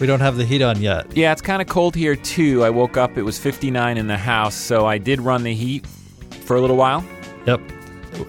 We 0.00 0.06
don't 0.06 0.20
have 0.20 0.36
the 0.36 0.44
heat 0.44 0.62
on 0.62 0.80
yet. 0.80 1.16
Yeah, 1.16 1.32
it's 1.32 1.42
kind 1.42 1.62
of 1.62 1.68
cold 1.68 1.94
here 1.94 2.16
too. 2.16 2.64
I 2.64 2.70
woke 2.70 2.96
up, 2.96 3.16
it 3.16 3.22
was 3.22 3.38
59 3.38 3.96
in 3.98 4.06
the 4.06 4.16
house, 4.16 4.54
so 4.54 4.86
I 4.86 4.98
did 4.98 5.20
run 5.20 5.42
the 5.42 5.54
heat 5.54 5.86
for 6.44 6.56
a 6.56 6.60
little 6.60 6.76
while. 6.76 7.04
Yep. 7.46 7.60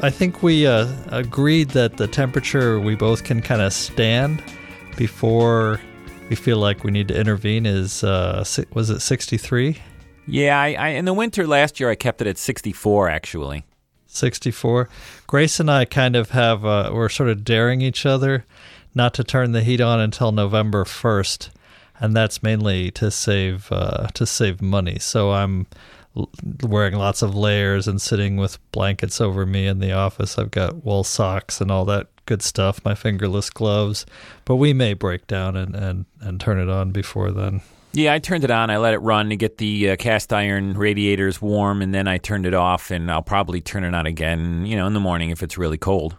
I 0.02 0.10
think 0.10 0.44
we 0.44 0.66
uh, 0.66 0.88
agreed 1.08 1.70
that 1.70 1.98
the 1.98 2.08
temperature 2.08 2.80
we 2.80 2.96
both 2.96 3.24
can 3.24 3.42
kind 3.42 3.62
of 3.62 3.74
stand 3.74 4.44
before 4.98 5.80
we 6.30 6.36
feel 6.36 6.58
like 6.58 6.84
we 6.84 6.92
need 6.92 7.08
to 7.10 7.20
intervene 7.20 7.66
is, 7.66 8.04
uh, 8.04 8.46
was 8.74 8.90
it 8.90 9.02
63? 9.02 9.78
Yeah, 10.26 10.60
I, 10.60 10.74
I 10.74 10.88
in 10.90 11.06
the 11.06 11.14
winter 11.14 11.46
last 11.46 11.80
year 11.80 11.90
I 11.90 11.96
kept 11.96 12.22
it 12.22 12.28
at 12.28 12.38
64 12.38 13.10
actually. 13.10 13.66
64. 14.08 14.90
Grace 15.28 15.60
and 15.60 15.70
I 15.70 15.86
kind 15.86 16.16
of 16.16 16.30
have, 16.30 16.66
uh, 16.66 16.92
we're 16.94 17.10
sort 17.10 17.30
of 17.30 17.44
daring 17.44 17.82
each 17.82 18.06
other 18.06 18.46
not 18.96 19.14
to 19.16 19.24
turn 19.24 19.52
the 19.52 19.64
heat 19.64 19.82
on 19.82 20.00
until 20.00 20.32
November 20.32 20.84
1st. 20.84 21.50
And 22.00 22.16
that's 22.16 22.42
mainly 22.44 22.92
to 22.92 23.12
save, 23.12 23.72
uh, 23.72 24.08
to 24.16 24.26
save 24.26 24.62
money. 24.62 24.98
So 25.00 25.32
I'm 25.32 25.68
l- 26.18 26.30
wearing 26.62 26.96
lots 26.96 27.22
of 27.22 27.36
layers 27.36 27.88
and 27.88 28.02
sitting 28.02 28.36
with 28.38 28.58
blankets 28.72 29.22
over 29.22 29.46
me 29.46 29.68
in 29.68 29.80
the 29.80 29.92
office. 29.92 30.38
I've 30.38 30.52
got 30.52 30.84
wool 30.84 31.04
socks 31.04 31.62
and 31.62 31.72
all 31.72 31.86
that 31.86 32.08
good 32.26 32.42
stuff, 32.42 32.84
my 32.84 32.96
fingerless 32.96 33.50
gloves. 33.50 34.06
But 34.44 34.56
we 34.56 34.74
may 34.74 34.94
break 34.94 35.28
down 35.28 35.56
and, 35.56 35.76
and, 35.76 36.06
and 36.20 36.40
turn 36.40 36.60
it 36.60 36.70
on 36.70 36.92
before 36.92 37.32
then. 37.32 37.62
Yeah, 37.96 38.12
I 38.14 38.18
turned 38.18 38.44
it 38.44 38.50
on. 38.50 38.72
I 38.72 38.78
let 38.78 38.96
it 38.96 39.00
run 39.00 39.30
to 39.30 39.36
get 39.36 39.60
the 39.60 39.92
uh, 39.92 39.96
cast 39.98 40.34
iron 40.34 40.74
radiators 40.74 41.40
warm, 41.40 41.80
and 41.84 41.94
then 41.94 42.08
I 42.08 42.18
turned 42.18 42.48
it 42.48 42.56
off. 42.56 42.90
And 42.90 43.12
I'll 43.12 43.22
probably 43.22 43.62
turn 43.62 43.84
it 43.84 43.94
on 43.94 44.08
again, 44.08 44.66
you 44.66 44.76
know, 44.76 44.88
in 44.88 44.94
the 44.94 45.00
morning 45.00 45.30
if 45.30 45.44
it's 45.44 45.60
really 45.60 45.78
cold. 45.78 46.18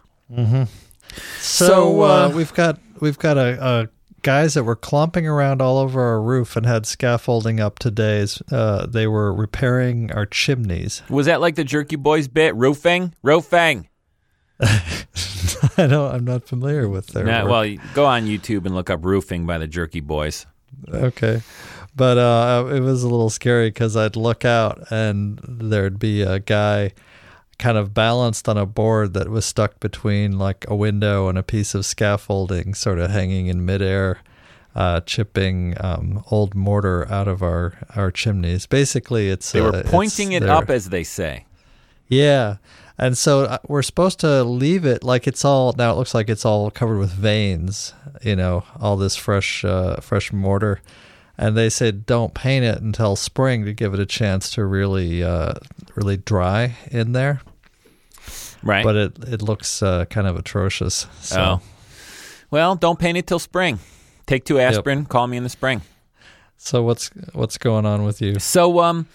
So, 1.39 1.67
So, 1.67 2.01
uh, 2.01 2.05
uh, 2.05 2.29
we've 2.35 2.53
got 2.53 2.79
we've 2.99 3.17
got 3.19 3.37
a, 3.37 3.63
a 3.63 3.89
guys 4.21 4.55
that 4.55 4.63
were 4.63 4.75
clomping 4.75 5.27
around 5.27 5.61
all 5.61 5.77
over 5.77 6.01
our 6.01 6.21
roof 6.21 6.55
and 6.55 6.65
had 6.65 6.85
scaffolding 6.85 7.59
up 7.59 7.77
today. 7.77 8.25
Uh, 8.51 8.85
they 8.87 9.05
were 9.07 9.31
repairing 9.33 10.11
our 10.11 10.25
chimneys. 10.25 11.03
Was 11.09 11.27
that 11.27 11.41
like 11.41 11.55
the 11.55 11.63
Jerky 11.63 11.95
Boys 11.95 12.27
bit? 12.27 12.55
Roofing, 12.55 13.13
roofing. 13.21 13.87
I 14.59 15.87
don't. 15.87 16.15
I'm 16.15 16.25
not 16.25 16.47
familiar 16.47 16.87
with 16.87 17.07
their. 17.07 17.25
Nah, 17.25 17.43
work. 17.43 17.51
well, 17.51 17.75
go 17.93 18.05
on 18.05 18.25
YouTube 18.25 18.65
and 18.65 18.73
look 18.73 18.89
up 18.89 19.03
"roofing" 19.03 19.45
by 19.45 19.57
the 19.57 19.67
Jerky 19.67 19.99
Boys. 19.99 20.45
okay, 20.91 21.41
but 21.95 22.17
uh, 22.17 22.65
it 22.71 22.79
was 22.79 23.03
a 23.03 23.09
little 23.09 23.29
scary 23.29 23.67
because 23.69 23.95
I'd 23.97 24.15
look 24.15 24.45
out 24.45 24.91
and 24.91 25.39
there'd 25.43 25.99
be 25.99 26.21
a 26.21 26.39
guy 26.39 26.93
kind 27.57 27.77
of 27.77 27.93
balanced 27.93 28.49
on 28.49 28.57
a 28.57 28.65
board 28.65 29.13
that 29.13 29.29
was 29.29 29.45
stuck 29.45 29.79
between 29.79 30.37
like 30.37 30.65
a 30.67 30.75
window 30.75 31.27
and 31.27 31.37
a 31.37 31.43
piece 31.43 31.75
of 31.75 31.85
scaffolding, 31.85 32.73
sort 32.73 32.99
of 32.99 33.11
hanging 33.11 33.47
in 33.47 33.65
midair. 33.65 34.19
Uh, 34.75 34.99
chipping 34.99 35.73
um, 35.79 36.21
old 36.31 36.53
mortar 36.53 37.09
out 37.09 37.29
of 37.29 37.41
our, 37.41 37.75
our 37.95 38.11
chimneys. 38.11 38.65
Basically, 38.65 39.29
it's 39.29 39.53
They 39.53 39.61
uh, 39.61 39.71
were 39.71 39.83
pointing 39.83 40.33
it 40.33 40.43
up, 40.43 40.69
as 40.69 40.89
they 40.89 41.05
say. 41.05 41.45
Yeah. 42.09 42.57
And 42.97 43.17
so 43.17 43.43
uh, 43.43 43.57
we're 43.67 43.81
supposed 43.81 44.19
to 44.21 44.43
leave 44.43 44.85
it 44.85 45.03
like 45.03 45.27
it's 45.27 45.43
all 45.43 45.73
now 45.77 45.91
it 45.91 45.95
looks 45.95 46.13
like 46.13 46.29
it's 46.29 46.45
all 46.45 46.71
covered 46.71 46.97
with 46.97 47.11
veins, 47.11 47.93
you 48.21 48.35
know, 48.35 48.63
all 48.79 48.95
this 48.95 49.15
fresh 49.15 49.65
uh, 49.65 49.97
fresh 49.97 50.31
mortar. 50.31 50.81
And 51.37 51.57
they 51.57 51.69
said 51.69 52.05
don't 52.05 52.33
paint 52.33 52.63
it 52.65 52.81
until 52.81 53.15
spring 53.15 53.65
to 53.65 53.73
give 53.73 53.93
it 53.93 53.99
a 53.99 54.05
chance 54.05 54.49
to 54.51 54.65
really 54.65 55.23
uh, 55.23 55.53
really 55.95 56.17
dry 56.17 56.75
in 56.91 57.11
there. 57.11 57.41
Right. 58.63 58.83
But 58.83 58.95
it 58.95 59.17
it 59.27 59.41
looks 59.41 59.83
uh, 59.83 60.05
kind 60.05 60.27
of 60.27 60.37
atrocious. 60.37 61.07
So 61.21 61.41
Oh. 61.41 61.61
Well, 62.51 62.75
don't 62.75 62.99
paint 62.99 63.17
it 63.17 63.27
till 63.27 63.39
spring. 63.39 63.79
Take 64.27 64.45
two 64.45 64.59
aspirin. 64.59 65.05
Call 65.05 65.27
me 65.27 65.35
in 65.37 65.43
the 65.43 65.49
spring. 65.49 65.81
so 66.57 66.83
what's 66.83 67.09
what's 67.33 67.57
going 67.57 67.85
on 67.85 68.05
with 68.05 68.21
you? 68.21 68.39
So, 68.39 68.79
um, 68.79 69.07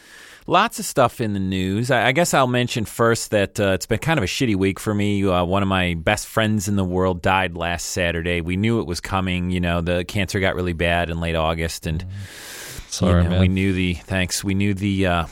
lots 0.47 0.79
of 0.79 0.85
stuff 0.85 1.21
in 1.21 1.33
the 1.33 1.41
news. 1.41 1.91
I, 1.91 2.09
I 2.09 2.13
guess 2.13 2.35
I'll 2.35 2.47
mention 2.47 2.85
first 2.85 3.31
that 3.31 3.59
uh, 3.61 3.73
it's 3.73 3.87
been 3.87 3.99
kind 3.99 4.19
of 4.19 4.25
a 4.25 4.27
shitty 4.27 4.57
week 4.57 4.81
for 4.81 4.95
me. 4.95 5.25
Uh, 5.27 5.45
one 5.45 5.63
of 5.63 5.69
my 5.69 5.95
best 5.95 6.27
friends 6.27 6.69
in 6.69 6.77
the 6.77 6.85
world 6.85 7.23
died 7.23 7.57
last 7.57 7.87
Saturday. 7.87 8.41
We 8.41 8.57
knew 8.57 8.81
it 8.81 8.87
was 8.87 9.01
coming. 9.01 9.51
You 9.51 9.61
know, 9.61 9.81
the 9.81 10.05
cancer 10.05 10.41
got 10.41 10.55
really 10.55 10.73
bad 10.73 11.11
in 11.11 11.21
late 11.21 11.37
August, 11.37 11.87
and 11.87 12.05
Sorry, 12.89 13.23
you 13.23 13.25
know, 13.25 13.31
man. 13.31 13.41
we 13.41 13.49
knew 13.49 13.73
the 13.73 13.95
thanks. 13.95 14.43
We 14.45 14.55
knew 14.55 14.75
the. 14.75 15.07
Uh, 15.07 15.27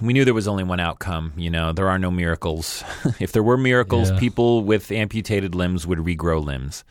we 0.00 0.12
knew 0.12 0.24
there 0.24 0.34
was 0.34 0.48
only 0.48 0.64
one 0.64 0.80
outcome. 0.80 1.32
You 1.36 1.50
know, 1.50 1.72
there 1.72 1.88
are 1.88 1.98
no 1.98 2.10
miracles. 2.10 2.82
if 3.20 3.32
there 3.32 3.42
were 3.42 3.56
miracles, 3.56 4.10
Yeah. 4.10 4.18
people 4.18 4.62
with 4.64 4.90
amputated 4.92 5.54
limbs 5.54 5.86
would 5.86 5.98
regrow 5.98 6.42
limbs. 6.44 6.84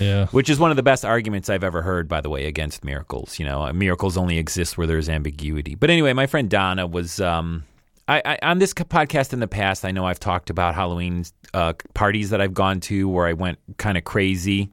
yeah. 0.00 0.26
Which 0.26 0.48
is 0.50 0.58
one 0.58 0.70
of 0.70 0.76
the 0.76 0.82
best 0.82 1.04
arguments 1.04 1.48
I've 1.50 1.64
ever 1.64 1.82
heard, 1.82 2.08
by 2.08 2.20
the 2.20 2.30
way, 2.30 2.46
against 2.46 2.84
miracles. 2.84 3.38
You 3.38 3.46
know, 3.46 3.72
miracles 3.72 4.16
only 4.16 4.38
exist 4.38 4.76
where 4.78 4.86
there's 4.86 5.08
ambiguity. 5.08 5.74
But 5.74 5.90
anyway, 5.90 6.12
my 6.12 6.26
friend 6.26 6.48
Donna 6.50 6.86
was. 6.86 7.20
Um, 7.20 7.64
I, 8.08 8.22
I, 8.24 8.38
on 8.42 8.58
this 8.60 8.72
podcast 8.72 9.32
in 9.32 9.40
the 9.40 9.48
past, 9.48 9.84
I 9.84 9.90
know 9.90 10.06
I've 10.06 10.20
talked 10.20 10.48
about 10.48 10.76
Halloween 10.76 11.24
uh, 11.52 11.72
parties 11.92 12.30
that 12.30 12.40
I've 12.40 12.54
gone 12.54 12.78
to 12.82 13.08
where 13.08 13.26
I 13.26 13.32
went 13.32 13.58
kind 13.78 13.98
of 13.98 14.04
crazy, 14.04 14.70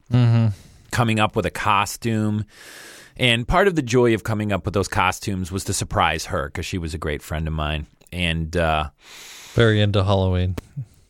coming 0.92 1.20
up 1.20 1.36
with 1.36 1.48
a 1.48 1.50
costume. 1.52 2.46
And 3.18 3.48
part 3.48 3.68
of 3.68 3.76
the 3.76 3.82
joy 3.82 4.14
of 4.14 4.24
coming 4.24 4.52
up 4.52 4.66
with 4.66 4.74
those 4.74 4.88
costumes 4.88 5.52
was 5.52 5.64
to 5.66 5.74
surprise 5.74 6.26
her 6.26 6.48
because 6.48 6.66
she 6.66 6.78
was 6.78 6.94
a 6.94 6.98
great 6.98 7.22
friend 7.22 7.48
of 7.48 7.54
mine. 7.54 7.88
And 8.12 8.56
uh, 8.56 8.90
Very 9.54 9.82
into 9.82 10.04
Halloween. 10.04 10.56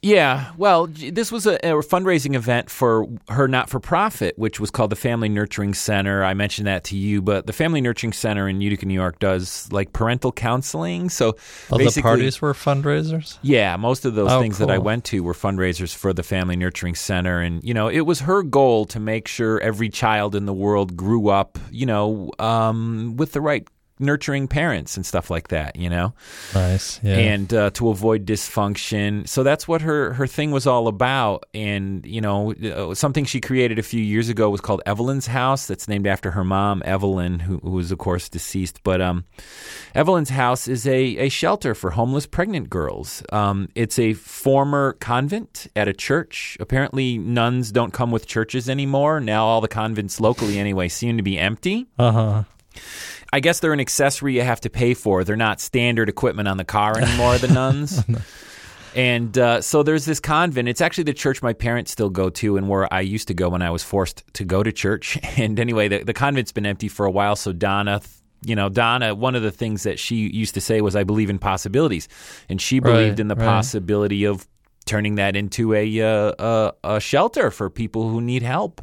Yeah, 0.03 0.52
well, 0.58 0.88
this 0.88 1.31
was 1.31 1.47
a, 1.47 1.56
a 1.56 1.81
fundraising 1.81 2.36
event 2.36 2.69
for 2.69 3.08
her 3.30 3.47
not 3.47 3.69
for 3.69 3.80
profit, 3.80 4.38
which 4.38 4.59
was 4.59 4.69
called 4.69 4.90
the 4.91 4.97
Family 4.97 5.30
Nurturing 5.30 5.74
Center. 5.74 6.25
I 6.25 6.34
mentioned 6.34 6.68
that 6.68 6.84
to 6.86 6.97
you, 6.97 7.22
but 7.22 7.47
the 7.47 7.53
Family 7.53 7.80
Nurturing 7.80 8.12
Center 8.12 8.50
in 8.50 8.59
Utica, 8.59 8.86
New 8.86 8.94
York, 8.94 9.19
does 9.19 9.72
like 9.72 9.94
parental 9.94 10.34
counseling. 10.34 11.09
So 11.09 11.38
Oh, 11.72 11.78
the 11.78 12.02
parties 12.02 12.41
were 12.41 12.53
fundraisers? 12.53 13.40
yeah, 13.41 13.78
most 13.78 14.03
of 14.03 14.14
those 14.14 14.30
Oh, 14.30 14.41
things 14.41 14.58
that 14.58 14.69
I 14.69 14.78
went 14.78 15.06
to 15.06 15.24
were 15.24 15.34
fundraisers 15.34 15.96
for 15.96 16.12
the 16.12 16.24
Family 16.24 16.58
Nurturing 16.58 16.96
Center. 16.96 17.40
And, 17.40 17.64
you 17.64 17.74
know, 17.74 17.88
it 17.88 18.02
was 18.02 18.20
her 18.20 18.44
goal 18.44 18.84
to 18.88 19.00
make 19.00 19.30
sure 19.30 19.59
every 19.62 19.88
child 19.90 20.35
in 20.35 20.46
the 20.46 20.53
world 20.53 20.97
grew 20.97 21.30
up, 21.30 21.58
you 21.72 21.85
know, 21.85 22.30
um, 22.40 23.16
with 23.16 23.31
the 23.31 23.40
right 23.40 23.66
nurturing 23.99 24.47
parents 24.47 24.97
and 24.97 25.05
stuff 25.05 25.29
like 25.29 25.49
that, 25.49 25.75
you 25.75 25.89
know? 25.89 26.13
Nice. 26.53 26.99
Yeah. 27.03 27.17
and 27.17 27.53
uh, 27.53 27.69
to 27.71 27.89
avoid 27.89 28.25
dysfunction. 28.25 29.27
So 29.27 29.43
that's 29.43 29.67
what 29.67 29.81
her 29.81 30.13
her 30.13 30.27
thing 30.27 30.51
was 30.51 30.65
all 30.67 30.87
about. 30.87 31.45
And 31.53 32.05
you 32.05 32.21
know, 32.21 32.53
uh, 32.53 32.93
something 32.95 33.25
she 33.25 33.39
created 33.39 33.79
a 33.79 33.83
few 33.83 34.01
years 34.01 34.29
ago 34.29 34.49
was 34.49 34.61
called 34.61 34.81
Evelyn's 34.85 35.27
House. 35.27 35.67
That's 35.67 35.87
named 35.87 36.07
after 36.07 36.31
her 36.31 36.43
mom, 36.43 36.81
Evelyn, 36.85 37.39
who, 37.39 37.57
who 37.59 37.71
was 37.71 37.91
of 37.91 37.97
course 37.99 38.29
deceased. 38.29 38.81
But 38.84 39.01
um, 39.01 39.25
Evelyn's 39.96 40.29
House 40.29 40.67
is 40.67 40.87
a 40.87 41.03
a 41.17 41.29
shelter 41.29 41.75
for 41.75 41.91
homeless 41.91 42.25
pregnant 42.25 42.69
girls. 42.69 43.23
Um, 43.31 43.69
it's 43.75 43.99
a 43.99 44.13
former 44.13 44.93
convent 44.93 45.67
at 45.75 45.87
a 45.87 45.93
church. 45.93 46.57
Apparently, 46.59 47.17
nuns 47.17 47.72
don't 47.72 47.93
come 47.93 48.11
with 48.11 48.25
churches 48.28 48.69
anymore. 48.69 49.19
Now 49.19 49.46
all 49.46 49.61
the 49.61 49.67
convents 49.67 50.19
locally, 50.19 50.57
anyway, 50.59 50.87
seem 50.87 51.17
to 51.17 51.23
be 51.23 51.37
empty. 51.37 51.87
uh-huh. 51.99 52.43
I 53.34 53.40
guess 53.40 53.59
they're 53.59 53.74
an 53.74 53.80
accessory 53.80 54.35
you 54.35 54.44
have 54.44 54.62
to 54.62 54.70
pay 54.70 54.94
for. 54.94 55.24
They're 55.24 55.35
not 55.35 55.59
standard 55.59 56.08
equipment 56.08 56.47
on 56.47 56.58
the 56.58 56.64
car 56.64 56.97
anymore, 56.97 57.38
the 57.40 57.47
nuns. 57.47 58.02
And 58.96 59.35
uh, 59.40 59.62
so 59.62 59.82
there's 59.82 60.06
this 60.06 60.20
convent. 60.20 60.70
It's 60.70 60.80
actually 60.80 61.06
the 61.06 61.16
church 61.16 61.41
my 61.41 61.53
parents 61.53 61.91
still 61.91 62.12
go 62.12 62.30
to 62.30 62.58
and 62.58 62.70
where 62.70 62.94
I 62.94 63.02
used 63.02 63.28
to 63.30 63.34
go 63.34 63.50
when 63.50 63.64
I 63.64 63.72
was 63.72 63.82
forced 63.84 64.24
to 64.34 64.46
go 64.46 64.62
to 64.62 64.72
church. 64.72 65.18
And 65.38 65.59
anyway, 65.59 65.88
the, 65.88 66.03
the 66.03 66.14
convent's 66.14 66.52
been 66.52 66.68
empty 66.68 66.90
for 66.90 67.08
a 67.08 67.12
while. 67.12 67.35
So 67.35 67.52
Donna, 67.53 68.02
you 68.46 68.56
know, 68.56 68.70
Donna, 68.70 69.16
one 69.16 69.34
of 69.34 69.41
the 69.41 69.52
things 69.52 69.82
that 69.82 69.97
she 69.97 70.18
used 70.30 70.53
to 70.53 70.62
say 70.62 70.82
was, 70.82 70.96
I 70.96 71.03
believe 71.03 71.32
in 71.32 71.40
possibilities. 71.40 72.08
And 72.50 72.62
she 72.62 72.80
believed 72.80 73.14
Right, 73.14 73.20
in 73.20 73.30
the 73.30 73.35
right. 73.35 73.46
possibility 73.46 74.26
of 74.26 74.47
turning 74.85 75.16
that 75.16 75.35
into 75.35 75.74
a, 75.74 76.02
uh, 76.02 76.34
a, 76.38 76.74
a 76.96 77.00
shelter 77.00 77.50
for 77.50 77.72
people 77.72 78.09
who 78.09 78.22
need 78.22 78.44
help. 78.44 78.82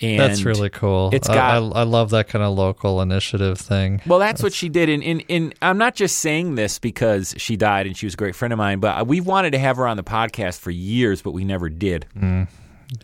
And 0.00 0.20
That's 0.20 0.44
really 0.44 0.70
cool. 0.70 1.10
it's 1.12 1.28
I- 1.28 1.34
got- 1.34 1.76
I, 1.76 1.80
I 1.80 1.82
love 1.84 2.10
that 2.10 2.28
kind 2.28 2.44
of 2.44 2.56
local 2.56 3.00
initiative 3.00 3.58
thing. 3.58 4.00
Well, 4.06 4.18
that's 4.18 4.42
what 4.42 4.52
she 4.52 4.68
did, 4.68 4.88
and, 4.88 5.02
and 5.02 5.24
and 5.28 5.54
I'm 5.62 5.78
not 5.78 5.94
just 5.94 6.18
saying 6.18 6.54
this 6.54 6.78
because 6.78 7.34
she 7.38 7.56
died 7.56 7.86
and 7.86 7.96
she 7.96 8.06
was 8.06 8.14
a 8.14 8.16
great 8.16 8.34
friend 8.34 8.52
of 8.52 8.58
mine, 8.58 8.80
but 8.80 9.06
we've 9.06 9.26
wanted 9.26 9.52
to 9.52 9.58
have 9.58 9.76
her 9.76 9.86
on 9.86 9.96
the 9.96 10.04
podcast 10.04 10.58
for 10.58 10.70
years, 10.70 11.22
but 11.22 11.32
we 11.32 11.44
never 11.44 11.68
did. 11.68 12.06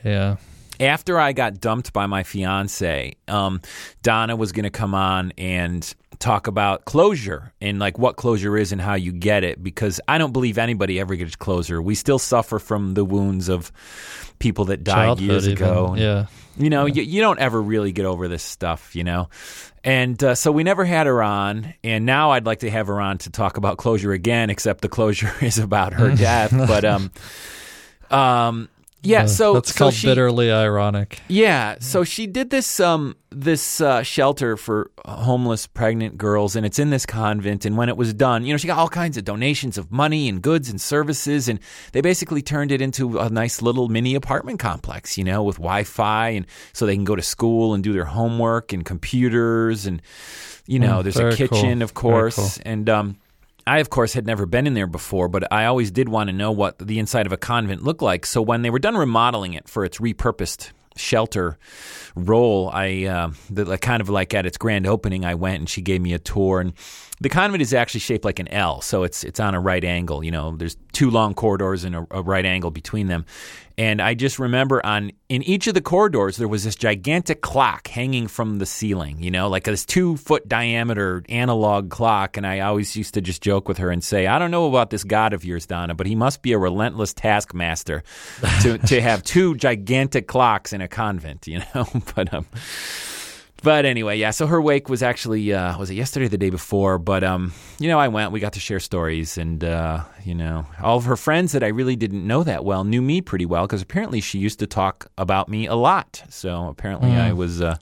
Yeah. 0.04 0.36
after 0.80 1.18
I 1.18 1.32
got 1.32 1.60
dumped 1.60 1.92
by 1.92 2.06
my 2.06 2.22
fiance, 2.22 3.14
um, 3.28 3.60
Donna 4.02 4.36
was 4.36 4.52
going 4.52 4.64
to 4.64 4.70
come 4.70 4.94
on 4.94 5.32
and 5.38 5.94
talk 6.18 6.46
about 6.46 6.84
closure 6.84 7.52
and 7.60 7.78
like 7.80 7.98
what 7.98 8.16
closure 8.16 8.56
is 8.56 8.70
and 8.72 8.80
how 8.80 8.94
you 8.94 9.10
get 9.12 9.42
it 9.44 9.62
because 9.62 10.00
I 10.06 10.18
don't 10.18 10.32
believe 10.32 10.56
anybody 10.58 11.00
ever 11.00 11.16
gets 11.16 11.34
closure. 11.36 11.82
We 11.82 11.94
still 11.96 12.18
suffer 12.18 12.58
from 12.60 12.94
the 12.94 13.04
wounds 13.04 13.48
of 13.48 13.72
people 14.38 14.66
that 14.66 14.84
died 14.84 14.94
Childhood 15.06 15.28
years 15.28 15.48
even, 15.48 15.56
ago. 15.64 15.94
Yeah. 15.96 16.26
You 16.56 16.70
know, 16.70 16.86
you, 16.86 17.02
you 17.02 17.20
don't 17.20 17.38
ever 17.38 17.60
really 17.60 17.92
get 17.92 18.04
over 18.04 18.28
this 18.28 18.42
stuff, 18.42 18.94
you 18.94 19.04
know? 19.04 19.28
And 19.84 20.22
uh, 20.22 20.34
so 20.34 20.52
we 20.52 20.62
never 20.64 20.84
had 20.84 21.06
her 21.06 21.22
on. 21.22 21.74
And 21.82 22.06
now 22.06 22.32
I'd 22.32 22.46
like 22.46 22.60
to 22.60 22.70
have 22.70 22.86
her 22.88 23.00
on 23.00 23.18
to 23.18 23.30
talk 23.30 23.56
about 23.56 23.78
closure 23.78 24.12
again, 24.12 24.50
except 24.50 24.80
the 24.82 24.88
closure 24.88 25.32
is 25.40 25.58
about 25.58 25.94
her 25.94 26.14
death. 26.14 26.50
But, 26.52 26.84
um, 26.84 27.10
um, 28.10 28.68
yeah, 29.02 29.22
Uh, 29.24 29.26
so 29.26 29.54
that's 29.54 29.74
so 29.74 29.78
called 29.78 29.94
she, 29.94 30.06
bitterly 30.06 30.50
ironic. 30.52 31.20
yeah, 31.28 31.76
so 31.80 32.04
she 32.04 32.26
did 32.26 32.50
this 32.50 32.78
um 32.80 33.16
this 33.34 33.80
uh, 33.80 34.02
shelter 34.02 34.56
for 34.58 34.90
homeless 35.06 35.66
pregnant 35.66 36.18
girls, 36.18 36.54
and 36.54 36.66
it's 36.66 36.78
in 36.78 36.90
this 36.90 37.06
convent. 37.06 37.64
And 37.64 37.76
when 37.78 37.88
it 37.88 37.96
was 37.96 38.12
done, 38.12 38.44
you 38.44 38.52
know, 38.52 38.58
she 38.58 38.66
got 38.66 38.78
all 38.78 38.90
kinds 38.90 39.16
of 39.16 39.24
donations 39.24 39.78
of 39.78 39.90
money 39.90 40.28
and 40.28 40.42
goods 40.42 40.68
and 40.68 40.78
services, 40.80 41.48
and 41.48 41.58
they 41.92 42.02
basically 42.02 42.42
turned 42.42 42.70
it 42.70 42.82
into 42.82 43.18
a 43.18 43.30
nice 43.30 43.62
little 43.62 43.88
mini 43.88 44.14
apartment 44.14 44.58
complex, 44.60 45.16
you 45.16 45.24
know, 45.24 45.42
with 45.42 45.56
Wi-Fi, 45.56 46.28
and 46.28 46.46
so 46.74 46.84
they 46.84 46.94
can 46.94 47.04
go 47.04 47.16
to 47.16 47.22
school 47.22 47.72
and 47.74 47.82
do 47.82 47.92
their 47.94 48.04
homework 48.04 48.72
and 48.74 48.84
computers, 48.84 49.86
and 49.86 50.02
you 50.66 50.78
know, 50.78 50.98
Mm, 51.00 51.02
there's 51.04 51.16
a 51.16 51.20
very 51.20 51.36
cool. 51.36 51.48
kitchen, 51.48 51.82
of 51.82 51.94
course, 51.94 52.36
cool. 52.36 52.62
and 52.64 52.88
um. 52.90 53.16
I, 53.66 53.78
of 53.78 53.90
course, 53.90 54.12
had 54.12 54.26
never 54.26 54.46
been 54.46 54.66
in 54.66 54.74
there 54.74 54.86
before, 54.86 55.28
but 55.28 55.50
I 55.52 55.66
always 55.66 55.90
did 55.90 56.08
want 56.08 56.28
to 56.28 56.32
know 56.32 56.50
what 56.50 56.78
the 56.78 56.98
inside 56.98 57.26
of 57.26 57.32
a 57.32 57.36
convent 57.36 57.82
looked 57.82 58.02
like. 58.02 58.26
So 58.26 58.42
when 58.42 58.62
they 58.62 58.70
were 58.70 58.78
done 58.78 58.96
remodeling 58.96 59.54
it 59.54 59.68
for 59.68 59.84
its 59.84 59.98
repurposed 59.98 60.70
shelter 60.96 61.58
role, 62.14 62.70
I 62.72 63.04
uh, 63.04 63.30
the, 63.50 63.78
kind 63.78 64.00
of 64.00 64.08
like 64.08 64.34
at 64.34 64.46
its 64.46 64.58
grand 64.58 64.86
opening, 64.86 65.24
I 65.24 65.34
went 65.34 65.60
and 65.60 65.68
she 65.68 65.80
gave 65.80 66.00
me 66.00 66.12
a 66.12 66.18
tour. 66.18 66.60
And 66.60 66.72
the 67.20 67.28
convent 67.28 67.62
is 67.62 67.72
actually 67.72 68.00
shaped 68.00 68.24
like 68.24 68.40
an 68.40 68.48
L, 68.48 68.80
so 68.80 69.04
it's 69.04 69.22
it's 69.22 69.38
on 69.38 69.54
a 69.54 69.60
right 69.60 69.84
angle. 69.84 70.24
You 70.24 70.32
know, 70.32 70.56
there's 70.56 70.76
two 70.92 71.10
long 71.10 71.34
corridors 71.34 71.84
and 71.84 71.94
a, 71.94 72.06
a 72.10 72.22
right 72.22 72.44
angle 72.44 72.70
between 72.70 73.06
them. 73.06 73.24
And 73.78 74.02
I 74.02 74.14
just 74.14 74.38
remember 74.38 74.84
on 74.84 75.12
in 75.28 75.42
each 75.42 75.66
of 75.66 75.74
the 75.74 75.80
corridors 75.80 76.36
there 76.36 76.48
was 76.48 76.64
this 76.64 76.74
gigantic 76.74 77.40
clock 77.40 77.88
hanging 77.88 78.26
from 78.26 78.58
the 78.58 78.66
ceiling. 78.66 79.22
You 79.22 79.30
know, 79.30 79.48
like 79.48 79.64
this 79.64 79.86
two 79.86 80.16
foot 80.16 80.48
diameter 80.48 81.22
analog 81.28 81.90
clock. 81.90 82.36
And 82.36 82.46
I 82.46 82.60
always 82.60 82.94
used 82.96 83.14
to 83.14 83.20
just 83.20 83.42
joke 83.42 83.68
with 83.68 83.78
her 83.78 83.90
and 83.90 84.02
say, 84.02 84.26
I 84.26 84.38
don't 84.38 84.50
know 84.50 84.66
about 84.66 84.90
this 84.90 85.04
God 85.04 85.32
of 85.32 85.44
yours, 85.44 85.66
Donna, 85.66 85.94
but 85.94 86.06
he 86.06 86.14
must 86.14 86.42
be 86.42 86.52
a 86.52 86.58
relentless 86.58 87.14
taskmaster 87.14 88.02
to 88.62 88.78
to 88.86 89.00
have 89.00 89.22
two 89.22 89.54
gigantic 89.56 90.26
clocks 90.26 90.72
in 90.72 90.80
a 90.80 90.88
convent. 90.88 91.46
You 91.52 91.60
know, 91.74 91.86
but 92.14 92.32
um. 92.32 92.46
But 93.62 93.84
anyway, 93.84 94.18
yeah. 94.18 94.32
So 94.32 94.46
her 94.48 94.60
wake 94.60 94.88
was 94.88 95.02
actually 95.02 95.52
uh, 95.52 95.78
was 95.78 95.88
it 95.90 95.94
yesterday 95.94 96.26
or 96.26 96.28
the 96.28 96.38
day 96.38 96.50
before? 96.50 96.98
But 96.98 97.22
um, 97.22 97.52
you 97.78 97.88
know, 97.88 97.98
I 97.98 98.08
went. 98.08 98.32
We 98.32 98.40
got 98.40 98.54
to 98.54 98.60
share 98.60 98.80
stories, 98.80 99.38
and 99.38 99.62
uh, 99.62 100.02
you 100.24 100.34
know, 100.34 100.66
all 100.82 100.96
of 100.98 101.04
her 101.04 101.16
friends 101.16 101.52
that 101.52 101.62
I 101.62 101.68
really 101.68 101.96
didn't 101.96 102.26
know 102.26 102.42
that 102.44 102.64
well 102.64 102.84
knew 102.84 103.02
me 103.02 103.20
pretty 103.20 103.46
well 103.46 103.66
because 103.66 103.82
apparently 103.82 104.20
she 104.20 104.38
used 104.38 104.58
to 104.60 104.66
talk 104.66 105.06
about 105.18 105.48
me 105.48 105.66
a 105.66 105.74
lot. 105.74 106.22
So 106.28 106.68
apparently, 106.68 107.10
Mm. 107.10 107.20
I 107.20 107.32
was 107.32 107.60
uh, 107.60 107.76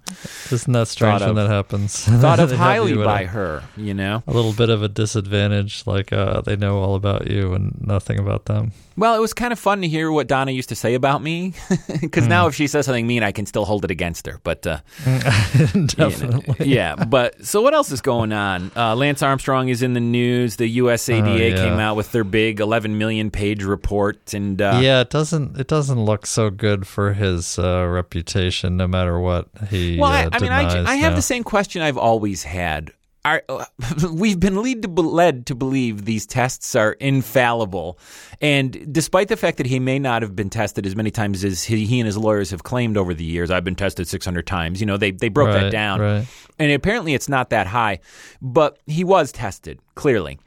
Isn't 0.51 0.73
that 0.73 0.89
strange 0.89 1.21
when 1.21 1.31
of- 1.31 1.37
that 1.37 1.49
happens? 1.49 2.05
thought 2.21 2.41
of 2.41 2.51
highly 2.67 2.95
by 2.95 3.23
a, 3.23 3.27
her. 3.27 3.63
You 3.77 3.95
know. 3.95 4.23
a 4.27 4.33
little 4.33 4.53
bit 4.53 4.71
of 4.71 4.83
a 4.83 4.89
disadvantage, 4.89 5.87
like 5.87 6.13
uh, 6.13 6.41
they 6.41 6.57
know 6.57 6.79
all 6.79 6.95
about 6.95 7.31
you 7.31 7.53
and 7.55 7.77
nothing 7.81 8.19
about 8.19 8.47
them. 8.47 8.73
Well, 8.97 9.15
it 9.15 9.21
was 9.21 9.33
kind 9.33 9.53
of 9.53 9.59
fun 9.59 9.81
to 9.81 9.89
hear 9.89 10.13
what 10.13 10.27
Donna 10.27 10.51
used 10.51 10.69
to 10.71 10.75
say 10.75 10.93
about 10.95 11.23
me 11.23 11.55
because 12.01 12.27
now 12.27 12.43
Hmm. 12.45 12.49
if 12.49 12.55
she 12.55 12.67
says 12.67 12.85
something 12.87 13.07
mean, 13.07 13.23
I 13.23 13.33
can 13.33 13.47
still 13.47 13.65
hold 13.65 13.85
it 13.85 13.91
against 13.91 14.27
her. 14.27 14.41
But 14.43 14.67
uh, 14.67 14.79
you 15.07 15.89
know, 15.99 16.43
yeah. 16.61 16.97
But 16.97 17.45
so 17.47 17.63
what 17.63 17.73
else 17.75 17.91
is 17.93 18.01
going 18.01 18.33
on? 18.33 18.71
Uh, 18.77 18.95
Lance 18.97 19.23
Armstrong 19.23 19.69
is 19.69 19.83
in 19.83 19.93
the 19.95 20.01
news. 20.01 20.57
The 20.57 20.79
USADA 20.79 21.21
Oh, 21.33 21.37
yeah. 21.37 21.55
came 21.57 21.79
out 21.79 21.97
with 21.97 22.13
their 22.13 22.25
big 22.31 22.61
11 22.61 22.97
million 22.99 23.31
page 23.31 23.65
report, 23.65 24.33
and 24.35 24.61
uh, 24.61 24.81
yeah, 24.83 25.01
it 25.01 25.11
doesn't. 25.11 25.59
It 25.59 25.67
doesn't 25.69 26.03
look 26.03 26.27
so 26.27 26.51
good 26.51 26.87
for 26.87 27.13
his 27.13 27.59
uh, 27.59 27.87
reputation, 27.87 28.77
no 28.77 28.87
matter 28.87 29.19
what 29.19 29.49
he. 29.69 29.99
Well, 29.99 30.11
I, 30.11 30.25
uh, 30.25 30.31
I 30.33 30.39
mean, 30.41 30.53
I, 30.53 30.85
I 30.85 30.95
have 30.97 31.17
the 31.17 31.23
same 31.23 31.45
question 31.45 31.83
I've 31.83 31.99
always 31.99 32.43
had. 32.43 32.93
Are, 33.23 33.43
we've 34.13 34.41
been 34.41 34.63
lead 34.63 34.81
to, 34.81 34.89
be- 34.89 35.03
led 35.03 35.45
to 35.47 35.55
believe 35.55 36.07
these 36.07 36.25
tests 36.25 36.75
are 36.75 36.93
infallible. 36.93 37.99
And 38.41 38.95
despite 38.95 39.29
the 39.29 39.37
fact 39.37 39.59
that 39.59 39.67
he 39.67 39.79
may 39.79 39.99
not 39.99 40.23
have 40.23 40.35
been 40.35 40.49
tested 40.49 40.87
as 40.87 40.97
many 40.97 41.11
times 41.11 41.45
as 41.45 41.63
he, 41.63 41.85
he 41.85 42.01
and 42.01 42.07
his 42.07 42.17
lawyers 42.17 42.51
have 42.51 42.63
claimed 42.63 42.97
over 42.97 43.13
the 43.13 43.23
years, 43.25 43.51
I've 43.51 43.63
been 43.63 43.75
tested 43.75 44.09
600 44.09 44.47
times. 44.47 44.81
You 44.81 44.87
know, 44.87 44.97
they, 44.97 45.11
they 45.11 45.29
broke 45.29 45.53
that 45.53 45.71
down. 45.71 46.01
right. 46.01 46.27
And 46.59 46.73
apparently 46.73 47.13
it's 47.13 47.29
not 47.29 47.51
that 47.51 47.67
high. 47.67 48.01
But 48.41 48.79
he 48.87 49.05
was 49.05 49.33
tested, 49.33 49.81
clearly. 49.97 50.39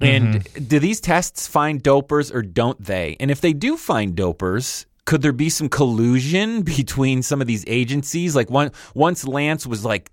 And 0.00 0.34
Mm-hmm. 0.44 0.64
do 0.64 0.78
these 0.78 1.00
tests 1.00 1.46
find 1.48 1.82
dopers 1.82 2.32
or 2.34 2.42
don't 2.42 2.82
they? 2.82 3.16
And 3.20 3.30
if 3.30 3.40
they 3.40 3.52
do 3.52 3.76
find 3.76 4.14
dopers, 4.16 4.84
could 5.06 5.22
there 5.22 5.32
be 5.32 5.48
some 5.50 5.68
collusion 5.68 6.62
between 6.76 7.22
some 7.22 7.40
of 7.40 7.46
these 7.46 7.64
agencies? 7.66 8.36
Like 8.36 8.48
one, 8.50 8.70
once 8.94 9.26
Lance 9.26 9.66
was 9.66 9.84
like 9.84 10.10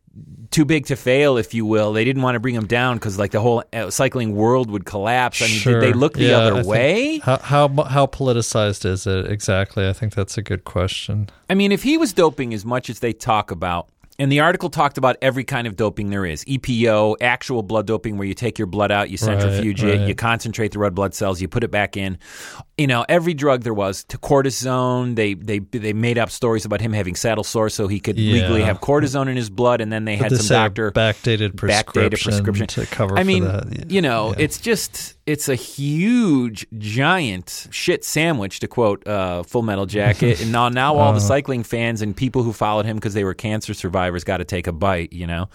too 0.49 0.63
big 0.63 0.85
to 0.85 0.95
fail, 0.95 1.37
if 1.37 1.53
you 1.53 1.65
will, 1.65 1.91
they 1.91 2.05
didn't 2.05 2.21
want 2.21 2.35
to 2.35 2.39
bring 2.39 2.55
him 2.55 2.65
down 2.65 2.95
because 2.95 3.19
like 3.19 3.31
the 3.31 3.41
whole 3.41 3.61
uh, 3.73 3.89
cycling 3.89 4.33
world 4.35 4.71
would 4.71 4.85
collapse. 4.85 5.41
I 5.41 5.45
mean, 5.47 5.55
Sure. 5.57 5.73
did 5.73 5.81
they 5.81 5.93
look 5.93 6.13
the 6.13 6.25
Yeah, 6.25 6.37
other 6.37 6.59
I 6.59 6.63
way? 6.63 7.17
How, 7.19 7.37
how 7.39 7.67
how 7.83 8.05
politicized 8.07 8.85
is 8.85 9.05
it 9.05 9.29
exactly? 9.29 9.87
I 9.87 9.91
think 9.93 10.15
that's 10.15 10.37
a 10.37 10.41
good 10.41 10.63
question. 10.63 11.29
I 11.49 11.53
mean, 11.55 11.71
if 11.73 11.83
he 11.83 11.97
was 11.97 12.13
doping 12.13 12.53
as 12.53 12.63
much 12.65 12.89
as 12.89 12.99
they 12.99 13.11
talk 13.11 13.51
about, 13.51 13.89
and 14.17 14.31
the 14.31 14.39
article 14.39 14.69
talked 14.69 14.97
about 14.97 15.17
every 15.21 15.43
kind 15.43 15.67
of 15.67 15.75
doping 15.75 16.09
there 16.09 16.25
is 16.25 16.45
EPO, 16.45 17.17
actual 17.21 17.63
blood 17.63 17.85
doping, 17.85 18.17
where 18.17 18.27
you 18.27 18.33
take 18.33 18.57
your 18.57 18.65
blood 18.67 18.91
out, 18.91 19.09
you 19.09 19.17
centrifuge 19.17 19.83
it, 19.83 19.99
right. 19.99 20.07
you 20.07 20.15
concentrate 20.15 20.71
the 20.71 20.79
red 20.79 20.95
blood 20.95 21.13
cells, 21.13 21.41
you 21.41 21.47
put 21.47 21.63
it 21.63 21.71
back 21.71 21.97
in. 21.97 22.17
You 22.77 22.87
know, 22.87 23.05
every 23.07 23.33
drug 23.33 23.61
there 23.63 23.73
was 23.73 24.03
to 24.05 24.17
cortisone. 24.17 25.15
They 25.15 25.33
they 25.33 25.59
they 25.59 25.93
made 25.93 26.17
up 26.17 26.29
stories 26.29 26.65
about 26.65 26.81
him 26.81 26.91
having 26.91 27.15
saddle 27.15 27.45
sore 27.45 27.69
so 27.69 27.87
he 27.87 28.01
could 28.01 28.17
legally 28.17 28.63
have 28.63 28.81
cortisone 28.81 29.29
in 29.29 29.37
his 29.37 29.49
blood, 29.49 29.79
and 29.79 29.93
then 29.93 30.03
they 30.03 30.17
had 30.17 30.35
some 30.35 30.45
doctor 30.47 30.91
backdated 30.91 31.55
prescription, 31.55 32.11
backdated 32.11 32.21
prescription 32.21 32.67
to 32.67 32.85
cover 32.87 33.17
I 33.17 33.23
mean, 33.23 33.45
that. 33.45 33.89
you 33.89 34.01
know, 34.01 34.31
Yeah. 34.31 34.43
it's 34.43 34.59
just 34.59 35.15
it's 35.25 35.47
a 35.47 35.55
huge, 35.55 36.67
giant 36.77 37.67
shit 37.71 38.03
sandwich 38.03 38.59
to 38.59 38.67
quote 38.67 39.07
uh, 39.07 39.43
Full 39.43 39.61
Metal 39.61 39.85
Jacket. 39.85 40.41
and 40.41 40.51
now, 40.51 40.67
now 40.67 40.97
all 40.97 41.13
the 41.13 41.17
Uh-huh. 41.19 41.27
cycling 41.27 41.63
fans 41.63 42.01
and 42.01 42.15
people 42.15 42.43
who 42.43 42.51
followed 42.51 42.85
him 42.85 42.97
because 42.97 43.13
they 43.13 43.23
were 43.23 43.33
cancer 43.33 43.73
survivors 43.73 44.25
got 44.25 44.37
to 44.37 44.43
take 44.45 44.67
a 44.67 44.73
bite. 44.73 45.13
You 45.13 45.27
know. 45.27 45.47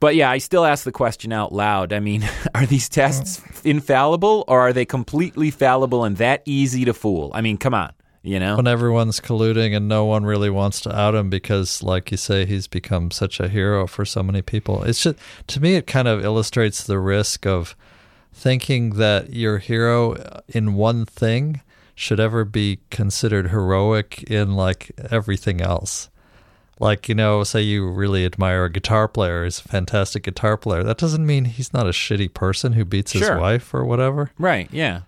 But 0.00 0.14
yeah, 0.16 0.30
I 0.30 0.38
still 0.38 0.64
ask 0.64 0.84
the 0.84 0.92
question 0.92 1.32
out 1.32 1.52
loud. 1.52 1.92
I 1.92 2.00
mean, 2.00 2.28
are 2.54 2.66
these 2.66 2.88
tests 2.88 3.40
mm. 3.40 3.70
infallible 3.70 4.44
or 4.48 4.60
are 4.60 4.72
they 4.72 4.84
completely 4.84 5.50
fallible 5.50 6.04
and 6.04 6.16
that 6.18 6.42
easy 6.44 6.84
to 6.84 6.94
fool? 6.94 7.30
I 7.34 7.40
mean, 7.40 7.56
come 7.56 7.74
on, 7.74 7.92
you 8.24 8.40
know? 8.40 8.56
when 8.56 8.66
everyone's 8.66 9.20
colluding 9.20 9.76
and 9.76 9.86
no 9.86 10.04
one 10.04 10.24
really 10.24 10.50
wants 10.50 10.80
to 10.80 10.96
out 10.96 11.14
him 11.14 11.30
because 11.30 11.82
like 11.82 12.10
you 12.10 12.16
say 12.16 12.46
he's 12.46 12.66
become 12.66 13.10
such 13.10 13.38
a 13.38 13.48
hero 13.48 13.86
for 13.86 14.04
so 14.04 14.22
many 14.22 14.40
people 14.40 14.82
it's 14.84 15.02
just 15.02 15.16
to 15.46 15.60
me 15.60 15.74
it 15.74 15.86
kind 15.86 16.08
of 16.08 16.24
illustrates 16.24 16.82
the 16.84 16.98
risk 16.98 17.46
of 17.46 17.76
thinking 18.32 18.90
that 18.90 19.32
your 19.32 19.58
hero 19.58 20.16
in 20.48 20.74
one 20.74 21.04
thing 21.04 21.60
should 21.94 22.18
ever 22.18 22.44
be 22.44 22.80
considered 22.90 23.50
heroic 23.50 24.22
in 24.24 24.56
like 24.56 24.90
everything 25.10 25.60
else 25.60 26.08
like 26.80 27.08
you 27.08 27.14
know 27.14 27.44
say 27.44 27.60
you 27.60 27.86
really 27.88 28.24
admire 28.24 28.64
a 28.64 28.70
guitar 28.70 29.06
player 29.08 29.44
he's 29.44 29.60
a 29.60 29.62
fantastic 29.68 30.22
guitar 30.22 30.56
player 30.56 30.82
that 30.82 30.98
doesn't 30.98 31.24
mean 31.26 31.44
he's 31.44 31.72
not 31.72 31.86
a 31.86 31.90
shitty 31.90 32.32
person 32.34 32.72
who 32.72 32.84
beats 32.84 33.12
his 33.12 33.22
Sure. 33.22 33.38
wife 33.38 33.72
or 33.74 33.84
whatever 33.84 34.30
Right, 34.38 34.68
yeah. 34.72 35.02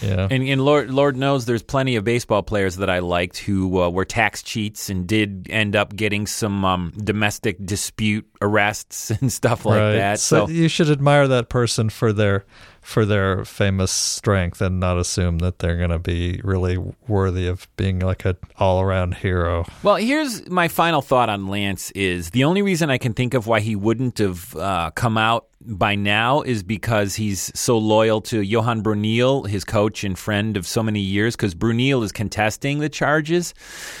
yeah 0.00 0.28
And, 0.30 0.42
and 0.44 0.64
Lord, 0.64 0.90
Lord 0.90 1.16
knows 1.16 1.44
there's 1.46 1.62
plenty 1.64 1.96
of 1.96 2.04
baseball 2.04 2.42
players 2.44 2.76
that 2.76 2.88
I 2.88 3.00
liked 3.00 3.38
who 3.38 3.82
uh, 3.82 3.88
were 3.90 4.04
tax 4.04 4.42
cheats 4.42 4.88
and 4.88 5.06
did 5.06 5.48
end 5.50 5.74
up 5.74 5.94
getting 5.96 6.26
some 6.26 6.64
um, 6.64 6.92
domestic 6.96 7.64
dispute 7.64 8.26
arrests 8.42 9.10
and 9.20 9.32
stuff 9.32 9.64
like 9.64 9.78
right. 9.80 9.92
that. 9.92 10.20
So, 10.20 10.46
So, 10.46 10.52
you 10.52 10.68
should 10.68 10.90
admire 10.90 11.28
that 11.28 11.48
person 11.48 11.90
for 11.90 12.12
their 12.12 12.44
for 12.82 13.04
their 13.04 13.44
famous 13.44 13.90
strength 13.92 14.62
and 14.62 14.80
not 14.80 14.96
assume 14.98 15.38
that 15.40 15.58
they're 15.58 15.76
going 15.76 15.90
to 15.90 15.98
be 15.98 16.40
really 16.42 16.78
worthy 17.06 17.46
of 17.46 17.68
being 17.76 17.98
like 17.98 18.24
a 18.24 18.34
all 18.58 18.80
around 18.80 19.14
hero. 19.16 19.66
well, 19.82 19.96
here's 19.96 20.48
my 20.48 20.66
final 20.66 21.02
thought 21.02 21.28
on 21.28 21.46
Lance: 21.48 21.90
is 21.90 22.30
the 22.30 22.44
only 22.44 22.62
reason 22.62 22.88
I 22.90 22.96
can 22.96 23.12
think 23.12 23.34
of 23.34 23.46
why 23.46 23.60
he 23.60 23.76
wouldn't 23.76 24.16
have 24.16 24.56
uh, 24.56 24.90
come 24.92 25.18
out 25.18 25.46
by 25.62 25.94
now 25.94 26.40
is 26.40 26.62
because 26.62 27.16
he's 27.16 27.52
so 27.54 27.76
loyal 27.76 28.22
to 28.22 28.40
Johan 28.40 28.82
Bruyneel, 28.82 29.46
his 29.46 29.62
coach 29.62 30.02
and 30.02 30.18
friend 30.18 30.56
of 30.56 30.66
so 30.66 30.82
many 30.82 31.00
years. 31.00 31.36
Because 31.36 31.54
Bruyneel 31.54 32.02
is 32.02 32.12
contesting 32.12 32.78
the 32.78 32.88
charges, 32.88 33.52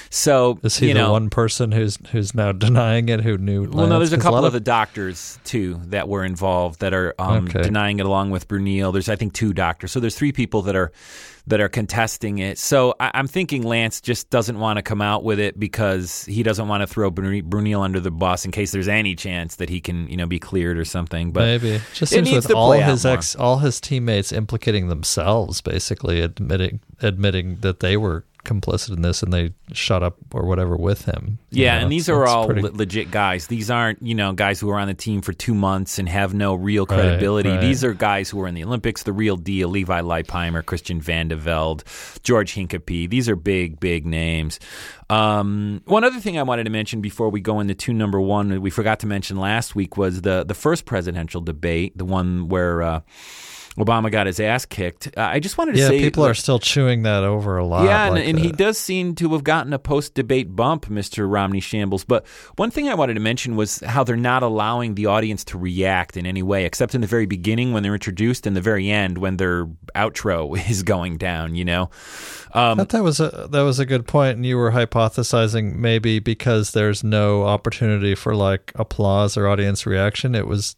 so 0.08 0.58
Is 0.62 0.78
he 0.78 0.88
you 0.88 0.94
the 0.94 1.10
one 1.10 1.28
person 1.28 1.70
who's 1.72 1.98
who's 2.12 2.34
now 2.34 2.52
denying 2.52 3.10
it? 3.10 3.20
Who 3.20 3.36
knew? 3.36 3.68
Well, 3.70 3.86
no, 3.88 3.98
there's 3.98 4.14
a 4.14 4.16
'Cause 4.16 4.24
couple 4.30 4.46
of 4.46 4.52
the 4.52 4.60
doctors 4.60 5.38
too 5.44 5.80
that 5.86 6.08
were 6.08 6.24
involved 6.24 6.80
that 6.80 6.94
are 6.94 7.14
um, 7.18 7.46
Okay. 7.48 7.62
denying 7.62 7.98
it 7.98 8.06
along 8.06 8.30
with 8.30 8.48
Bruyneel. 8.48 8.92
There's 8.92 9.08
I 9.08 9.16
think 9.16 9.32
two 9.32 9.52
doctors. 9.52 9.92
So 9.92 10.00
there's 10.00 10.16
three 10.16 10.32
people 10.32 10.62
that 10.62 10.76
are 10.76 10.92
that 11.46 11.60
are 11.60 11.68
contesting 11.68 12.38
it. 12.38 12.58
So 12.58 12.94
I, 13.00 13.10
am 13.18 13.26
thinking 13.26 13.62
Lance 13.62 14.00
just 14.00 14.30
doesn't 14.30 14.58
want 14.58 14.76
to 14.76 14.82
come 14.82 15.02
out 15.02 15.24
with 15.24 15.40
it 15.40 15.58
because 15.58 16.24
he 16.26 16.42
doesn't 16.42 16.68
want 16.68 16.82
to 16.82 16.86
throw 16.86 17.10
Bruyneel 17.10 17.82
under 17.82 17.98
the 17.98 18.10
bus 18.10 18.44
in 18.44 18.50
case 18.50 18.72
there's 18.72 18.88
any 18.88 19.14
chance 19.16 19.56
that 19.56 19.68
he 19.68 19.80
can, 19.80 20.08
you 20.08 20.16
know, 20.16 20.26
be 20.26 20.38
cleared 20.38 20.78
or 20.78 20.84
something. 20.84 21.32
But 21.32 21.62
maybe 21.62 21.80
just 21.94 22.12
seems 22.12 22.30
with 22.30 22.50
all 22.52 22.72
his 22.72 23.04
ex, 23.04 23.34
all 23.34 23.58
his 23.58 23.80
teammates 23.80 24.32
implicating 24.32 24.88
themselves, 24.88 25.60
basically 25.60 26.20
admitting 26.20 26.80
admitting 27.02 27.56
that 27.60 27.80
they 27.80 27.96
were 27.96 28.24
complicit 28.44 28.94
in 28.96 29.02
this 29.02 29.22
and 29.22 29.32
they 29.32 29.52
shut 29.72 30.02
up 30.02 30.16
or 30.32 30.46
whatever 30.46 30.76
with 30.76 31.04
him. 31.04 31.38
Yeah, 31.50 31.76
know, 31.76 31.82
and 31.84 31.92
these 31.92 32.08
are 32.08 32.26
all 32.26 32.46
pretty... 32.46 32.62
le- 32.62 32.70
legit 32.70 33.10
guys. 33.10 33.46
These 33.46 33.70
aren't, 33.70 34.02
you 34.02 34.14
know, 34.14 34.32
guys 34.32 34.60
who 34.60 34.70
are 34.70 34.78
on 34.78 34.88
the 34.88 34.94
team 34.94 35.22
for 35.22 35.32
two 35.32 35.54
months 35.54 35.98
and 35.98 36.08
have 36.08 36.34
no 36.34 36.54
real 36.54 36.86
credibility. 36.86 37.48
Right, 37.48 37.56
right. 37.56 37.60
These 37.60 37.84
are 37.84 37.94
guys 37.94 38.30
who 38.30 38.40
are 38.42 38.46
in 38.46 38.54
the 38.54 38.64
Olympics, 38.64 39.02
the 39.02 39.12
real 39.12 39.36
deal. 39.36 39.68
Levi 39.68 40.00
Leipheimer, 40.00 40.64
Christian 40.64 41.00
Vande 41.00 41.36
Velde, 41.36 41.84
George 42.22 42.54
Hincapie. 42.54 43.08
These 43.08 43.28
are 43.28 43.36
big, 43.36 43.78
big 43.80 44.06
names. 44.06 44.58
Um, 45.08 45.82
one 45.86 46.04
other 46.04 46.20
thing 46.20 46.38
I 46.38 46.42
wanted 46.42 46.64
to 46.64 46.70
mention 46.70 47.00
before 47.00 47.30
we 47.30 47.40
go 47.40 47.60
into 47.60 47.74
two 47.74 47.92
number 47.92 48.20
one, 48.20 48.60
we 48.60 48.70
forgot 48.70 49.00
to 49.00 49.06
mention 49.06 49.38
last 49.38 49.74
week 49.74 49.96
was 49.96 50.22
the 50.22 50.44
the 50.44 50.54
first 50.54 50.84
presidential 50.84 51.40
debate, 51.40 51.96
the 51.96 52.04
one 52.04 52.48
where. 52.48 52.82
Uh, 52.82 53.00
Obama 53.78 54.10
got 54.10 54.26
his 54.26 54.40
ass 54.40 54.66
kicked. 54.66 55.08
Uh, 55.16 55.20
I 55.20 55.38
just 55.38 55.56
wanted 55.56 55.74
to 55.74 55.78
yeah, 55.78 55.88
say, 55.88 56.00
people 56.00 56.26
are 56.26 56.34
still 56.34 56.58
chewing 56.58 57.04
that 57.04 57.22
over 57.22 57.56
a 57.56 57.64
lot. 57.64 57.84
Yeah, 57.84 58.06
and, 58.06 58.14
like 58.16 58.26
and 58.26 58.38
he 58.38 58.50
does 58.50 58.76
seem 58.78 59.14
to 59.16 59.32
have 59.32 59.44
gotten 59.44 59.72
a 59.72 59.78
post-debate 59.78 60.56
bump, 60.56 60.86
Mr. 60.86 61.30
Romney 61.30 61.60
Shambles. 61.60 62.04
But 62.04 62.26
one 62.56 62.72
thing 62.72 62.88
I 62.88 62.94
wanted 62.94 63.14
to 63.14 63.20
mention 63.20 63.54
was 63.54 63.78
how 63.80 64.02
they're 64.02 64.16
not 64.16 64.42
allowing 64.42 64.96
the 64.96 65.06
audience 65.06 65.44
to 65.44 65.58
react 65.58 66.16
in 66.16 66.26
any 66.26 66.42
way, 66.42 66.64
except 66.64 66.96
in 66.96 67.00
the 67.00 67.06
very 67.06 67.26
beginning 67.26 67.72
when 67.72 67.84
they're 67.84 67.94
introduced, 67.94 68.44
and 68.44 68.56
the 68.56 68.60
very 68.60 68.90
end 68.90 69.18
when 69.18 69.36
their 69.36 69.66
outro 69.94 70.58
is 70.70 70.82
going 70.82 71.16
down. 71.16 71.54
You 71.54 71.64
know, 71.64 71.82
um, 72.52 72.72
I 72.72 72.74
thought 72.74 72.88
that 72.90 73.04
was 73.04 73.20
a 73.20 73.48
that 73.50 73.62
was 73.62 73.78
a 73.78 73.86
good 73.86 74.06
point, 74.06 74.36
and 74.36 74.44
you 74.44 74.56
were 74.56 74.72
hypothesizing 74.72 75.76
maybe 75.76 76.18
because 76.18 76.72
there's 76.72 77.04
no 77.04 77.44
opportunity 77.44 78.16
for 78.16 78.34
like 78.34 78.72
applause 78.74 79.36
or 79.36 79.46
audience 79.46 79.86
reaction, 79.86 80.34
it 80.34 80.48
was 80.48 80.74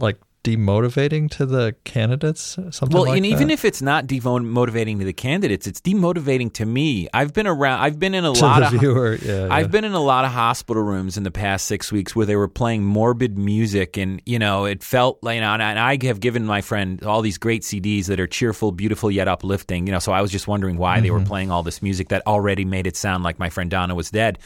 like 0.00 0.18
demotivating 0.44 1.30
to 1.30 1.46
the 1.46 1.72
candidates 1.84 2.58
something 2.70 2.88
well 2.90 3.04
like 3.04 3.16
and 3.16 3.24
even 3.24 3.48
if 3.48 3.64
it's 3.64 3.80
not 3.80 4.08
demotivating 4.08 4.98
to 4.98 5.04
the 5.04 5.12
candidates 5.12 5.68
it's 5.68 5.80
demotivating 5.80 6.52
to 6.52 6.66
me 6.66 7.08
i've 7.14 7.32
been 7.32 7.46
around 7.46 7.78
i've 7.78 7.96
been 8.00 8.12
in 8.12 8.24
a 8.24 8.32
to 8.32 8.40
lot 8.42 8.62
of 8.64 8.80
viewer, 8.80 9.14
yeah, 9.22 9.46
i've 9.52 9.66
yeah. 9.66 9.66
been 9.68 9.84
in 9.84 9.92
a 9.92 10.00
lot 10.00 10.24
of 10.24 10.32
hospital 10.32 10.82
rooms 10.82 11.16
in 11.16 11.22
the 11.22 11.30
past 11.30 11.66
six 11.66 11.92
weeks 11.92 12.16
where 12.16 12.26
they 12.26 12.34
were 12.34 12.48
playing 12.48 12.82
morbid 12.82 13.38
music 13.38 13.96
and 13.96 14.20
you 14.26 14.36
know 14.36 14.64
it 14.64 14.82
felt 14.82 15.22
like 15.22 15.36
you 15.36 15.40
know 15.40 15.52
and 15.52 15.62
i 15.62 15.96
have 16.02 16.18
given 16.18 16.44
my 16.44 16.60
friend 16.60 17.04
all 17.04 17.22
these 17.22 17.38
great 17.38 17.62
cds 17.62 18.06
that 18.06 18.18
are 18.18 18.26
cheerful 18.26 18.72
beautiful 18.72 19.12
yet 19.12 19.28
uplifting 19.28 19.86
you 19.86 19.92
know 19.92 20.00
so 20.00 20.10
i 20.10 20.20
was 20.20 20.32
just 20.32 20.48
wondering 20.48 20.76
why 20.76 20.96
mm-hmm. 20.96 21.04
they 21.04 21.10
were 21.12 21.18
mm-hmm. 21.18 21.28
playing 21.28 21.50
all 21.52 21.62
this 21.62 21.80
music 21.82 22.08
that 22.08 22.20
already 22.26 22.64
made 22.64 22.88
it 22.88 22.96
sound 22.96 23.22
like 23.22 23.38
my 23.38 23.48
friend 23.48 23.70
donna 23.70 23.94
was 23.94 24.10
dead 24.10 24.40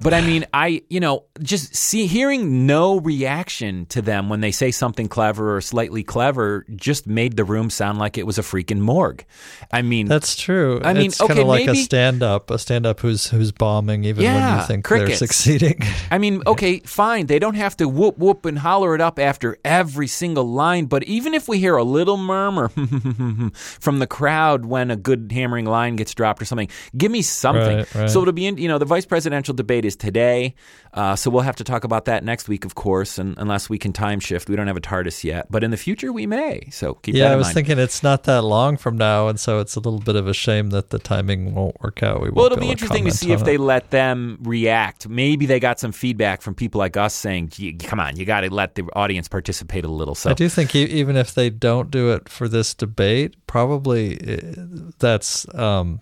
but 0.00 0.12
i 0.12 0.20
mean 0.20 0.44
i 0.52 0.82
you 0.90 0.98
know 0.98 1.24
just 1.40 1.76
see 1.76 2.08
hearing 2.08 2.66
no 2.66 2.98
reaction 2.98 3.86
to 3.86 4.02
them 4.02 4.28
when 4.28 4.40
they 4.40 4.50
say 4.50 4.72
something 4.72 5.06
clever 5.08 5.27
clever 5.28 5.56
or 5.56 5.60
slightly 5.60 6.02
clever 6.02 6.64
just 6.74 7.06
made 7.06 7.36
the 7.36 7.44
room 7.44 7.68
sound 7.68 7.98
like 7.98 8.16
it 8.16 8.26
was 8.26 8.38
a 8.38 8.42
freaking 8.42 8.78
morgue. 8.78 9.24
I 9.70 9.82
mean, 9.82 10.06
that's 10.06 10.36
true. 10.36 10.80
I 10.82 10.94
mean, 10.94 11.06
it's 11.06 11.20
okay, 11.20 11.28
kind 11.28 11.40
of 11.40 11.46
like 11.46 11.66
maybe, 11.66 11.80
a 11.80 11.82
stand-up, 11.82 12.50
a 12.50 12.58
stand-up 12.58 13.00
who's 13.00 13.26
who's 13.26 13.52
bombing 13.52 14.04
even 14.04 14.24
yeah, 14.24 14.52
when 14.52 14.60
you 14.60 14.66
think 14.66 14.84
crickets. 14.86 15.18
they're 15.18 15.28
succeeding. 15.28 15.80
I 16.10 16.16
mean, 16.16 16.42
okay, 16.46 16.80
fine. 16.80 17.26
They 17.26 17.38
don't 17.38 17.56
have 17.56 17.76
to 17.76 17.88
whoop 17.88 18.16
whoop 18.16 18.46
and 18.46 18.58
holler 18.58 18.94
it 18.94 19.02
up 19.02 19.18
after 19.18 19.58
every 19.64 20.06
single 20.06 20.48
line, 20.48 20.86
but 20.86 21.02
even 21.04 21.34
if 21.34 21.46
we 21.46 21.58
hear 21.58 21.76
a 21.76 21.84
little 21.84 22.16
murmur 22.16 22.68
from 23.80 23.98
the 23.98 24.06
crowd 24.06 24.64
when 24.64 24.90
a 24.90 24.96
good 24.96 25.30
hammering 25.30 25.66
line 25.66 25.96
gets 25.96 26.14
dropped 26.14 26.40
or 26.40 26.46
something, 26.46 26.68
give 26.96 27.12
me 27.12 27.20
something. 27.20 27.78
Right, 27.78 27.94
right. 27.94 28.10
So 28.10 28.22
it'll 28.22 28.32
be, 28.32 28.46
in, 28.46 28.56
you 28.56 28.68
know, 28.68 28.78
the 28.78 28.86
vice 28.86 29.04
presidential 29.04 29.52
debate 29.52 29.84
is 29.84 29.94
today. 29.94 30.54
Uh, 30.94 31.14
so 31.16 31.30
we'll 31.30 31.42
have 31.42 31.56
to 31.56 31.64
talk 31.64 31.84
about 31.84 32.06
that 32.06 32.24
next 32.24 32.48
week, 32.48 32.64
of 32.64 32.74
course, 32.74 33.18
and 33.18 33.34
unless 33.36 33.68
we 33.68 33.78
can 33.78 33.92
time 33.92 34.20
shift. 34.20 34.48
We 34.48 34.56
don't 34.56 34.66
have 34.66 34.76
a 34.76 34.80
TARDIS 34.80 35.17
yet, 35.24 35.50
but 35.50 35.64
in 35.64 35.70
the 35.70 35.76
future 35.76 36.12
we 36.12 36.26
may. 36.26 36.68
So 36.70 36.94
keep 36.94 37.14
yeah, 37.14 37.32
I 37.32 37.36
was 37.36 37.46
mind. 37.46 37.54
thinking 37.54 37.78
it's 37.78 38.02
not 38.02 38.24
that 38.24 38.42
long 38.42 38.76
from 38.76 38.96
now, 38.96 39.28
and 39.28 39.38
so 39.38 39.58
it's 39.60 39.76
a 39.76 39.80
little 39.80 40.00
bit 40.00 40.16
of 40.16 40.26
a 40.26 40.34
shame 40.34 40.70
that 40.70 40.90
the 40.90 40.98
timing 40.98 41.54
won't 41.54 41.80
work 41.82 42.02
out. 42.02 42.20
We 42.20 42.30
well, 42.30 42.46
it'll 42.46 42.58
be, 42.58 42.66
be 42.66 42.70
interesting 42.70 43.04
to 43.04 43.10
see 43.10 43.32
if 43.32 43.42
it. 43.42 43.44
they 43.44 43.56
let 43.56 43.90
them 43.90 44.38
react. 44.42 45.08
Maybe 45.08 45.46
they 45.46 45.60
got 45.60 45.78
some 45.80 45.92
feedback 45.92 46.42
from 46.42 46.54
people 46.54 46.78
like 46.78 46.96
us 46.96 47.14
saying, 47.14 47.52
"Come 47.80 48.00
on, 48.00 48.16
you 48.16 48.24
got 48.24 48.40
to 48.40 48.52
let 48.52 48.74
the 48.74 48.82
audience 48.94 49.28
participate 49.28 49.84
a 49.84 49.88
little." 49.88 50.14
So 50.14 50.30
I 50.30 50.34
do 50.34 50.48
think 50.48 50.74
even 50.74 51.16
if 51.16 51.34
they 51.34 51.50
don't 51.50 51.90
do 51.90 52.10
it 52.12 52.28
for 52.28 52.48
this 52.48 52.74
debate, 52.74 53.34
probably 53.46 54.20
eh, 54.20 54.54
that's. 54.98 55.52
Um, 55.54 56.00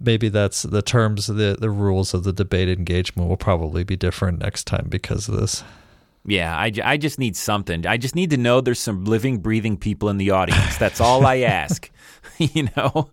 maybe 0.00 0.30
that's 0.30 0.62
the 0.62 0.82
terms 0.82 1.26
the 1.26 1.56
the 1.60 1.70
rules 1.70 2.14
of 2.14 2.24
the 2.24 2.32
debate 2.32 2.68
engagement 2.68 3.28
will 3.28 3.36
probably 3.36 3.84
be 3.84 3.96
different 3.96 4.40
next 4.40 4.64
time 4.64 4.86
because 4.88 5.28
of 5.28 5.36
this. 5.36 5.62
Yeah, 6.26 6.54
I, 6.54 6.70
I 6.84 6.96
just 6.96 7.18
need 7.18 7.34
something. 7.34 7.86
I 7.86 7.96
just 7.96 8.14
need 8.14 8.30
to 8.30 8.36
know 8.36 8.60
there's 8.60 8.78
some 8.78 9.04
living, 9.04 9.38
breathing 9.38 9.78
people 9.78 10.10
in 10.10 10.18
the 10.18 10.30
audience. 10.30 10.76
That's 10.76 11.00
all 11.00 11.24
I 11.24 11.38
ask. 11.38 11.90
you 12.38 12.68
know? 12.76 13.10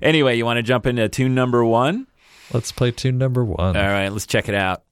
Anyway, 0.00 0.36
you 0.36 0.44
want 0.44 0.58
to 0.58 0.62
jump 0.62 0.86
into 0.86 1.08
tune 1.08 1.34
number 1.34 1.64
one? 1.64 2.06
Let's 2.52 2.72
play 2.72 2.90
tune 2.90 3.18
number 3.18 3.44
one. 3.44 3.76
All 3.76 3.82
right, 3.82 4.08
let's 4.08 4.26
check 4.26 4.48
it 4.48 4.54
out. 4.54 4.82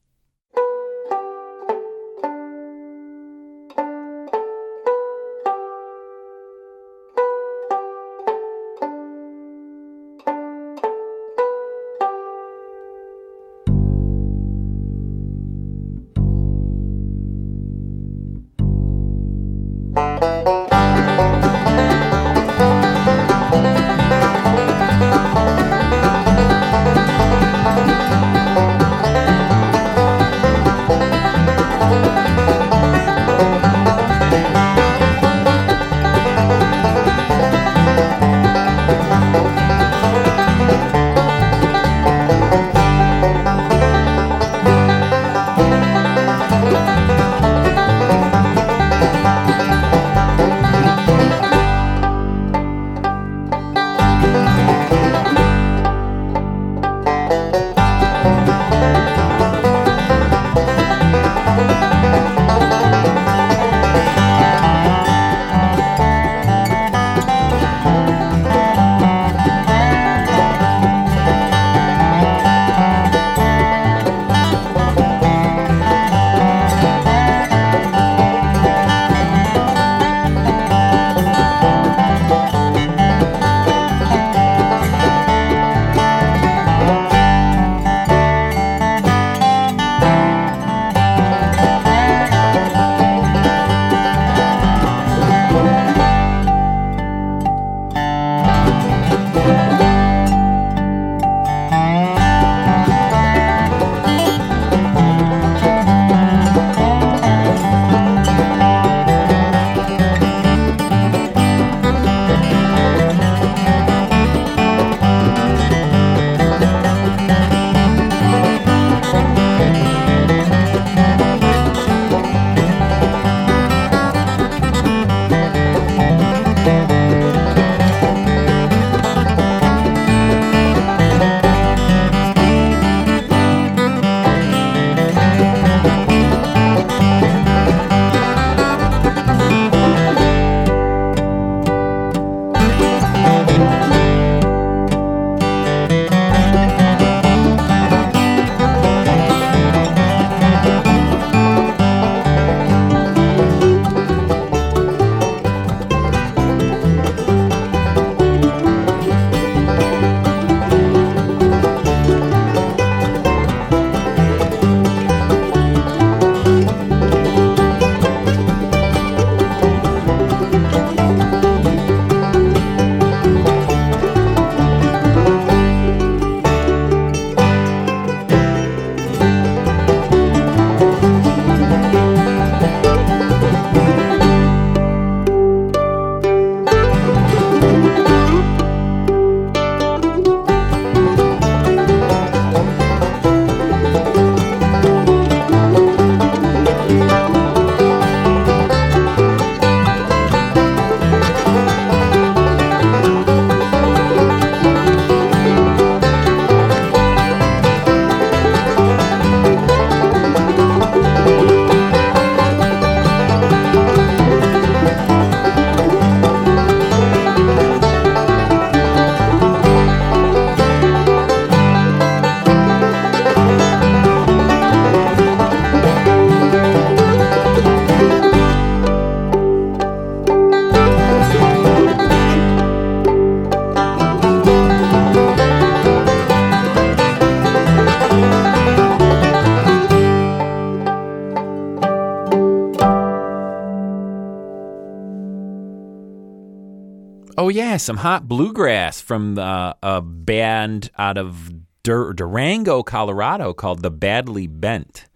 Some 247.87 247.97
hot 247.97 248.29
bluegrass 248.29 249.01
from 249.01 249.39
uh, 249.39 249.73
a 249.83 250.03
band 250.03 250.91
out 250.99 251.17
of 251.17 251.51
Dur- 251.83 252.13
Durango, 252.13 252.83
Colorado, 252.83 253.55
called 253.55 253.81
the 253.81 253.91
Badly 253.91 254.49
Bent. 254.49 255.07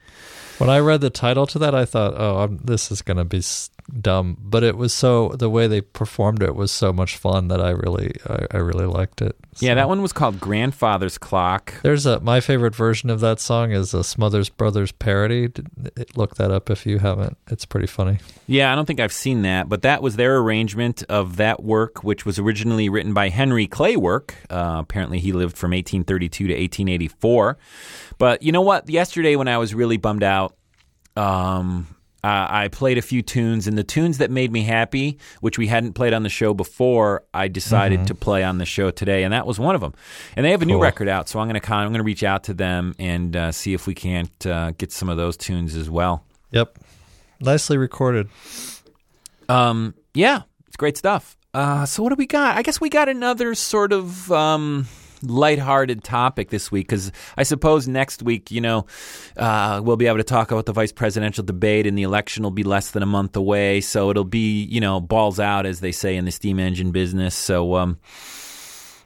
When 0.58 0.70
I 0.70 0.78
read 0.78 1.00
the 1.00 1.10
title 1.10 1.46
to 1.48 1.58
that, 1.58 1.74
I 1.74 1.84
thought, 1.84 2.14
"Oh, 2.16 2.38
I'm, 2.38 2.58
this 2.58 2.90
is 2.90 3.02
going 3.02 3.16
to 3.16 3.24
be 3.24 3.40
dumb," 4.00 4.36
but 4.40 4.62
it 4.62 4.76
was 4.76 4.92
so 4.92 5.30
the 5.30 5.50
way 5.50 5.66
they 5.66 5.80
performed 5.80 6.42
it 6.42 6.54
was 6.54 6.70
so 6.70 6.92
much 6.92 7.16
fun 7.16 7.48
that 7.48 7.60
I 7.60 7.70
really, 7.70 8.12
I, 8.26 8.46
I 8.52 8.56
really 8.58 8.86
liked 8.86 9.22
it. 9.22 9.36
Yeah, 9.58 9.74
that 9.74 9.88
one 9.88 10.00
was 10.02 10.12
called 10.12 10.40
Grandfather's 10.40 11.18
Clock. 11.18 11.74
There's 11.82 12.06
a 12.06 12.20
my 12.20 12.40
favorite 12.40 12.74
version 12.74 13.10
of 13.10 13.20
that 13.20 13.40
song 13.40 13.72
is 13.72 13.92
a 13.92 14.04
Smothers 14.04 14.48
Brothers 14.48 14.92
parody. 14.92 15.48
Look 16.14 16.36
that 16.36 16.50
up 16.50 16.70
if 16.70 16.86
you 16.86 16.98
haven't. 16.98 17.36
It's 17.48 17.64
pretty 17.64 17.86
funny. 17.86 18.18
Yeah, 18.46 18.72
I 18.72 18.74
don't 18.74 18.86
think 18.86 19.00
I've 19.00 19.12
seen 19.12 19.42
that, 19.42 19.68
but 19.68 19.82
that 19.82 20.02
was 20.02 20.16
their 20.16 20.38
arrangement 20.38 21.02
of 21.08 21.36
that 21.36 21.62
work, 21.62 22.02
which 22.02 22.24
was 22.26 22.38
originally 22.38 22.88
written 22.88 23.12
by 23.12 23.28
Henry 23.28 23.66
Clay 23.66 23.96
Work. 23.96 24.34
Uh, 24.50 24.76
apparently, 24.78 25.18
he 25.20 25.32
lived 25.32 25.56
from 25.56 25.70
1832 25.70 26.46
to 26.46 26.52
1884. 26.52 27.58
But 28.18 28.42
you 28.42 28.52
know 28.52 28.62
what? 28.62 28.88
Yesterday, 28.88 29.36
when 29.36 29.48
I 29.48 29.58
was 29.58 29.74
really 29.74 29.96
bummed 29.96 30.22
out, 30.22 30.56
um, 31.16 31.86
uh, 32.22 32.46
I 32.50 32.68
played 32.68 32.98
a 32.98 33.02
few 33.02 33.22
tunes, 33.22 33.66
and 33.66 33.78
the 33.78 33.84
tunes 33.84 34.18
that 34.18 34.30
made 34.30 34.52
me 34.52 34.62
happy, 34.62 35.18
which 35.40 35.58
we 35.58 35.66
hadn't 35.66 35.94
played 35.94 36.12
on 36.12 36.22
the 36.22 36.28
show 36.28 36.52
before, 36.52 37.24
I 37.32 37.48
decided 37.48 38.06
to 38.08 38.14
play 38.14 38.44
on 38.44 38.58
the 38.58 38.66
show 38.66 38.90
today, 38.90 39.24
and 39.24 39.32
that 39.32 39.46
was 39.46 39.58
one 39.58 39.74
of 39.74 39.80
them. 39.80 39.94
And 40.36 40.44
they 40.44 40.50
have 40.50 40.62
a 40.62 40.66
new 40.66 40.80
record 40.80 41.08
out, 41.08 41.28
so 41.28 41.40
I'm 41.40 41.46
going 41.46 41.54
to 41.54 41.60
con- 41.60 41.84
I'm 41.84 41.92
going 41.92 42.00
to 42.00 42.04
reach 42.04 42.22
out 42.22 42.44
to 42.44 42.54
them 42.54 42.94
and 42.98 43.34
uh, 43.34 43.52
see 43.52 43.72
if 43.72 43.86
we 43.86 43.94
can't 43.94 44.46
uh, 44.46 44.72
get 44.72 44.92
some 44.92 45.08
of 45.08 45.16
those 45.16 45.36
tunes 45.36 45.74
as 45.76 45.88
well. 45.88 46.24
Yep, 46.52 46.78
nicely 47.40 47.78
recorded. 47.78 48.28
Um, 49.48 49.94
yeah, 50.14 50.42
it's 50.66 50.76
great 50.76 50.96
stuff. 50.96 51.36
Uh, 51.52 51.84
so 51.84 52.02
what 52.02 52.10
do 52.10 52.14
we 52.16 52.26
got? 52.26 52.56
I 52.56 52.62
guess 52.62 52.80
we 52.80 52.88
got 52.88 53.08
another 53.08 53.54
sort 53.54 53.92
of 53.92 54.30
um, 54.30 54.86
lighthearted 55.22 56.02
topic 56.04 56.50
this 56.50 56.70
week 56.72 56.86
because 56.88 57.12
I 57.36 57.42
suppose 57.42 57.86
next 57.88 58.22
week, 58.22 58.50
you 58.50 58.60
know, 58.60 58.86
uh, 59.36 59.80
we'll 59.84 59.96
be 59.96 60.06
able 60.06 60.18
to 60.18 60.24
talk 60.24 60.50
about 60.50 60.66
the 60.66 60.72
vice 60.72 60.92
presidential 60.92 61.44
debate 61.44 61.86
and 61.86 61.96
the 61.96 62.02
election 62.02 62.42
will 62.42 62.50
be 62.50 62.62
less 62.64 62.90
than 62.92 63.02
a 63.02 63.06
month 63.06 63.36
away. 63.36 63.80
So 63.80 64.10
it'll 64.10 64.24
be, 64.24 64.64
you 64.64 64.80
know, 64.80 65.00
balls 65.00 65.38
out, 65.40 65.66
as 65.66 65.80
they 65.80 65.92
say 65.92 66.16
in 66.16 66.24
the 66.24 66.30
steam 66.32 66.58
engine 66.58 66.90
business. 66.90 67.34
So, 67.34 67.76
um, 67.76 67.98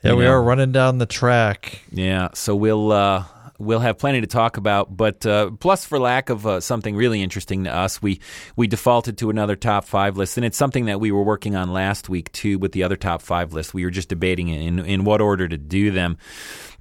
Yeah, 0.03 0.14
we 0.14 0.24
know. 0.24 0.31
are 0.33 0.42
running 0.42 0.72
down 0.72 0.98
the 0.98 1.07
track. 1.07 1.81
Yeah, 1.90 2.29
so 2.35 2.55
we'll 2.55 2.92
uh, 2.92 3.24
we'll 3.64 3.81
have 3.81 3.98
plenty 3.98 4.20
to 4.20 4.27
talk 4.27 4.57
about. 4.57 4.96
But 4.96 5.24
uh, 5.27 5.50
plus, 5.59 5.85
for 5.85 5.98
lack 5.98 6.31
of 6.31 6.46
uh, 6.46 6.61
something 6.61 6.96
really 6.96 7.22
interesting 7.22 7.64
to 7.64 7.74
us, 7.74 8.00
we 8.00 8.20
we 8.57 8.66
defaulted 8.66 9.18
to 9.18 9.31
another 9.31 9.57
top 9.57 9.85
five 9.85 10.16
list, 10.16 10.37
and 10.37 10.44
it's 10.44 10.57
something 10.57 10.87
that 10.87 11.00
we 11.00 11.11
were 11.11 11.22
working 11.22 11.57
on 11.57 11.72
last 11.72 12.09
week 12.09 12.31
too 12.33 12.59
with 12.59 12.72
the 12.72 12.83
other 12.83 12.96
top 12.96 13.22
five 13.22 13.53
list. 13.53 13.74
We 13.74 13.85
were 13.85 13.90
just 13.90 14.09
debating 14.09 14.48
in 14.48 14.79
in 14.81 15.05
what 15.05 15.20
order 15.20 15.48
to 15.48 15.59
do 15.59 15.90
them. 15.90 16.18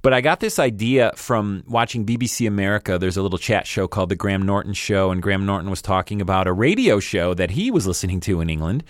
But 0.04 0.12
I 0.12 0.20
got 0.20 0.40
this 0.40 0.58
idea 0.58 1.12
from 1.16 1.64
watching 1.66 2.04
BBC 2.04 2.46
America. 2.46 2.98
There's 2.98 3.16
a 3.16 3.22
little 3.22 3.38
chat 3.38 3.66
show 3.66 3.88
called 3.88 4.10
The 4.10 4.16
Graham 4.16 4.42
Norton 4.42 4.74
Show, 4.74 5.10
and 5.10 5.22
Graham 5.22 5.46
Norton 5.46 5.70
was 5.70 5.80
talking 5.80 6.20
about 6.20 6.46
a 6.46 6.52
radio 6.52 7.00
show 7.00 7.32
that 7.32 7.50
he 7.50 7.70
was 7.70 7.86
listening 7.86 8.20
to 8.20 8.42
in 8.42 8.50
England, 8.50 8.84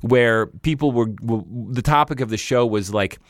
where 0.00 0.46
people 0.48 0.90
were, 0.90 1.06
the 1.22 1.82
topic 1.82 2.18
of 2.20 2.30
the 2.30 2.36
show 2.36 2.66
was 2.66 2.92
like 2.92 3.20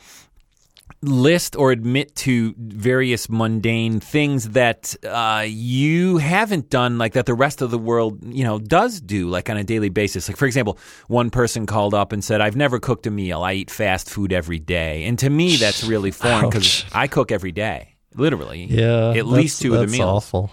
list 1.01 1.55
or 1.55 1.71
admit 1.71 2.15
to 2.15 2.55
various 2.57 3.29
mundane 3.29 3.99
things 3.99 4.49
that 4.49 4.95
uh, 5.05 5.45
you 5.47 6.17
haven't 6.17 6.69
done, 6.69 6.97
like 6.97 7.13
that 7.13 7.25
the 7.25 7.33
rest 7.33 7.61
of 7.61 7.71
the 7.71 7.77
world, 7.77 8.19
you 8.23 8.43
know, 8.43 8.59
does 8.59 8.99
do, 8.99 9.29
like 9.29 9.49
on 9.49 9.57
a 9.57 9.63
daily 9.63 9.89
basis. 9.89 10.27
Like, 10.27 10.37
for 10.37 10.45
example, 10.45 10.77
one 11.07 11.29
person 11.29 11.65
called 11.65 11.93
up 11.93 12.11
and 12.11 12.23
said, 12.23 12.41
I've 12.41 12.55
never 12.55 12.79
cooked 12.79 13.05
a 13.07 13.11
meal. 13.11 13.43
I 13.43 13.53
eat 13.53 13.69
fast 13.71 14.09
food 14.09 14.33
every 14.33 14.59
day. 14.59 15.05
And 15.05 15.19
to 15.19 15.29
me, 15.29 15.55
that's 15.57 15.83
really 15.83 16.11
foreign 16.11 16.49
because 16.49 16.85
I 16.93 17.07
cook 17.07 17.31
every 17.31 17.51
day, 17.51 17.95
literally. 18.15 18.65
Yeah, 18.65 19.13
At 19.13 19.27
least 19.27 19.61
two 19.61 19.75
of 19.75 19.81
the 19.81 19.87
meals. 19.87 20.23
Awful. 20.25 20.51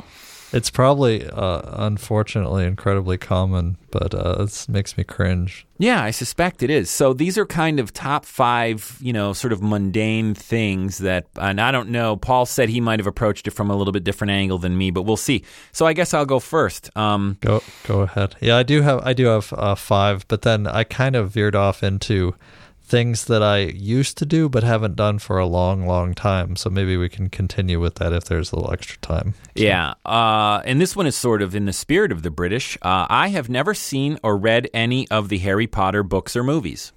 It's 0.54 0.70
probably, 0.70 1.28
uh, 1.28 1.62
unfortunately, 1.84 2.64
incredibly 2.64 3.18
common, 3.18 3.76
but 3.90 4.14
uh, 4.14 4.36
it 4.38 4.66
makes 4.68 4.96
me 4.96 5.02
cringe. 5.02 5.66
Yeah, 5.78 6.00
I 6.00 6.12
suspect 6.12 6.62
it 6.62 6.70
is. 6.70 6.88
So 6.88 7.12
these 7.12 7.36
are 7.36 7.44
kind 7.44 7.80
of 7.80 7.92
top 7.92 8.24
five, 8.24 8.96
you 9.00 9.12
know, 9.12 9.32
sort 9.32 9.52
of 9.52 9.64
mundane 9.64 10.32
things 10.32 10.98
that, 10.98 11.26
and 11.34 11.60
I 11.60 11.72
don't 11.72 11.88
know. 11.88 12.14
Paul 12.14 12.46
said 12.46 12.68
he 12.68 12.80
might 12.80 13.00
have 13.00 13.08
approached 13.08 13.48
it 13.48 13.50
from 13.50 13.68
a 13.68 13.74
little 13.74 13.90
bit 13.90 14.04
different 14.04 14.30
angle 14.30 14.58
than 14.58 14.78
me, 14.78 14.92
but 14.92 15.02
we'll 15.02 15.16
see. 15.16 15.42
So 15.72 15.86
I 15.86 15.92
guess 15.92 16.14
I'll 16.14 16.24
go 16.24 16.38
first. 16.38 16.88
Um, 16.96 17.36
Go 17.40 17.60
go 17.88 18.02
ahead. 18.02 18.36
Yeah, 18.40 18.56
I 18.56 18.62
do 18.62 18.82
have 18.82 19.00
I 19.04 19.12
do 19.12 19.26
have 19.26 19.52
uh, 19.54 19.74
five, 19.74 20.24
but 20.28 20.42
then 20.42 20.68
I 20.68 20.84
kind 20.84 21.16
of 21.16 21.32
veered 21.32 21.56
off 21.56 21.82
into 21.82 22.36
things 22.84 23.24
that 23.24 23.42
I 23.42 23.58
used 23.60 24.18
to 24.18 24.26
do 24.26 24.48
but 24.48 24.62
haven't 24.62 24.94
done 24.94 25.18
for 25.18 25.38
a 25.38 25.46
long, 25.46 25.86
long 25.86 26.14
time. 26.14 26.54
So 26.56 26.68
maybe 26.70 26.96
we 26.96 27.08
can 27.08 27.30
continue 27.30 27.80
with 27.80 27.96
that 27.96 28.12
if 28.12 28.24
there's 28.24 28.52
a 28.52 28.56
little 28.56 28.72
extra 28.72 28.98
time. 28.98 29.34
yeah, 29.54 29.94
uh, 30.04 30.60
and 30.64 30.80
this 30.80 30.94
one 30.94 31.06
is 31.06 31.16
sort 31.16 31.42
of 31.42 31.54
in 31.54 31.64
the 31.64 31.72
spirit 31.72 32.12
of 32.12 32.22
the 32.22 32.30
British. 32.30 32.76
Uh, 32.82 33.06
I 33.08 33.28
have 33.28 33.48
never 33.48 33.74
seen 33.74 34.18
or 34.22 34.36
read 34.36 34.68
any 34.74 35.08
of 35.08 35.28
the 35.28 35.38
Harry 35.38 35.66
Potter 35.66 36.02
books 36.02 36.36
or 36.36 36.44
movies. 36.44 36.92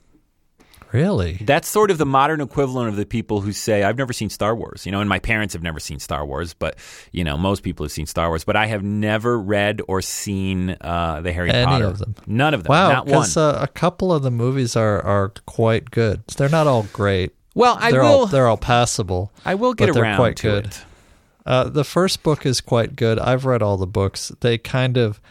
Really? 0.91 1.34
That's 1.41 1.67
sort 1.67 1.91
of 1.91 1.97
the 1.97 2.06
modern 2.06 2.41
equivalent 2.41 2.89
of 2.89 2.95
the 2.95 3.06
people 3.06 3.41
who 3.41 3.52
say, 3.52 3.84
I've 3.84 3.97
never 3.97 4.13
seen 4.13 4.30
Star 4.30 4.56
Wars. 4.56 4.86
You 4.86 4.91
know, 4.91 5.00
and 5.02 5.10
my 5.10 5.19
parents 5.19 5.54
have 5.54 5.63
never 5.63 5.80
seen 5.80 6.00
Star 6.00 6.26
Wars, 6.26 6.54
but, 6.54 6.78
you 7.12 7.23
know, 7.23 7.38
most 7.38 7.62
people 7.63 7.84
have 7.86 7.91
seen 7.91 8.06
Star 8.06 8.30
Wars. 8.30 8.43
But 8.43 8.56
I 8.56 8.67
have 8.67 8.84
never 8.84 9.39
read 9.39 9.82
or 9.88 10.02
seen 10.02 10.78
uh, 10.82 11.21
the 11.21 11.32
Harry 11.34 11.52
Any 11.52 11.65
Potter. 11.65 11.86
of 11.86 12.00
them? 12.00 12.15
None 12.26 12.54
of 12.54 12.63
them. 12.63 12.69
Wow, 12.69 12.89
not 12.89 13.06
one. 13.06 13.06
because 13.06 13.38
uh, 13.38 13.60
a 13.62 13.67
couple 13.67 14.13
of 14.13 14.23
the 14.23 14.32
movies 14.32 14.76
are, 14.76 15.02
are 15.02 15.30
quite 15.45 15.91
good. 15.91 16.26
They're 16.28 16.50
not 16.50 16.67
all 16.67 16.84
great. 16.93 17.34
well, 17.54 17.78
I 17.80 17.91
they're 17.91 18.02
will. 18.04 18.08
all 18.10 18.26
they're 18.28 18.47
all 18.47 18.58
passable. 18.58 19.32
I 19.45 19.56
will 19.56 19.73
get 19.73 19.88
but 19.88 19.93
they're 19.95 20.04
around 20.04 20.17
quite 20.17 20.38
to 20.38 20.47
good. 20.47 20.65
it. 20.67 20.86
Uh, 21.45 21.63
the 21.65 21.84
first 21.86 22.23
book 22.23 22.45
is 22.45 22.60
quite 22.62 22.95
good. 22.95 23.17
I've 23.19 23.45
read 23.45 23.62
all 23.62 23.78
the 23.78 23.88
books. 23.88 24.32
They 24.41 24.58
kind 24.58 24.97
of 24.97 25.21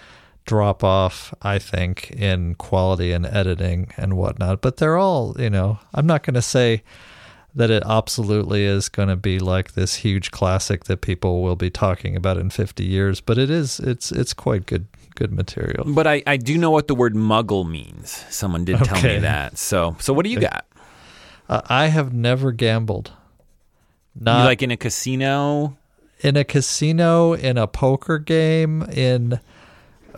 drop 0.47 0.83
off, 0.83 1.35
I 1.43 1.59
think, 1.59 2.11
in 2.13 2.55
quality 2.55 3.13
and 3.13 3.27
editing 3.27 3.93
and 3.97 4.17
whatnot. 4.17 4.63
But 4.63 4.79
they're 4.79 4.97
all, 4.97 5.35
you 5.39 5.51
know, 5.51 5.79
I'm 5.93 6.07
not 6.07 6.23
going 6.23 6.35
to 6.35 6.43
say 6.43 6.83
that 7.55 7.71
it 7.71 7.83
absolutely 7.87 8.65
is 8.65 8.89
going 8.89 9.09
to 9.09 9.17
be 9.17 9.39
like 9.39 9.73
this 9.73 9.97
huge 9.97 10.31
classic 10.31 10.85
that 10.85 11.01
people 11.01 11.43
will 11.43 11.57
be 11.57 11.71
talking 11.71 12.15
about 12.15 12.37
in 12.37 12.51
50 12.51 12.85
years. 12.85 13.21
But 13.21 13.39
it 13.39 13.51
is. 13.51 13.81
It's 13.81 14.13
it's 14.13 14.33
quite 14.33 14.67
good 14.67 14.87
good 15.15 15.33
material. 15.33 15.85
But 15.87 16.07
I, 16.07 16.23
I 16.27 16.37
do 16.37 16.59
know 16.59 16.71
what 16.71 16.89
the 16.89 16.95
word 16.95 17.15
muggle 17.15 17.69
means. 17.69 18.25
Someone 18.31 18.65
did 18.65 18.79
tell 18.79 19.03
me 19.03 19.19
that. 19.19 19.59
So 19.59 19.97
so 19.99 20.13
what 20.13 20.25
do 20.25 20.31
you 20.31 20.41
got? 20.41 20.67
Uh, 21.49 21.63
I 21.69 21.87
have 21.87 22.13
never 22.13 22.53
gambled. 22.53 23.13
you 24.15 24.25
Not 24.25 24.45
like 24.45 24.63
in 24.63 24.71
a 24.71 24.77
casino? 24.77 25.77
in 26.21 26.37
a 26.37 26.45
casino, 26.45 27.35
in 27.35 27.59
a 27.59 27.67
poker 27.67 28.19
game, 28.19 28.83
in 28.85 29.39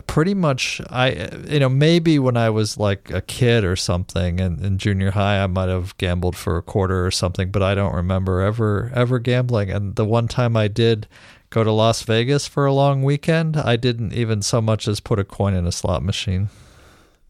pretty 0.09 0.33
much 0.33 0.81
I 0.89 1.29
you 1.47 1.59
know 1.59 1.69
maybe 1.69 2.17
when 2.17 2.35
I 2.35 2.49
was 2.49 2.77
like 2.77 3.11
a 3.11 3.21
kid 3.21 3.63
or 3.63 3.75
something 3.75 4.39
in, 4.39 4.63
in 4.65 4.77
junior 4.79 5.11
high 5.11 5.43
I 5.43 5.47
might 5.47 5.69
have 5.69 5.95
gambled 5.97 6.35
for 6.35 6.57
a 6.57 6.63
quarter 6.63 7.05
or 7.05 7.11
something, 7.11 7.51
but 7.51 7.61
I 7.61 7.75
don't 7.75 7.93
remember 7.93 8.41
ever 8.41 8.91
ever 8.95 9.19
gambling. 9.19 9.69
And 9.69 9.95
the 9.95 10.05
one 10.05 10.27
time 10.27 10.57
I 10.57 10.67
did 10.67 11.07
go 11.51 11.63
to 11.63 11.71
Las 11.71 12.01
Vegas 12.03 12.47
for 12.47 12.65
a 12.65 12.73
long 12.73 13.03
weekend, 13.03 13.55
I 13.55 13.75
didn't 13.75 14.13
even 14.13 14.41
so 14.41 14.61
much 14.61 14.87
as 14.87 14.99
put 14.99 15.19
a 15.19 15.23
coin 15.23 15.53
in 15.53 15.67
a 15.67 15.71
slot 15.71 16.03
machine. 16.03 16.49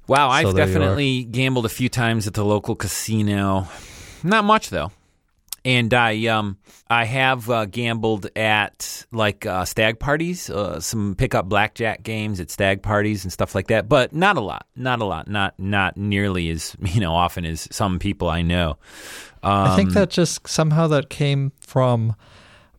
Wow, 0.08 0.30
I've 0.30 0.48
So 0.48 0.54
there 0.54 0.66
you 0.66 0.72
are. 0.72 0.74
definitely 0.80 1.24
gambled 1.26 1.66
a 1.66 1.70
few 1.70 1.90
times 1.90 2.28
at 2.28 2.34
the 2.34 2.46
local 2.46 2.76
casino. 2.76 3.68
Not 4.24 4.44
much 4.46 4.70
though. 4.70 4.92
And 5.66 5.94
I 5.94 6.26
um 6.28 6.58
I 6.90 7.06
have 7.06 7.50
uh, 7.50 7.66
gambled 7.66 8.28
at 8.36 9.06
like 9.12 9.46
uh, 9.46 9.66
stag 9.66 10.00
parties, 10.00 10.50
uh, 10.50 10.80
some 10.80 11.16
pickup 11.16 11.48
blackjack 11.50 12.04
games 12.04 12.40
at 12.40 12.50
stag 12.50 12.82
parties 12.82 13.24
and 13.24 13.32
stuff 13.34 13.54
like 13.56 13.68
that, 13.68 13.88
but 13.90 14.14
not 14.14 14.38
a 14.38 14.42
lot, 14.42 14.66
not 14.76 15.00
a 15.00 15.06
lot, 15.06 15.28
not 15.28 15.54
not 15.60 15.98
nearly 15.98 16.50
as 16.50 16.76
you 16.82 17.00
know 17.02 17.14
often 17.14 17.46
as 17.46 17.68
some 17.72 18.00
people 18.00 18.30
I 18.30 18.42
know. 18.42 18.78
Um, 19.44 19.72
I 19.72 19.76
think 19.76 19.94
that 19.94 20.10
just 20.10 20.48
somehow 20.48 20.88
that 20.88 21.10
came 21.10 21.52
from 21.60 22.16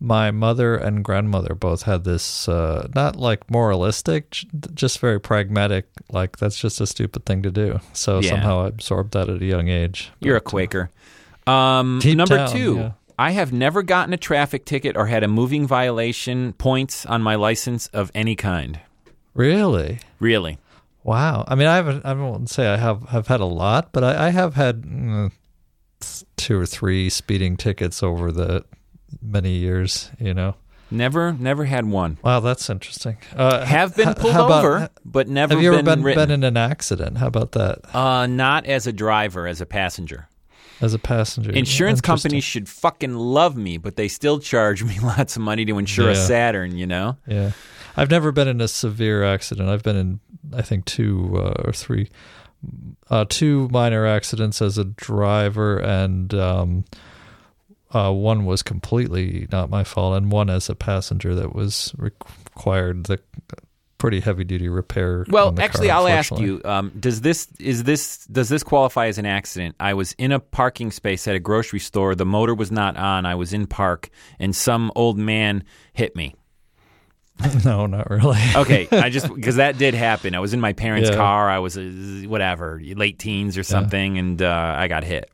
my 0.02 0.30
mother 0.30 0.76
and 0.76 1.04
grandmother 1.04 1.54
both 1.54 1.82
had 1.82 2.04
this 2.04 2.48
uh, 2.48 2.88
not 2.94 3.16
like 3.16 3.50
moralistic, 3.50 4.30
just 4.74 4.98
very 4.98 5.20
pragmatic. 5.20 5.86
Like 6.10 6.38
that's 6.38 6.58
just 6.58 6.80
a 6.80 6.86
stupid 6.86 7.26
thing 7.26 7.42
to 7.42 7.50
do. 7.50 7.80
So 7.92 8.20
Yeah. 8.20 8.30
somehow 8.30 8.62
I 8.64 8.68
absorbed 8.68 9.12
that 9.12 9.28
at 9.28 9.42
a 9.42 9.44
young 9.44 9.68
age. 9.68 10.10
You're 10.20 10.36
a 10.36 10.40
But, 10.40 10.46
uh, 10.46 10.50
Quaker. 10.50 10.90
Um, 11.50 11.98
Deep 12.00 12.16
number 12.16 12.36
down, 12.36 12.50
two, 12.50 12.74
yeah. 12.76 12.92
I 13.18 13.32
have 13.32 13.52
never 13.52 13.82
gotten 13.82 14.14
a 14.14 14.16
traffic 14.16 14.64
ticket 14.64 14.96
or 14.96 15.06
had 15.06 15.22
a 15.22 15.28
moving 15.28 15.66
violation 15.66 16.52
points 16.54 17.04
on 17.06 17.22
my 17.22 17.34
license 17.34 17.86
of 17.88 18.10
any 18.14 18.34
kind. 18.36 18.80
Really? 19.34 19.98
Really. 20.18 20.58
Wow. 21.04 21.44
I 21.48 21.54
mean, 21.54 21.66
I 21.66 21.76
haven't. 21.76 22.04
I 22.04 22.12
won't 22.14 22.50
say 22.50 22.66
I 22.68 22.76
have 22.76 23.08
have 23.08 23.26
had 23.28 23.40
a 23.40 23.46
lot, 23.46 23.92
but 23.92 24.04
I, 24.04 24.26
I 24.26 24.30
have 24.30 24.54
had 24.54 24.82
mm, 24.82 25.32
two 26.36 26.58
or 26.58 26.66
three 26.66 27.08
speeding 27.08 27.56
tickets 27.56 28.02
over 28.02 28.30
the 28.32 28.64
many 29.22 29.52
years. 29.52 30.10
You 30.18 30.34
know. 30.34 30.54
Never, 30.92 31.32
never 31.32 31.66
had 31.66 31.86
one. 31.86 32.18
Wow, 32.24 32.40
that's 32.40 32.68
interesting. 32.68 33.16
Uh, 33.36 33.64
Have 33.64 33.94
been 33.94 34.12
pulled 34.14 34.34
about- 34.34 34.64
over, 34.64 34.90
but 35.04 35.28
never 35.28 35.54
Have 35.54 35.62
you 35.62 35.72
ever 35.72 35.84
been, 35.84 36.02
been, 36.02 36.14
been 36.16 36.30
in 36.32 36.42
an 36.42 36.56
accident? 36.56 37.18
How 37.18 37.28
about 37.28 37.52
that? 37.52 37.94
uh, 37.94 38.26
not 38.26 38.66
as 38.66 38.88
a 38.88 38.92
driver, 38.92 39.46
as 39.46 39.60
a 39.60 39.66
passenger. 39.66 40.26
As 40.80 40.94
a 40.94 40.98
passenger. 40.98 41.50
Insurance 41.50 42.00
companies 42.00 42.44
should 42.44 42.68
fucking 42.68 43.14
love 43.14 43.56
me, 43.56 43.76
but 43.76 43.96
they 43.96 44.08
still 44.08 44.38
charge 44.38 44.82
me 44.90 44.98
lots 45.00 45.36
of 45.36 45.42
money 45.42 45.64
to 45.64 45.78
insure 45.78 46.10
a 46.10 46.16
Saturn. 46.16 46.76
You 46.76 46.86
know? 46.86 47.16
Yeah, 47.26 47.52
I've 47.96 48.10
never 48.10 48.32
been 48.32 48.48
in 48.48 48.60
a 48.60 48.68
severe 48.68 49.24
accident. 49.24 49.68
I've 49.68 49.82
been 49.82 49.96
in, 49.96 50.20
I 50.54 50.62
think, 50.62 50.84
two 50.84 51.32
uh, 51.36 51.62
or 51.64 51.72
three, 51.72 52.10
uh, 53.08 53.24
two 53.28 53.68
minor 53.70 54.06
accidents 54.06 54.62
as 54.62 54.78
a 54.78 54.84
driver, 54.84 55.78
and 55.78 56.32
um, 56.34 56.84
uh, 57.92 58.12
one 58.12 58.44
was 58.44 58.62
completely 58.62 59.48
not 59.50 59.70
my 59.70 59.84
fault, 59.84 60.16
and 60.16 60.30
one 60.30 60.50
as 60.50 60.68
a 60.68 60.74
passenger 60.74 61.34
that 61.34 61.54
was 61.54 61.94
required 61.98 63.04
the 63.04 63.20
pretty 64.00 64.18
heavy 64.18 64.42
duty 64.42 64.68
repair. 64.68 65.24
Well, 65.28 65.54
actually, 65.60 65.88
car, 65.88 65.98
I'll 65.98 66.08
ask 66.08 66.36
you: 66.36 66.60
um, 66.64 66.90
Does 66.98 67.20
this 67.20 67.46
is 67.60 67.84
this 67.84 68.26
does 68.26 68.48
this 68.48 68.64
qualify 68.64 69.06
as 69.06 69.18
an 69.18 69.26
accident? 69.26 69.76
I 69.78 69.94
was 69.94 70.12
in 70.14 70.32
a 70.32 70.40
parking 70.40 70.90
space 70.90 71.28
at 71.28 71.36
a 71.36 71.38
grocery 71.38 71.78
store. 71.78 72.16
The 72.16 72.26
motor 72.26 72.54
was 72.54 72.72
not 72.72 72.96
on. 72.96 73.26
I 73.26 73.36
was 73.36 73.52
in 73.52 73.68
park, 73.68 74.10
and 74.40 74.56
some 74.56 74.90
old 74.96 75.18
man 75.18 75.62
hit 75.92 76.16
me. 76.16 76.34
no, 77.64 77.86
not 77.86 78.10
really. 78.10 78.38
Okay, 78.56 78.88
I 78.90 79.10
just 79.10 79.32
because 79.34 79.56
that 79.56 79.78
did 79.78 79.94
happen. 79.94 80.34
I 80.34 80.40
was 80.40 80.52
in 80.52 80.60
my 80.60 80.72
parents' 80.72 81.10
Yeah. 81.10 81.16
car. 81.16 81.48
I 81.48 81.58
was 81.58 81.78
uh, 81.78 82.22
whatever, 82.26 82.80
late 82.82 83.18
teens 83.18 83.56
or 83.56 83.62
something, 83.62 84.18
and 84.18 84.42
uh, 84.42 84.74
I 84.76 84.88
got 84.88 85.04
hit. 85.04 85.30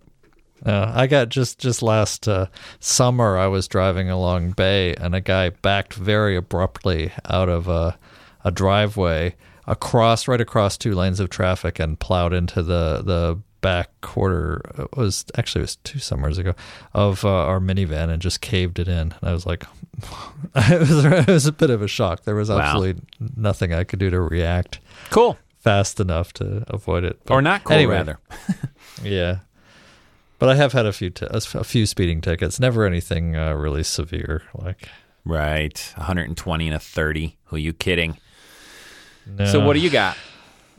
Uh, 0.64 0.90
I 0.94 1.06
got 1.06 1.28
just 1.28 1.58
just 1.58 1.82
last 1.82 2.26
uh, 2.26 2.46
summer. 2.80 3.38
I 3.38 3.46
was 3.46 3.68
driving 3.68 4.10
along 4.10 4.52
Bay, 4.52 4.94
and 4.94 5.14
a 5.14 5.20
guy 5.20 5.50
backed 5.50 5.94
very 5.94 6.36
abruptly 6.36 7.12
out 7.28 7.48
of 7.48 7.68
a 7.68 7.96
a 8.46 8.50
driveway 8.50 9.34
across 9.66 10.28
right 10.28 10.40
across 10.40 10.76
two 10.78 10.94
lanes 10.94 11.18
of 11.20 11.28
traffic 11.28 11.78
and 11.80 11.98
plowed 11.98 12.32
into 12.32 12.62
the 12.62 13.02
the 13.04 13.38
back 13.60 13.90
quarter. 14.00 14.60
It 14.78 14.96
was 14.96 15.24
actually 15.36 15.62
it 15.62 15.64
was 15.64 15.76
two 15.76 15.98
summers 15.98 16.38
ago 16.38 16.54
of 16.94 17.24
uh, 17.24 17.28
our 17.28 17.58
minivan 17.58 18.08
and 18.10 18.22
just 18.22 18.40
caved 18.40 18.78
it 18.78 18.86
in. 18.86 19.12
And 19.20 19.28
I 19.30 19.32
was 19.32 19.44
like, 19.46 19.64
it 20.54 20.78
was 20.80 21.04
it 21.04 21.26
was 21.26 21.46
a 21.46 21.52
bit 21.52 21.70
of 21.70 21.82
a 21.82 21.88
shock. 21.88 22.22
There 22.24 22.36
was 22.36 22.48
Wow. 22.48 22.58
absolutely 22.60 23.02
nothing 23.36 23.72
I 23.74 23.82
could 23.84 23.98
do 23.98 24.08
to 24.10 24.20
react 24.20 24.78
Cool 25.10 25.36
fast 25.58 25.98
enough 25.98 26.32
to 26.34 26.62
avoid 26.68 27.02
it. 27.02 27.18
or 27.28 27.42
not 27.42 27.64
cool, 27.64 27.74
anyway, 27.76 27.96
rather. 27.96 28.20
yeah. 29.02 29.38
But 30.38 30.50
I 30.50 30.54
have 30.54 30.72
had 30.72 30.86
a 30.86 30.92
few 30.92 31.10
t- 31.10 31.26
a 31.30 31.40
few 31.64 31.86
speeding 31.86 32.20
tickets. 32.20 32.60
Never 32.60 32.84
anything 32.86 33.34
uh, 33.34 33.54
really 33.54 33.82
severe. 33.82 34.42
Like 34.54 34.86
Right, 35.24 35.92
120 35.96 36.66
and 36.68 36.76
a 36.76 36.78
30. 36.78 37.36
Who 37.46 37.56
are 37.56 37.58
you 37.58 37.72
kidding? 37.72 38.18
No. 39.26 39.44
So 39.46 39.60
what 39.64 39.74
do 39.74 39.80
you 39.80 39.90
got? 39.90 40.16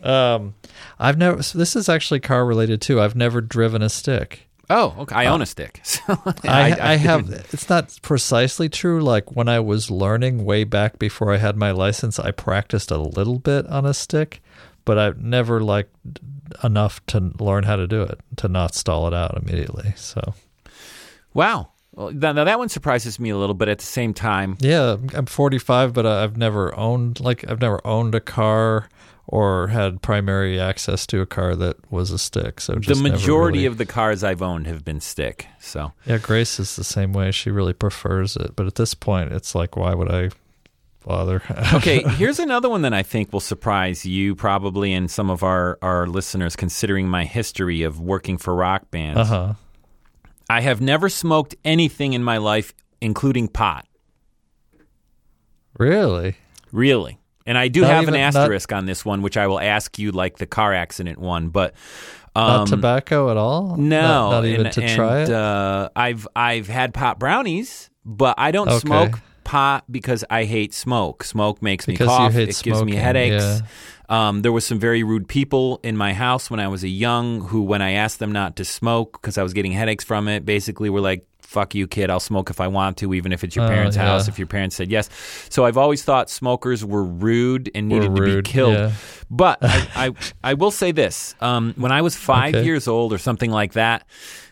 Um, 0.04 0.54
I've 1.00 1.18
never. 1.18 1.42
So 1.44 1.58
this 1.58 1.76
is 1.76 1.90
actually 1.90 2.20
car 2.20 2.46
related 2.46 2.82
too. 2.82 3.02
I've 3.02 3.16
never 3.16 3.42
driven 3.42 3.82
a 3.82 3.90
stick. 3.90 4.48
Oh, 4.70 4.94
okay. 5.00 5.16
I 5.16 5.26
own 5.28 5.42
a 5.42 5.46
stick. 5.46 5.80
So 5.86 6.02
I, 6.44 6.76
I, 6.80 6.96
have. 6.98 7.30
didn't- 7.30 7.54
It's 7.54 7.70
not 7.70 7.98
precisely 8.02 8.68
true. 8.68 9.02
Like 9.02 9.34
when 9.36 9.48
I 9.48 9.60
was 9.62 9.90
learning 9.90 10.44
way 10.44 10.66
back 10.66 11.00
before 11.00 11.34
I 11.34 11.38
had 11.38 11.56
my 11.56 11.72
license, 11.72 12.20
I 12.20 12.32
practiced 12.32 12.92
a 12.92 12.98
little 12.98 13.40
bit 13.40 13.66
on 13.68 13.86
a 13.86 13.94
stick, 13.94 14.42
but 14.84 14.98
I've 14.98 15.20
never 15.24 15.62
like 15.62 15.90
enough 16.64 17.06
to 17.08 17.32
learn 17.40 17.64
how 17.64 17.78
to 17.78 17.88
do 17.88 18.02
it 18.04 18.20
to 18.38 18.48
not 18.50 18.76
stall 18.76 19.08
it 19.08 19.14
out 19.14 19.38
immediately. 19.42 19.94
So 19.96 20.34
Wow. 21.34 21.70
Well, 21.98 22.12
now 22.12 22.44
that 22.44 22.60
one 22.60 22.70
surprises 22.70 23.20
me 23.20 23.32
a 23.32 23.38
little, 23.38 23.56
but 23.56 23.70
at 23.70 23.80
the 23.80 23.86
same 23.86 24.14
time, 24.14 24.56
Yeah, 24.60 24.98
I'm 25.16 25.26
45, 25.26 25.94
but 25.94 26.06
I've 26.06 26.38
never 26.38 26.78
owned 26.78 27.20
like 27.20 27.44
I've 27.50 27.60
never 27.60 27.86
owned 27.86 28.14
a 28.14 28.20
car 28.20 28.88
or 29.26 29.68
had 29.68 30.04
primary 30.04 30.60
access 30.60 31.08
to 31.08 31.22
a 31.22 31.26
car 31.26 31.56
that 31.56 31.92
was 31.92 32.12
a 32.12 32.20
stick. 32.20 32.62
So 32.62 32.76
the 32.76 32.96
majority 32.96 33.60
really- 33.60 33.66
of 33.66 33.80
the 33.80 33.86
cars 33.88 34.24
I've 34.24 34.44
owned 34.44 34.68
have 34.68 34.86
been 34.86 35.02
stick. 35.02 35.48
So 35.60 35.92
yeah, 36.06 36.20
Grace 36.20 36.60
is 36.60 36.76
the 36.76 36.84
same 36.84 37.14
way. 37.14 37.32
She 37.32 37.50
really 37.50 37.74
prefers 37.74 38.36
it, 38.36 38.56
but 38.56 38.68
at 38.68 38.76
this 38.76 38.94
point, 38.94 39.34
it's 39.34 39.56
like, 39.56 39.76
why 39.76 39.96
would 39.96 40.12
I 40.12 40.30
bother? 41.04 41.42
okay, 41.74 42.04
here's 42.04 42.38
another 42.38 42.70
one 42.70 42.84
that 42.84 42.94
I 42.94 43.02
think 43.02 43.34
will 43.34 43.40
surprise 43.40 44.06
you 44.06 44.36
probably 44.36 44.94
and 44.94 45.10
some 45.10 45.32
of 45.32 45.42
our, 45.42 45.80
our 45.82 46.06
listeners 46.06 46.56
considering 46.56 47.08
my 47.10 47.26
history 47.26 47.82
of 47.82 48.00
working 48.00 48.38
for 48.38 48.54
rock 48.54 48.92
bands. 48.92 49.20
uh 49.20 49.26
huh. 49.26 49.54
I 50.50 50.62
have 50.62 50.80
never 50.82 51.10
smoked 51.10 51.56
anything 51.66 52.14
in 52.14 52.24
my 52.24 52.38
life, 52.38 52.74
including 53.02 53.48
pot. 53.48 53.86
Really? 55.78 56.36
Really. 56.72 57.20
And 57.46 57.58
I 57.58 57.68
do 57.70 57.82
Not 57.82 57.92
have 57.92 58.04
even- 58.04 58.16
an 58.16 58.22
not- 58.22 58.36
asterisk 58.36 58.74
on 58.74 58.86
this 58.86 59.06
one, 59.06 59.22
which 59.22 59.38
I 59.38 59.48
will 59.48 59.60
ask 59.60 59.98
you 60.00 60.12
like 60.12 60.38
the 60.38 60.46
car 60.46 60.74
accident 60.74 61.20
one. 61.20 61.50
But 61.50 61.74
um, 62.36 62.48
Not 62.48 62.68
tobacco 62.68 63.30
at 63.32 63.38
all? 63.38 63.78
No, 63.78 64.02
not, 64.02 64.30
not 64.32 64.46
even 64.46 64.66
and, 64.68 64.76
to 64.76 64.96
try 64.96 65.22
it. 65.24 65.30
Uh, 65.30 65.90
I've 65.96 66.28
I've 66.36 66.68
had 66.68 66.94
pot 66.94 67.20
brownies, 67.20 67.90
but 68.06 68.36
I 68.38 68.52
don't 68.52 68.68
Okay. 68.68 68.80
smoke 68.80 69.20
pot 69.48 69.84
because 69.90 70.24
I 70.30 70.44
hate 70.44 70.74
smoke. 70.74 71.24
Smoke 71.24 71.62
makes 71.62 71.86
Because 71.86 72.08
me 72.08 72.16
cough. 72.18 72.36
it 72.36 72.62
gives 72.64 72.84
me 72.84 72.96
headaches. 72.96 73.44
yeah. 73.44 73.62
Um, 74.10 74.42
there 74.42 74.52
was 74.52 74.66
some 74.66 74.80
very 74.80 75.04
rude 75.04 75.28
people 75.28 75.80
in 75.84 75.98
my 75.98 76.14
house 76.14 76.50
when 76.52 76.60
I 76.60 76.68
was 76.68 76.84
a 76.84 76.88
young 76.90 77.42
who, 77.42 77.62
when 77.64 77.82
I 77.82 77.92
asked 77.92 78.20
them 78.20 78.32
not 78.32 78.56
to 78.58 78.64
smoke 78.66 79.20
because 79.22 79.38
I 79.38 79.44
was 79.44 79.54
getting 79.54 79.74
headaches 79.74 80.04
from 80.04 80.28
it, 80.30 80.46
basically 80.46 80.90
were 80.90 81.02
like, 81.02 81.26
"Fuck 81.42 81.76
you, 81.76 81.88
kid! 81.88 82.10
I'll 82.10 82.22
smoke 82.22 82.50
if 82.50 82.62
I 82.62 82.68
want 82.68 82.96
to, 82.98 83.14
even 83.14 83.34
if 83.34 83.44
it's 83.44 83.56
your 83.58 83.66
Oh, 83.66 83.70
parents' 83.70 83.98
yeah. 83.98 84.04
house. 84.06 84.28
If 84.30 84.38
your 84.40 84.48
parents 84.48 84.76
said 84.78 84.90
yes." 84.92 85.10
So 85.50 85.66
I've 85.66 85.78
always 85.78 86.04
thought 86.04 86.30
smokers 86.30 86.86
were 86.86 87.04
rude 87.04 87.70
and 87.76 87.90
needed 87.90 88.16
to 88.16 88.22
be 88.22 88.42
killed. 88.44 88.76
yeah. 88.76 88.92
But 89.30 89.58
I, 89.62 89.88
I, 90.08 90.52
I 90.52 90.54
will 90.54 90.72
say 90.72 90.94
this: 90.94 91.36
um, 91.42 91.74
when 91.76 91.92
I 91.92 92.02
was 92.02 92.16
five 92.16 92.56
Okay. 92.56 92.64
years 92.66 92.88
old 92.88 93.12
or 93.12 93.18
something 93.18 93.52
like 93.52 93.74
that, 93.74 94.06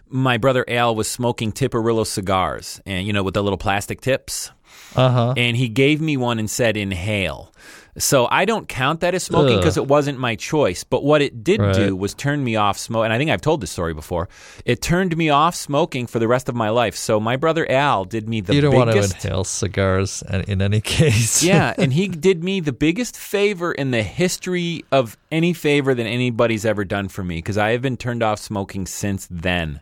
my 0.10 0.36
brother 0.38 0.65
Al 0.67 0.95
was 0.95 1.08
smoking 1.10 1.53
Tiparillo 1.53 2.05
cigars, 2.05 2.81
and 2.86 3.08
you 3.08 3.13
know, 3.13 3.23
with 3.23 3.36
the 3.36 3.43
little 3.43 3.58
plastic 3.58 4.01
tips. 4.01 4.51
Uh 4.95 5.10
huh. 5.10 5.34
And 5.38 5.55
he 5.58 5.67
gave 5.69 6.01
me 6.01 6.17
one 6.17 6.39
and 6.39 6.49
said, 6.49 6.77
"Inhale." 6.77 7.51
So 7.97 8.27
I 8.29 8.43
don't 8.43 8.67
count 8.67 8.99
that 8.99 9.15
as 9.15 9.23
smoking 9.23 9.55
because 9.55 9.77
it 9.77 9.88
wasn't 9.88 10.19
my 10.19 10.36
choice. 10.36 10.84
But 10.84 11.05
what 11.05 11.21
it 11.21 11.45
did 11.45 11.62
Right. 11.62 11.73
do 11.73 11.95
was 11.95 12.13
turn 12.13 12.43
me 12.43 12.58
off 12.58 12.77
smoke. 12.77 13.05
And 13.05 13.13
I 13.13 13.17
think 13.17 13.31
I've 13.31 13.39
told 13.39 13.62
this 13.62 13.71
story 13.71 13.93
before. 13.93 14.27
It 14.65 14.81
turned 14.81 15.15
me 15.15 15.29
off 15.29 15.55
smoking 15.55 16.05
for 16.05 16.19
the 16.19 16.27
rest 16.27 16.49
of 16.49 16.55
my 16.55 16.67
life. 16.71 16.97
So 16.97 17.21
my 17.21 17.38
brother 17.38 17.65
Al 17.71 18.03
did 18.03 18.27
me 18.27 18.41
the 18.41 18.53
You 18.53 18.60
don't 18.60 18.71
biggest. 18.86 19.13
want 19.13 19.21
to 19.21 19.27
inhale 19.27 19.43
cigars 19.45 20.23
in 20.45 20.62
any 20.62 20.81
case. 20.81 21.41
yeah, 21.41 21.73
and 21.77 21.93
he 21.93 22.10
did 22.10 22.43
me 22.43 22.60
the 22.60 22.73
biggest 22.73 23.15
favor 23.15 23.71
in 23.71 23.91
the 23.91 24.03
history 24.03 24.84
of 24.91 25.17
any 25.31 25.53
favor 25.53 25.93
that 25.95 26.05
anybody's 26.05 26.65
ever 26.65 26.84
done 26.84 27.08
for 27.08 27.23
me 27.23 27.38
because 27.38 27.58
I 27.58 27.69
have 27.69 27.81
been 27.81 27.95
turned 27.95 28.21
off 28.23 28.39
smoking 28.39 28.88
since 28.88 29.25
then. 29.31 29.79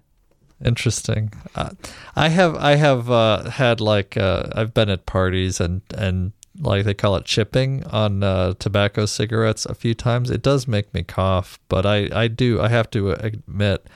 Interesting. 0.63 1.31
Uh, 1.55 1.71
I 2.15 2.29
have 2.29 2.55
I 2.55 2.75
have 2.75 3.11
uh, 3.11 3.49
had 3.49 3.81
like 3.81 4.15
uh, 4.15 4.47
I've 4.53 4.73
been 4.73 4.89
at 4.89 5.05
parties 5.05 5.59
and 5.59 5.81
and 5.95 6.31
like 6.59 6.85
they 6.85 6.93
call 6.93 7.15
it 7.15 7.25
chipping 7.25 7.83
on 7.85 8.23
uh, 8.23 8.53
tobacco 8.59 9.05
cigarettes 9.05 9.65
a 9.65 9.75
few 9.75 9.93
times. 9.93 10.29
It 10.29 10.41
does 10.41 10.67
make 10.67 10.93
me 10.93 11.03
cough, 11.03 11.59
but 11.67 11.85
I 11.85 12.09
I 12.13 12.27
do 12.29 12.61
I 12.61 12.69
have 12.69 12.89
to 12.91 13.11
admit 13.11 13.87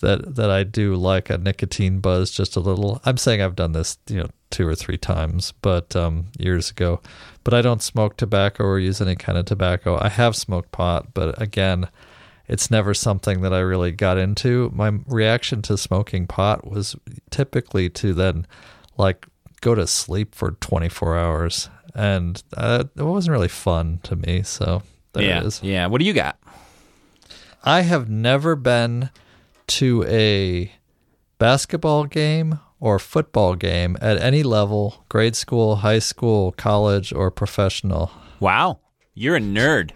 that 0.00 0.36
that 0.36 0.50
I 0.50 0.62
do 0.62 0.94
like 0.94 1.30
a 1.30 1.38
nicotine 1.38 1.98
buzz 1.98 2.30
just 2.30 2.54
a 2.54 2.60
little. 2.60 3.00
I'm 3.04 3.16
saying 3.16 3.42
I've 3.42 3.56
done 3.56 3.72
this 3.72 3.98
you 4.08 4.18
know 4.18 4.28
two 4.50 4.68
or 4.68 4.76
three 4.76 4.98
times, 4.98 5.52
but 5.62 5.96
um, 5.96 6.26
years 6.38 6.70
ago. 6.70 7.00
But 7.42 7.54
I 7.54 7.60
don't 7.60 7.82
smoke 7.82 8.16
tobacco 8.16 8.64
or 8.64 8.78
use 8.78 9.00
any 9.00 9.16
kind 9.16 9.36
of 9.36 9.46
tobacco. 9.46 9.98
I 10.00 10.08
have 10.10 10.36
smoked 10.36 10.70
pot, 10.70 11.12
but 11.12 11.40
again 11.42 11.88
it's 12.46 12.70
never 12.70 12.94
something 12.94 13.40
that 13.42 13.52
I 13.52 13.60
really 13.60 13.92
got 13.92 14.18
into. 14.18 14.70
My 14.74 14.92
reaction 15.06 15.62
to 15.62 15.78
smoking 15.78 16.26
pot 16.26 16.66
was 16.66 16.96
typically 17.30 17.88
to 17.90 18.12
then 18.12 18.46
like 18.96 19.26
go 19.60 19.74
to 19.74 19.86
sleep 19.86 20.34
for 20.34 20.52
24 20.52 21.18
hours, 21.18 21.70
and 21.94 22.42
uh, 22.56 22.84
it 22.96 23.02
wasn't 23.02 23.32
really 23.32 23.48
fun 23.48 24.00
to 24.04 24.16
me. 24.16 24.42
So 24.42 24.82
there 25.14 25.24
yeah, 25.24 25.40
it 25.40 25.46
is. 25.46 25.62
yeah. 25.62 25.86
What 25.86 26.00
do 26.00 26.04
you 26.04 26.12
got? 26.12 26.38
I 27.62 27.80
have 27.80 28.10
never 28.10 28.56
been 28.56 29.08
to 29.66 30.04
a 30.06 30.70
basketball 31.38 32.04
game 32.04 32.60
or 32.78 32.98
football 32.98 33.54
game 33.54 33.96
at 34.02 34.18
any 34.18 34.42
level 34.42 35.04
grade 35.08 35.34
school, 35.34 35.76
high 35.76 35.98
school, 35.98 36.52
college, 36.52 37.12
or 37.12 37.30
professional. 37.30 38.10
Wow, 38.40 38.80
you're 39.14 39.36
a 39.36 39.40
nerd. 39.40 39.92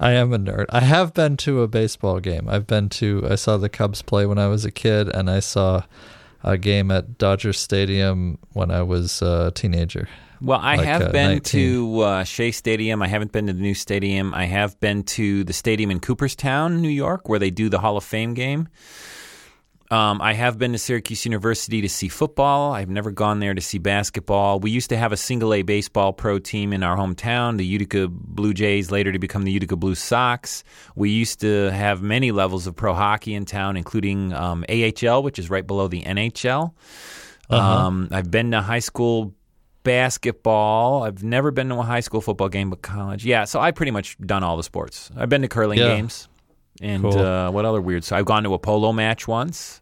I 0.00 0.12
am 0.12 0.32
a 0.32 0.38
nerd. 0.38 0.66
I 0.70 0.80
have 0.80 1.12
been 1.12 1.36
to 1.38 1.62
a 1.62 1.68
baseball 1.68 2.20
game. 2.20 2.48
I've 2.48 2.66
been 2.66 2.88
to, 2.90 3.26
I 3.28 3.34
saw 3.34 3.56
the 3.56 3.68
Cubs 3.68 4.00
play 4.02 4.26
when 4.26 4.38
I 4.38 4.46
was 4.46 4.64
a 4.64 4.70
kid, 4.70 5.08
and 5.08 5.28
I 5.28 5.40
saw 5.40 5.82
a 6.44 6.56
game 6.56 6.90
at 6.92 7.18
Dodger 7.18 7.52
Stadium 7.52 8.38
when 8.52 8.70
I 8.70 8.82
was 8.82 9.20
a 9.22 9.50
teenager. 9.54 10.08
Well, 10.40 10.60
I 10.62 10.76
Like, 10.76 10.86
have 10.86 11.02
uh, 11.02 11.10
been 11.10 11.30
19. 11.32 11.40
to 11.42 12.00
uh, 12.00 12.24
Shea 12.24 12.52
Stadium. 12.52 13.02
I 13.02 13.08
haven't 13.08 13.32
been 13.32 13.48
to 13.48 13.52
the 13.52 13.60
new 13.60 13.74
stadium. 13.74 14.32
I 14.34 14.44
have 14.44 14.78
been 14.78 15.02
to 15.02 15.42
the 15.42 15.52
stadium 15.52 15.90
in 15.90 15.98
Cooperstown, 15.98 16.80
New 16.80 16.88
York, 16.88 17.28
where 17.28 17.40
they 17.40 17.50
do 17.50 17.68
the 17.68 17.80
Hall 17.80 17.96
of 17.96 18.04
Fame 18.04 18.34
game. 18.34 18.68
Um, 19.90 20.20
I 20.20 20.34
have 20.34 20.58
been 20.58 20.72
to 20.72 20.78
Syracuse 20.78 21.24
University 21.24 21.80
to 21.80 21.88
see 21.88 22.08
football. 22.08 22.72
I've 22.74 22.90
never 22.90 23.10
gone 23.10 23.40
there 23.40 23.54
to 23.54 23.60
see 23.62 23.78
basketball. 23.78 24.60
We 24.60 24.70
used 24.70 24.90
to 24.90 24.98
have 24.98 25.12
a 25.12 25.16
single 25.16 25.54
A 25.54 25.62
baseball 25.62 26.12
pro 26.12 26.38
team 26.38 26.74
in 26.74 26.82
our 26.82 26.94
hometown, 26.94 27.56
the 27.56 27.64
Utica 27.64 28.08
Blue 28.10 28.52
Jays, 28.52 28.90
later 28.90 29.12
to 29.12 29.18
become 29.18 29.44
the 29.44 29.50
Utica 29.52 29.76
Blue 29.76 29.94
Sox. 29.94 30.62
We 30.94 31.08
used 31.08 31.40
to 31.40 31.70
have 31.70 32.02
many 32.02 32.32
levels 32.32 32.66
of 32.66 32.76
pro 32.76 32.92
hockey 32.92 33.34
in 33.34 33.46
town, 33.46 33.78
including 33.78 34.34
um, 34.34 34.64
AHL, 34.68 35.22
which 35.22 35.38
is 35.38 35.48
right 35.48 35.66
below 35.66 35.88
the 35.88 36.02
NHL. 36.02 36.72
Um, 37.48 38.08
I've 38.10 38.30
been 38.30 38.50
to 38.50 38.60
high 38.60 38.80
school 38.80 39.32
basketball. 39.84 41.04
I've 41.04 41.24
never 41.24 41.50
been 41.50 41.70
to 41.70 41.76
a 41.76 41.82
high 41.82 42.00
school 42.00 42.20
football 42.20 42.50
game, 42.50 42.68
but 42.68 42.82
college. 42.82 43.24
Yeah, 43.24 43.44
so 43.44 43.58
I've 43.58 43.74
pretty 43.74 43.92
much 43.92 44.18
done 44.18 44.42
all 44.44 44.58
the 44.58 44.62
sports. 44.62 45.10
I've 45.16 45.30
been 45.30 45.40
to 45.42 45.48
curling 45.48 45.78
Yeah. 45.78 45.94
games. 45.94 46.28
And 46.80 47.02
Cool. 47.02 47.18
uh, 47.18 47.50
what 47.50 47.64
other 47.64 47.80
weird? 47.80 48.04
So 48.04 48.16
I've 48.16 48.24
gone 48.26 48.44
to 48.44 48.54
a 48.54 48.58
polo 48.58 48.92
match 48.92 49.26
once. 49.26 49.80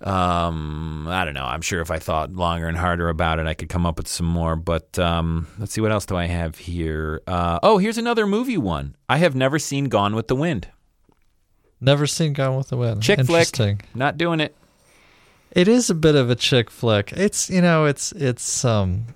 Um, 0.00 1.08
I 1.08 1.24
don't 1.24 1.34
know. 1.34 1.44
I'm 1.44 1.60
sure 1.60 1.80
if 1.80 1.90
I 1.90 1.98
thought 1.98 2.32
longer 2.32 2.68
and 2.68 2.76
harder 2.76 3.08
about 3.08 3.40
it, 3.40 3.46
I 3.48 3.54
could 3.54 3.68
come 3.68 3.84
up 3.84 3.98
with 3.98 4.06
some 4.06 4.26
more. 4.26 4.54
But 4.54 4.96
um, 4.98 5.48
let's 5.58 5.72
see, 5.72 5.80
what 5.80 5.90
else 5.90 6.06
do 6.06 6.16
I 6.16 6.26
have 6.26 6.56
here? 6.56 7.20
Uh, 7.26 7.58
oh, 7.62 7.78
here's 7.78 7.98
another 7.98 8.26
movie 8.26 8.58
one. 8.58 8.94
I 9.08 9.16
have 9.18 9.34
never 9.34 9.58
seen 9.58 9.86
Gone 9.86 10.14
with 10.14 10.28
the 10.28 10.36
Wind. 10.36 10.68
Never 11.80 12.06
seen 12.06 12.32
Gone 12.32 12.56
with 12.56 12.68
the 12.68 12.76
Wind. 12.76 13.02
Chick 13.02 13.24
flick. 13.24 13.46
Not 13.94 14.16
doing 14.18 14.38
it. 14.40 14.54
It 15.50 15.66
is 15.66 15.90
a 15.90 15.94
bit 15.94 16.14
of 16.14 16.30
a 16.30 16.36
chick 16.36 16.70
flick. 16.70 17.12
It's 17.12 17.48
you 17.50 17.60
know, 17.62 17.86
it's 17.86 18.12
it's 18.12 18.64
um 18.64 19.06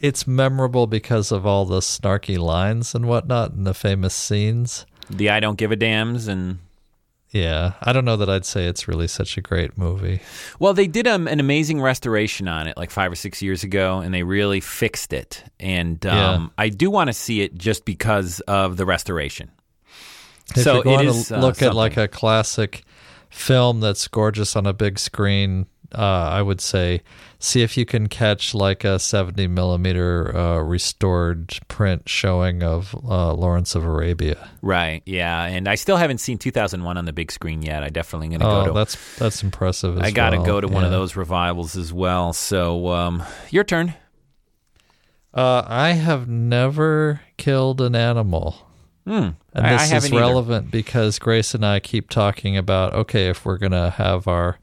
it's 0.00 0.26
memorable 0.26 0.86
because 0.86 1.32
of 1.32 1.46
all 1.46 1.64
the 1.64 1.80
snarky 1.80 2.38
lines 2.38 2.94
and 2.94 3.06
whatnot 3.06 3.52
and 3.52 3.66
the 3.66 3.72
famous 3.72 4.14
scenes. 4.14 4.84
The 5.10 5.30
I 5.30 5.40
don't 5.40 5.56
give 5.58 5.72
a 5.72 5.76
damns 5.76 6.28
and 6.28 6.58
Yeah. 7.30 7.72
I 7.82 7.92
don't 7.92 8.04
know 8.04 8.16
that 8.16 8.30
I'd 8.30 8.44
say 8.44 8.66
it's 8.66 8.86
really 8.88 9.08
such 9.08 9.36
a 9.36 9.40
great 9.40 9.76
movie. 9.76 10.20
Well, 10.58 10.72
they 10.74 10.86
did 10.86 11.06
um, 11.06 11.26
an 11.28 11.40
amazing 11.40 11.80
restoration 11.82 12.48
on 12.48 12.66
it 12.66 12.76
like 12.76 12.90
five 12.90 13.10
or 13.12 13.16
six 13.16 13.42
years 13.42 13.64
ago, 13.64 13.98
and 13.98 14.14
they 14.14 14.22
really 14.22 14.60
fixed 14.60 15.12
it. 15.12 15.42
And 15.58 16.04
um, 16.06 16.42
Yeah. 16.42 16.48
I 16.64 16.68
do 16.68 16.90
want 16.90 17.08
to 17.08 17.12
see 17.12 17.40
it 17.42 17.56
just 17.58 17.84
because 17.84 18.40
of 18.40 18.76
the 18.76 18.86
restoration. 18.86 19.50
If 20.56 20.62
so 20.62 20.74
you're 20.74 20.84
going 20.84 21.06
it 21.06 21.10
is 21.10 21.28
to 21.28 21.38
uh, 21.38 21.40
look 21.40 21.62
at 21.62 21.74
like 21.74 21.96
a 21.96 22.06
classic 22.06 22.84
film 23.30 23.80
that's 23.80 24.06
gorgeous 24.08 24.54
on 24.56 24.66
a 24.66 24.72
big 24.72 24.98
screen, 24.98 25.66
uh, 25.94 26.28
I 26.32 26.42
would 26.42 26.60
say 26.60 27.02
see 27.38 27.62
if 27.62 27.76
you 27.76 27.84
can 27.84 28.06
catch 28.08 28.54
like 28.54 28.84
a 28.84 28.98
70 28.98 29.46
millimeter 29.48 30.34
uh, 30.36 30.58
restored 30.62 31.58
print 31.68 32.08
showing 32.08 32.62
of 32.62 32.94
uh, 33.06 33.32
Lawrence 33.34 33.74
of 33.74 33.84
Arabia. 33.84 34.48
right, 34.62 35.02
yeah. 35.04 35.44
And 35.44 35.68
I 35.68 35.74
still 35.74 35.96
haven't 35.98 36.18
seen 36.18 36.38
2001 36.38 36.96
on 36.96 37.04
the 37.04 37.12
big 37.12 37.30
screen 37.30 37.62
yet. 37.62 37.82
I 37.82 37.88
definitely 37.90 38.28
going 38.28 38.40
to 38.40 38.46
Oh, 38.46 38.60
go 38.62 38.66
to. 38.68 38.72
that's 38.72 39.18
that's 39.18 39.42
impressive. 39.42 39.96
As 39.98 40.02
I 40.04 40.10
got 40.10 40.30
to 40.30 40.38
well. 40.38 40.46
go 40.46 40.60
to 40.62 40.68
one 40.68 40.84
of 40.84 40.90
those 40.90 41.16
revivals 41.16 41.76
as 41.76 41.92
well. 41.92 42.32
So 42.32 42.88
um, 42.88 43.22
your 43.50 43.64
turn. 43.64 43.94
Uh, 45.32 45.64
I 45.66 45.90
have 45.92 46.28
never 46.28 47.20
killed 47.36 47.80
an 47.80 47.94
animal. 47.96 48.56
Hmm. 49.04 49.30
And 49.52 49.66
this 49.66 49.82
is 49.84 49.90
haven't 49.90 50.12
either. 50.14 50.20
relevant 50.20 50.70
because 50.70 51.18
Grace 51.18 51.54
and 51.54 51.66
I 51.66 51.80
keep 51.80 52.08
talking 52.08 52.56
about 52.56 52.94
okay, 52.94 53.28
if 53.28 53.44
we're 53.44 53.58
gonna 53.58 53.90
have 53.90 54.26
our 54.28 54.58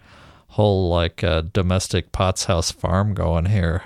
whole 0.51 0.89
like 0.89 1.23
uh, 1.23 1.41
domestic 1.41 2.11
Potts 2.11 2.45
House 2.45 2.71
farm 2.71 3.13
going 3.13 3.45
here 3.45 3.83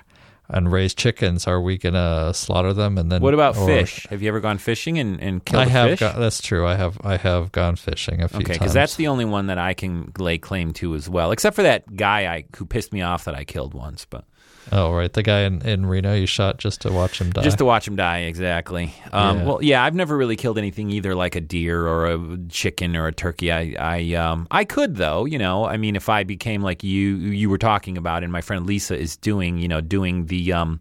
and 0.48 0.72
raise 0.72 0.94
chickens, 0.94 1.48
are 1.48 1.60
we 1.60 1.78
gonna 1.78 2.32
slaughter 2.34 2.72
them 2.74 2.98
and 3.00 3.12
then? 3.12 3.22
What 3.22 3.34
about 3.34 3.58
or- 3.58 3.66
fish? 3.66 4.06
Have 4.10 4.22
you 4.22 4.28
ever 4.28 4.40
gone 4.40 4.58
fishing 4.60 5.00
and, 5.00 5.20
and 5.20 5.44
killed 5.44 5.64
I 5.64 5.66
have. 5.70 5.90
fish? 5.98 6.00
That's 6.00 6.42
true. 6.42 6.68
I 6.68 6.76
have. 6.76 7.00
I 7.04 7.18
have 7.18 7.52
gone 7.52 7.76
fishing 7.76 8.22
a 8.22 8.28
few 8.28 8.38
Okay, 8.40 8.46
times. 8.48 8.60
because 8.60 8.74
that's 8.74 8.96
the 8.96 9.08
only 9.08 9.26
one 9.26 9.48
that 9.48 9.58
I 9.58 9.74
can 9.74 10.12
lay 10.20 10.38
claim 10.38 10.74
to 10.74 10.94
as 10.96 11.10
well, 11.10 11.32
except 11.32 11.56
for 11.56 11.64
that 11.64 11.96
guy 11.96 12.32
I 12.34 12.46
who 12.58 12.66
pissed 12.66 12.94
me 12.94 13.02
off 13.02 13.26
that 13.26 13.34
I 13.36 13.44
killed 13.44 13.74
once. 13.74 14.06
But 14.06 14.26
oh 14.72 14.92
right, 14.94 15.12
the 15.12 15.24
guy 15.24 15.42
in, 15.42 15.62
in 15.62 15.86
Reno 15.86 16.14
you 16.14 16.26
shot 16.26 16.58
just 16.58 16.82
to 16.82 16.92
watch 16.92 17.20
him 17.22 17.32
die. 17.32 17.42
Just 17.44 17.58
to 17.60 17.66
watch 17.66 17.88
him 17.88 17.96
die, 17.96 18.20
exactly. 18.20 18.94
Um, 19.12 19.40
Yeah. 19.40 19.46
Well, 19.46 19.60
yeah, 19.62 19.84
I've 19.84 19.96
never 19.96 20.18
really 20.18 20.36
killed 20.36 20.58
anything 20.58 20.90
either, 20.92 21.16
like 21.16 21.36
a 21.36 21.42
deer 21.42 21.88
or 21.88 22.06
a 22.08 22.38
chicken 22.50 22.96
or 22.96 23.08
a 23.08 23.12
turkey. 23.14 23.52
I, 23.52 23.76
I, 23.80 24.14
um, 24.16 24.48
I 24.52 24.66
could 24.66 24.96
though. 24.96 25.26
You 25.26 25.38
know, 25.38 25.66
I 25.66 25.78
mean, 25.78 25.96
if 25.96 26.10
I 26.10 26.24
became 26.24 26.62
like 26.62 26.84
you, 26.84 27.16
you 27.16 27.50
were 27.50 27.58
talking 27.58 27.98
about, 27.98 28.24
and 28.24 28.32
my 28.32 28.42
friend 28.42 28.66
Lisa 28.66 28.98
is 28.98 29.18
doing, 29.18 29.58
you 29.58 29.68
know, 29.68 29.82
doing 29.82 30.26
the 30.28 30.54
um, 30.54 30.80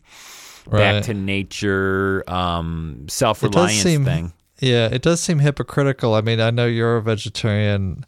Right. 0.67 0.79
back 0.79 1.05
to 1.05 1.15
nature, 1.15 2.25
um, 2.27 3.05
self 3.09 3.43
reliance 3.43 3.83
thing. 3.83 4.33
Yeah, 4.61 4.87
it 4.91 5.03
does 5.03 5.21
seem 5.21 5.41
hypocritical. 5.41 6.15
I 6.15 6.23
mean, 6.23 6.41
I 6.41 6.51
know 6.51 6.65
you're 6.65 6.97
a 6.97 7.03
vegetarian, 7.03 8.07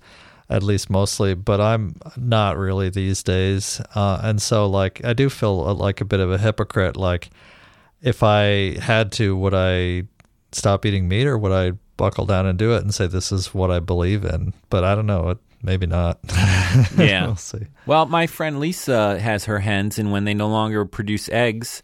at 0.48 0.62
least 0.62 0.90
mostly, 0.90 1.34
but 1.34 1.60
I'm 1.60 1.96
not 2.16 2.56
really 2.56 2.88
these 2.88 3.22
days. 3.22 3.80
Uh, 3.94 4.20
and 4.22 4.40
so, 4.40 4.66
like, 4.66 5.04
I 5.04 5.12
do 5.12 5.28
feel 5.28 5.64
uh, 5.66 5.74
like 5.74 6.00
a 6.00 6.04
bit 6.04 6.20
of 6.20 6.30
a 6.30 6.38
hypocrite. 6.38 6.96
Like, 6.96 7.30
if 8.02 8.22
I 8.22 8.78
had 8.80 9.10
to, 9.12 9.36
would 9.36 9.54
I 9.54 10.04
stop 10.52 10.86
eating 10.86 11.08
meat 11.08 11.26
or 11.26 11.36
would 11.36 11.52
I 11.52 11.72
buckle 11.96 12.26
down 12.26 12.46
and 12.46 12.58
do 12.58 12.74
it 12.74 12.82
and 12.82 12.94
say, 12.94 13.06
this 13.06 13.32
is 13.32 13.52
what 13.54 13.70
I 13.70 13.80
believe 13.80 14.24
in? 14.24 14.52
But 14.70 14.84
I 14.84 14.94
don't 14.94 15.06
know. 15.06 15.30
It, 15.30 15.38
maybe 15.62 15.86
not. 15.86 16.18
Yeah. 16.96 17.26
we'll 17.26 17.36
see. 17.36 17.66
Well, 17.86 18.04
my 18.04 18.26
friend 18.26 18.60
Lisa 18.60 19.18
has 19.18 19.46
her 19.46 19.60
hens, 19.60 19.98
and 19.98 20.12
when 20.12 20.24
they 20.24 20.34
no 20.34 20.48
longer 20.48 20.84
produce 20.84 21.28
eggs, 21.30 21.82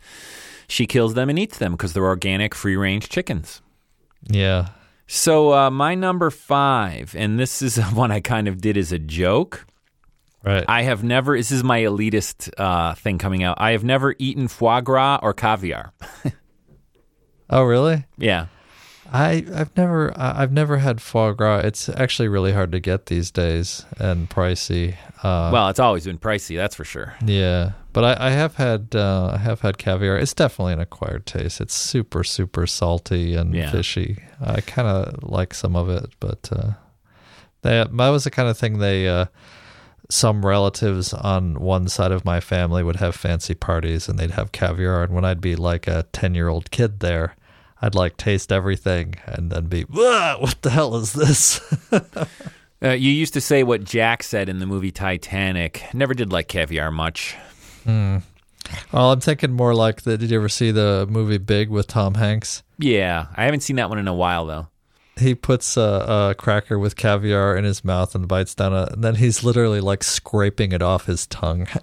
she 0.69 0.87
kills 0.87 1.15
them 1.15 1.31
and 1.31 1.39
eats 1.39 1.57
them 1.59 1.73
because 1.73 1.95
they're 1.95 2.05
organic, 2.05 2.55
free 2.55 2.77
range 2.77 3.09
chickens. 3.09 3.63
Yeah. 4.29 4.69
So 5.15 5.53
uh, 5.53 5.71
my 5.71 5.95
number 5.95 6.31
five, 6.31 7.15
and 7.19 7.39
this 7.39 7.61
is 7.61 7.77
one 7.93 8.11
I 8.11 8.21
kind 8.21 8.49
of 8.49 8.63
did 8.63 8.79
as 8.79 8.93
a 8.93 8.99
joke. 8.99 9.67
Right. 10.43 10.65
I 10.67 10.83
have 10.85 11.05
never. 11.05 11.37
This 11.37 11.53
is 11.53 11.63
my 11.63 11.81
elitist 11.81 12.51
uh, 12.57 12.95
thing 12.95 13.19
coming 13.19 13.43
out. 13.43 13.59
I 13.61 13.73
have 13.73 13.85
never 13.85 14.15
eaten 14.19 14.49
foie 14.49 14.81
gras 14.81 15.21
or 15.23 15.35
caviar. 15.35 15.93
oh, 17.51 17.63
really? 17.63 18.07
yeah, 18.17 18.47
I 19.13 19.45
I've 19.55 19.77
never 19.77 20.15
I've 20.17 20.51
never 20.51 20.79
had 20.79 21.03
foie 21.03 21.33
gras. 21.33 21.59
It's 21.59 21.91
actually 21.91 22.29
really 22.29 22.53
hard 22.53 22.73
to 22.73 22.81
get 22.81 23.07
these 23.07 23.31
days 23.31 23.85
and 23.99 24.31
pricey. 24.31 24.97
Uh, 25.23 25.51
well, 25.53 25.69
it's 25.69 25.79
always 25.79 26.07
been 26.07 26.19
pricey, 26.19 26.57
that's 26.57 26.75
for 26.75 26.85
sure. 26.85 27.15
yeah, 27.23 27.73
but 27.93 28.05
I, 28.05 28.29
I 28.29 28.31
have 28.31 28.57
had 28.57 28.95
uh, 28.95 29.33
I 29.35 29.39
have 29.39 29.61
had 29.61 29.79
caviar. 29.79 30.17
It's 30.19 30.35
definitely 30.35 30.73
an 30.75 30.81
acquired 30.81 31.27
taste. 31.27 31.61
It's 31.61 31.75
super 31.75 32.25
super 32.25 32.67
salty 32.67 33.35
and 33.35 33.55
Yeah. 33.55 33.71
fishy. 33.71 34.23
I 34.41 34.61
kind 34.61 34.89
of 34.89 35.23
like 35.23 35.55
some 35.55 35.77
of 35.77 35.89
it, 35.89 36.11
but 36.21 36.49
uh, 36.53 36.73
that 37.63 37.97
that 37.97 38.09
was 38.09 38.25
the 38.25 38.31
kind 38.31 38.49
of 38.49 38.57
thing 38.59 38.79
they. 38.79 39.09
Uh, 39.09 39.27
some 40.11 40.45
relatives 40.45 41.15
on 41.15 41.59
one 41.59 41.89
side 41.89 42.13
of 42.13 42.23
my 42.23 42.39
family 42.39 42.83
would 42.83 42.97
have 42.97 43.15
fancy 43.15 43.55
parties 43.55 44.09
and 44.11 44.19
they'd 44.19 44.33
have 44.33 44.53
caviar 44.53 45.03
and 45.03 45.15
when 45.15 45.25
I'd 45.25 45.41
be 45.41 45.57
like 45.57 45.87
a 45.87 46.05
10 46.13 46.35
year 46.35 46.49
old 46.49 46.71
kid 46.71 47.01
there 47.01 47.35
I'd 47.81 47.95
like 47.95 48.19
taste 48.19 48.53
everything 48.53 49.15
and 49.25 49.51
then 49.51 49.67
be 49.69 49.83
"Whoa, 49.85 50.37
what 50.41 50.61
the 50.61 50.69
hell 50.71 50.97
is 50.97 51.15
this 51.15 51.61
Uh, 52.83 52.91
you 52.91 53.11
used 53.13 53.33
to 53.35 53.41
say 53.41 53.63
what 53.63 53.85
Jack 53.85 54.23
said 54.23 54.49
in 54.51 54.59
the 54.59 54.67
movie 54.67 54.91
Titanic. 54.91 55.85
Never 55.95 56.13
did 56.15 56.31
like 56.33 56.49
caviar 56.49 56.91
much. 56.91 57.37
Hmm. 57.85 58.19
well 58.93 59.13
I'm 59.13 59.21
thinking 59.21 59.53
more 59.53 59.75
like 59.75 60.03
the 60.03 60.17
did 60.17 60.31
you 60.31 60.39
ever 60.39 60.49
see 60.49 60.71
the 60.71 61.07
movie 61.11 61.39
Big 61.39 61.69
with 61.69 61.87
Tom 61.87 62.15
Hanks 62.15 62.63
Yeah, 62.79 63.27
I 63.37 63.45
haven't 63.45 63.61
seen 63.61 63.77
that 63.77 63.89
one 63.89 63.99
in 63.99 64.09
a 64.09 64.15
while 64.15 64.47
though. 64.47 64.69
He 65.19 65.35
puts 65.35 65.77
a, 65.77 66.31
a 66.31 66.35
cracker 66.39 66.79
with 66.79 66.97
caviar 66.97 67.57
in 67.57 67.65
his 67.65 67.85
mouth 67.85 68.15
and 68.15 68.27
bites 68.27 68.55
down 68.55 68.73
it 68.73 68.93
and 68.93 69.05
then 69.05 69.15
he's 69.17 69.45
literally 69.45 69.81
like 69.81 70.03
scraping 70.03 70.73
it 70.73 70.81
off 70.83 71.05
his 71.07 71.27
tongue 71.27 71.67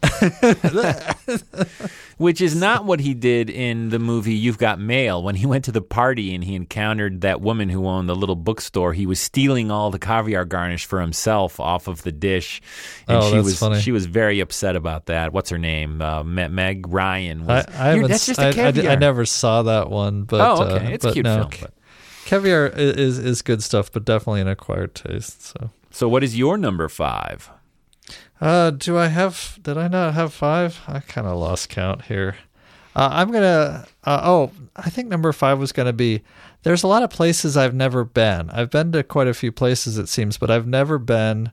Which 2.18 2.42
is 2.42 2.54
not 2.54 2.84
what 2.84 3.00
he 3.00 3.14
did 3.14 3.50
in 3.50 3.90
the 3.92 4.00
movie 4.00 4.34
You've 4.34 4.58
Got 4.58 4.78
Mail. 4.78 5.24
When 5.24 5.36
he 5.36 5.46
went 5.46 5.64
to 5.66 5.72
the 5.72 5.82
party 5.82 6.36
and 6.36 6.44
he 6.44 6.54
encountered 6.54 7.22
that 7.22 7.40
woman 7.40 7.70
who 7.70 7.88
owned 7.88 8.10
the 8.10 8.16
little 8.16 8.36
bookstore, 8.36 8.92
he 8.92 9.06
was 9.06 9.22
stealing 9.22 9.72
all 9.72 9.90
the 9.90 10.00
caviar 10.00 10.44
garnish 10.44 10.86
for 10.86 11.00
himself 11.00 11.62
off 11.62 11.88
of 11.88 12.02
the 12.04 12.12
dish. 12.12 12.62
And 13.08 13.18
Oh, 13.20 13.30
she 13.30 13.36
that's 13.36 13.46
was 13.46 13.60
funny. 13.60 13.80
she 13.80 13.94
was 13.94 14.06
very 14.06 14.42
upset 14.42 14.76
about 14.76 15.06
that. 15.06 15.32
What's 15.32 15.50
her 15.50 15.58
name? 15.58 16.02
Uh, 16.02 16.24
Meg 16.26 16.88
Ryan. 16.90 17.44
I, 17.44 17.46
Was, 17.56 17.66
I 17.74 17.94
"You're- 17.96 18.08
that's 18.10 18.26
just 18.26 18.40
I, 18.40 18.50
a 18.50 18.64
I. 18.90 18.92
I 18.92 18.96
never 18.96 19.26
saw 19.26 19.64
that 19.64 19.90
one 19.90 20.24
but 20.24 20.42
Oh, 20.42 20.64
okay. 20.64 20.88
uh, 20.88 20.90
It's 20.90 21.06
a 21.06 21.14
cute 21.14 21.24
no, 21.24 21.36
film, 21.48 21.50
but- 21.62 21.74
caviar 22.30 22.68
i- 22.76 22.80
is 22.80 23.18
is 23.20 23.42
good 23.42 23.62
stuff 23.64 23.92
but 23.92 24.06
definitely 24.06 24.42
an 24.42 24.48
acquired 24.48 24.94
taste 24.96 25.42
so 25.46 25.70
So 25.92 26.08
what 26.08 26.24
is 26.24 26.38
your 26.38 26.58
number 26.58 26.88
five? 26.88 27.50
Uh, 28.42 28.70
do 28.72 28.98
I 28.98 29.08
have? 29.08 29.60
Did 29.62 29.78
I 29.78 29.88
not 29.90 30.14
have 30.14 30.34
five? 30.34 30.80
I 30.88 31.00
kind 31.02 31.28
of 31.28 31.38
lost 31.38 31.68
count 31.70 32.04
here. 32.06 32.36
Uh, 32.96 33.10
I'm 33.12 33.32
gonna. 33.32 33.86
Uh, 34.04 34.22
oh, 34.24 34.52
I 34.76 34.90
think 34.90 35.10
number 35.10 35.32
five 35.34 35.60
was 35.60 35.72
gonna 35.74 35.92
be. 35.94 36.22
There's 36.64 36.84
a 36.84 36.88
lot 36.88 37.04
of 37.04 37.10
places 37.10 37.58
I've 37.58 37.74
never 37.76 38.04
been. 38.06 38.50
I've 38.52 38.70
been 38.70 38.92
to 38.94 39.04
quite 39.04 39.28
a 39.28 39.34
few 39.34 39.52
places, 39.52 39.98
it 39.98 40.08
seems, 40.10 40.38
but 40.38 40.50
I've 40.52 40.68
never 40.68 40.98
been 41.00 41.52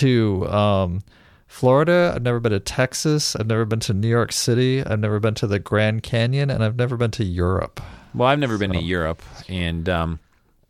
to 0.00 0.48
um, 0.48 1.02
Florida. 1.46 2.12
I've 2.14 2.22
never 2.22 2.40
been 2.40 2.52
to 2.52 2.60
Texas. 2.60 3.36
I've 3.36 3.46
never 3.46 3.64
been 3.64 3.80
to 3.80 3.94
New 3.94 4.08
York 4.08 4.32
City. 4.32 4.84
I've 4.84 5.00
never 5.00 5.20
been 5.20 5.34
to 5.34 5.46
the 5.46 5.58
Grand 5.60 6.02
Canyon, 6.02 6.50
and 6.50 6.64
I've 6.64 6.76
never 6.76 6.96
been 6.96 7.12
to 7.12 7.24
Europe. 7.24 7.80
Well, 8.16 8.28
I've 8.28 8.38
never 8.38 8.56
been 8.56 8.72
to 8.72 8.80
Europe, 8.82 9.22
and 9.46 9.86
um, 9.90 10.20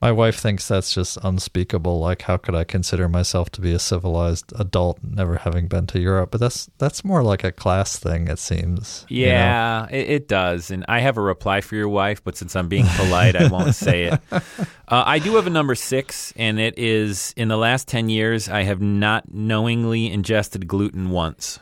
My 0.03 0.11
wife 0.11 0.37
thinks 0.41 0.67
that's 0.67 0.93
just 0.93 1.17
unspeakable. 1.23 2.01
Like, 2.01 2.23
how 2.23 2.37
could 2.39 2.57
I 2.57 2.65
consider 2.65 3.09
myself 3.09 3.51
to 3.51 3.61
be 3.61 3.73
a 3.73 3.79
civilized 3.79 4.53
adult, 4.59 4.99
never 5.03 5.37
having 5.37 5.69
been 5.69 5.87
to 5.89 6.01
Europe? 6.01 6.33
But 6.33 6.41
that's 6.41 6.69
that's 6.79 7.05
more 7.05 7.23
like 7.23 7.45
a 7.45 7.53
class 7.53 7.99
thing, 7.99 8.27
it 8.27 8.41
seems. 8.41 9.07
you 9.09 9.27
know? 9.27 9.33
Yeah, 9.33 9.87
it, 9.91 10.11
it 10.11 10.29
does. 10.29 10.73
And 10.73 10.85
I 10.89 10.99
have 10.99 11.17
a 11.17 11.21
reply 11.23 11.61
for 11.61 11.77
your 11.77 11.89
wife, 11.89 12.23
but 12.25 12.37
since 12.37 12.57
I'm 12.57 12.69
being 12.69 12.87
polite, 12.97 13.37
I 13.37 13.47
won't 13.49 13.75
say 13.87 14.05
it. 14.05 14.21
Uh, 14.33 14.41
I 14.89 15.21
do 15.21 15.37
have 15.37 15.47
a 15.47 15.51
number 15.51 15.77
six, 15.77 16.33
and 16.37 16.59
it 16.59 16.77
is 16.77 17.33
in 17.37 17.47
the 17.49 17.57
last 17.57 17.87
10 17.87 18.09
years, 18.09 18.49
I 18.49 18.65
have 18.65 18.81
not 18.83 19.33
knowingly 19.33 20.11
ingested 20.13 20.67
gluten 20.67 21.11
once. 21.11 21.61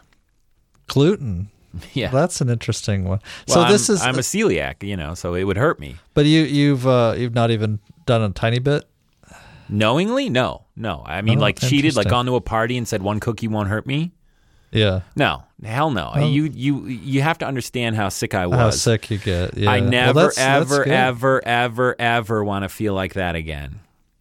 gluten. 0.87 1.51
Yeah. 1.93 2.11
That's 2.11 2.41
an 2.41 2.49
interesting 2.51 3.05
one. 3.05 3.21
Well, 3.49 3.67
so 3.67 3.73
this 3.73 3.89
I'm, 3.89 3.95
is, 3.95 4.03
I'm 4.03 4.15
a 4.17 4.19
celiac, 4.19 4.83
you 4.87 4.97
know, 4.97 5.15
so 5.15 5.35
it 5.35 5.45
would 5.45 5.57
hurt 5.57 5.79
me. 5.81 5.97
but 6.15 6.25
you 6.27 6.43
you've 6.43 6.87
uh, 6.87 7.15
you've 7.17 7.35
not 7.35 7.51
even 7.51 7.81
done 8.07 8.23
a 8.23 8.31
tiny 8.31 8.59
bit. 8.59 8.85
Knowingly? 9.69 10.29
No, 10.29 10.65
no. 10.77 11.03
I 11.07 11.23
mean, 11.23 11.39
Oh, 11.39 11.43
like 11.43 11.59
cheated, 11.59 11.97
like 11.97 12.09
gone 12.09 12.27
to 12.27 12.37
a 12.37 12.41
party 12.41 12.77
and 12.77 12.87
said 12.87 13.03
one 13.03 13.19
cookie 13.21 13.49
won't 13.49 13.69
hurt 13.69 13.87
me. 13.87 14.13
Yeah, 14.71 15.03
No, 15.15 15.45
hell 15.63 15.91
no. 15.93 16.11
Oh. 16.15 16.27
You 16.29 16.45
you 16.53 16.87
you 16.87 17.23
have 17.23 17.39
to 17.39 17.47
understand 17.47 17.95
how 17.95 18.09
sick 18.09 18.35
I 18.35 18.47
was. 18.49 18.59
how 18.59 18.71
sick 18.71 19.09
you 19.09 19.19
get. 19.19 19.57
Yeah, 19.57 19.71
I 19.71 19.79
never, 19.79 20.13
that's- 20.15 20.35
that's 20.35 20.73
ever, 20.73 20.85
good. 20.85 20.93
ever, 20.93 21.47
ever, 21.47 21.97
ever 22.01 22.45
want 22.45 22.65
to 22.65 22.69
feel 22.69 22.93
like 22.93 23.15
that 23.15 23.37
again. 23.37 23.79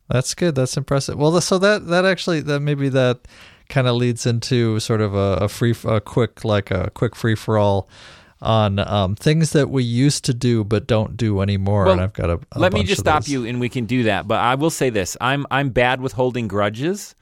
That's 0.10 0.36
good. 0.36 0.54
That's 0.54 0.78
impressive. 0.78 1.18
Well, 1.18 1.42
so 1.42 1.58
that 1.58 1.88
that 1.88 2.06
actually 2.06 2.42
that 2.42 2.60
maybe 2.60 2.90
that 2.90 3.22
kind 3.74 3.88
of 3.88 3.96
leads 3.96 4.28
into 4.28 4.80
sort 4.80 5.02
of 5.02 5.16
a, 5.16 5.40
a 5.42 5.50
free, 5.50 5.74
a 5.86 6.00
quick 6.00 6.46
like 6.46 6.70
a 6.70 6.92
quick 6.94 7.16
free 7.16 7.34
for 7.34 7.58
all 7.58 7.90
on 8.40 8.78
um, 8.78 9.16
things 9.16 9.52
that 9.52 9.70
we 9.70 9.84
used 9.84 10.26
to 10.26 10.34
do 10.34 10.64
but 10.64 10.86
don't 10.86 11.18
do 11.18 11.42
anymore. 11.42 11.86
Well, 11.86 11.94
and 11.94 12.02
I've 12.02 12.14
got 12.14 12.30
a. 12.30 12.40
a 12.52 12.60
Let 12.60 12.74
me 12.74 12.84
just 12.84 13.02
stop 13.02 13.24
those. 13.24 13.30
you, 13.30 13.46
and 13.46 13.60
we 13.60 13.70
can 13.70 13.86
do 13.86 14.04
that. 14.04 14.28
But 14.28 14.42
I 14.42 14.56
will 14.56 14.70
say 14.70 14.92
this: 14.92 15.18
I'm 15.20 15.48
I'm 15.50 15.72
bad 15.72 16.02
with 16.02 16.14
holding 16.14 16.48
grudges. 16.48 17.16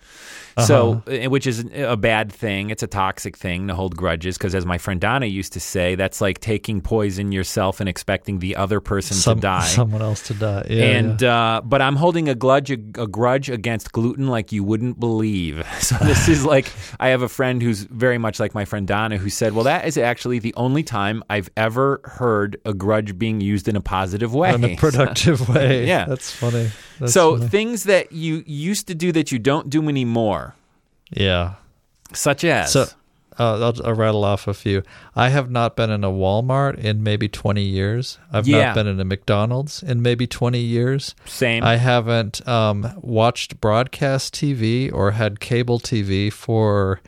So, 0.68 1.02
Uh-huh. 1.08 1.26
uh, 1.28 1.30
which 1.30 1.48
is 1.48 1.64
a 1.74 1.96
bad 1.96 2.30
thing. 2.30 2.72
It's 2.72 2.84
a 2.84 2.88
toxic 2.88 3.38
thing 3.38 3.70
to 3.70 3.74
hold 3.74 3.96
grudges 3.96 4.38
because, 4.38 4.54
as 4.54 4.66
my 4.66 4.78
friend 4.78 5.00
Donna 5.00 5.26
used 5.26 5.54
to 5.54 5.62
say, 5.62 5.96
that's 5.96 6.20
like 6.20 6.42
taking 6.42 6.82
poison 6.82 7.32
yourself 7.32 7.80
and 7.80 7.88
expecting 7.88 8.40
the 8.40 8.58
other 8.58 8.82
person 8.82 9.16
Some, 9.16 9.38
to 9.38 9.42
die. 9.48 9.64
someone 9.66 10.02
else 10.02 10.22
to 10.28 10.34
die. 10.34 10.68
Yeah, 10.70 10.84
and 10.84 11.22
yeah. 11.22 11.34
Uh, 11.58 11.62
but 11.62 11.82
I'm 11.82 11.96
holding 11.96 12.28
a 12.28 12.36
grudge 12.36 12.70
a, 12.70 12.74
a 13.00 13.08
grudge 13.08 13.50
against 13.50 13.94
gluten 13.94 14.28
like 14.28 14.52
you 14.52 14.64
wouldn't 14.66 15.00
believe. 15.00 15.66
So 15.82 15.96
this 16.04 16.28
is 16.28 16.44
like 16.46 16.72
I 17.00 17.10
have 17.10 17.22
a 17.22 17.30
friend 17.30 17.62
who's 17.62 17.84
very 17.84 18.18
much 18.18 18.40
like 18.40 18.54
my 18.54 18.66
friend 18.66 18.86
Donna 18.88 19.18
who 19.18 19.30
said, 19.30 19.54
"Well, 19.54 19.64
that 19.66 19.86
is 19.88 19.98
actually 19.98 20.40
the 20.40 20.54
only 20.56 20.84
time 20.84 21.24
I've 21.30 21.50
ever 21.56 22.02
heard 22.04 22.58
a 22.66 22.74
grudge 22.74 23.18
being 23.18 23.40
used 23.42 23.68
in 23.70 23.76
a 23.78 23.82
positive 23.82 24.34
way, 24.34 24.54
in 24.54 24.64
a 24.66 24.76
productive 24.86 25.48
way. 25.50 25.88
Yeah. 25.88 26.06
that's 26.06 26.30
funny. 26.32 26.70
That's 27.02 27.14
so 27.14 27.36
funny. 27.38 27.50
things 27.50 27.84
that 27.84 28.12
you 28.14 28.44
used 28.46 28.88
to 28.88 28.96
do 28.96 29.12
that 29.12 29.32
you 29.32 29.40
don't 29.40 29.70
do 29.70 29.90
anymore, 29.90 30.56
yeah. 31.10 31.56
such 32.14 32.44
as 32.46 32.72
So 32.72 32.86
uh, 33.40 33.60
I'll, 33.60 33.86
I'll 33.88 33.94
rattle 33.96 34.24
off 34.24 34.48
a 34.48 34.54
few. 34.54 34.84
I 35.16 35.30
have 35.30 35.50
not 35.50 35.76
been 35.76 35.90
in 35.90 36.04
a 36.04 36.12
Walmart 36.12 36.78
in 36.78 37.02
maybe 37.02 37.28
20 37.28 37.64
years. 37.64 38.20
I've 38.32 38.48
Yeah. 38.48 38.66
not 38.68 38.76
been 38.76 38.88
in 38.88 39.00
a 39.00 39.06
McDonald's 39.06 39.82
in 39.82 40.02
maybe 40.02 40.28
20 40.28 40.60
years. 40.60 41.16
same. 41.26 41.64
I 41.64 41.78
haven't 41.78 42.46
um, 42.48 42.94
watched 43.02 43.60
broadcast 43.62 44.34
TV 44.36 44.92
or 44.94 45.12
had 45.12 45.40
cable 45.40 45.80
TV 45.80 46.32
for 46.32 47.00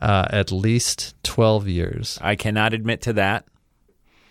uh, 0.00 0.26
at 0.30 0.50
least 0.52 1.14
12 1.24 1.68
years. 1.68 2.18
I 2.22 2.36
cannot 2.36 2.72
admit 2.72 3.02
to 3.02 3.12
that. 3.14 3.44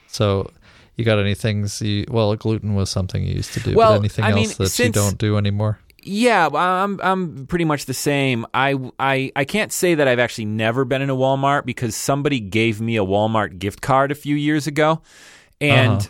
So, 0.08 0.50
you 0.96 1.06
got 1.06 1.20
any 1.20 1.36
things 1.36 1.82
you, 1.82 2.06
well, 2.10 2.36
gluten 2.36 2.76
was 2.76 2.90
something 2.90 3.24
you 3.24 3.34
used 3.36 3.54
to 3.54 3.60
do, 3.60 3.74
Well, 3.76 3.94
but 3.94 4.00
anything 4.00 4.26
I 4.26 4.34
mean, 4.34 4.46
else 4.46 4.56
that 4.58 4.64
you 4.64 4.70
since- 4.70 4.96
don't 4.96 5.18
do 5.18 5.38
anymore? 5.38 5.80
Yeah, 6.08 6.48
I'm 6.54 7.00
I'm 7.02 7.48
pretty 7.48 7.66
much 7.66 7.86
the 7.88 7.94
same. 7.96 8.46
I, 8.54 8.76
I 9.00 9.32
I 9.36 9.44
can't 9.44 9.72
say 9.74 9.96
that 9.96 10.08
I've 10.08 10.20
actually 10.20 10.46
never 10.46 10.86
been 10.86 11.02
in 11.02 11.10
a 11.10 11.16
Walmart 11.16 11.66
because 11.66 11.96
somebody 11.96 12.40
gave 12.40 12.80
me 12.80 12.96
a 12.96 13.04
Walmart 13.04 13.58
gift 13.58 13.82
card 13.82 14.12
a 14.12 14.16
few 14.16 14.36
years 14.36 14.68
ago, 14.68 15.02
and 15.60 15.94
Uh-huh. 16.02 16.10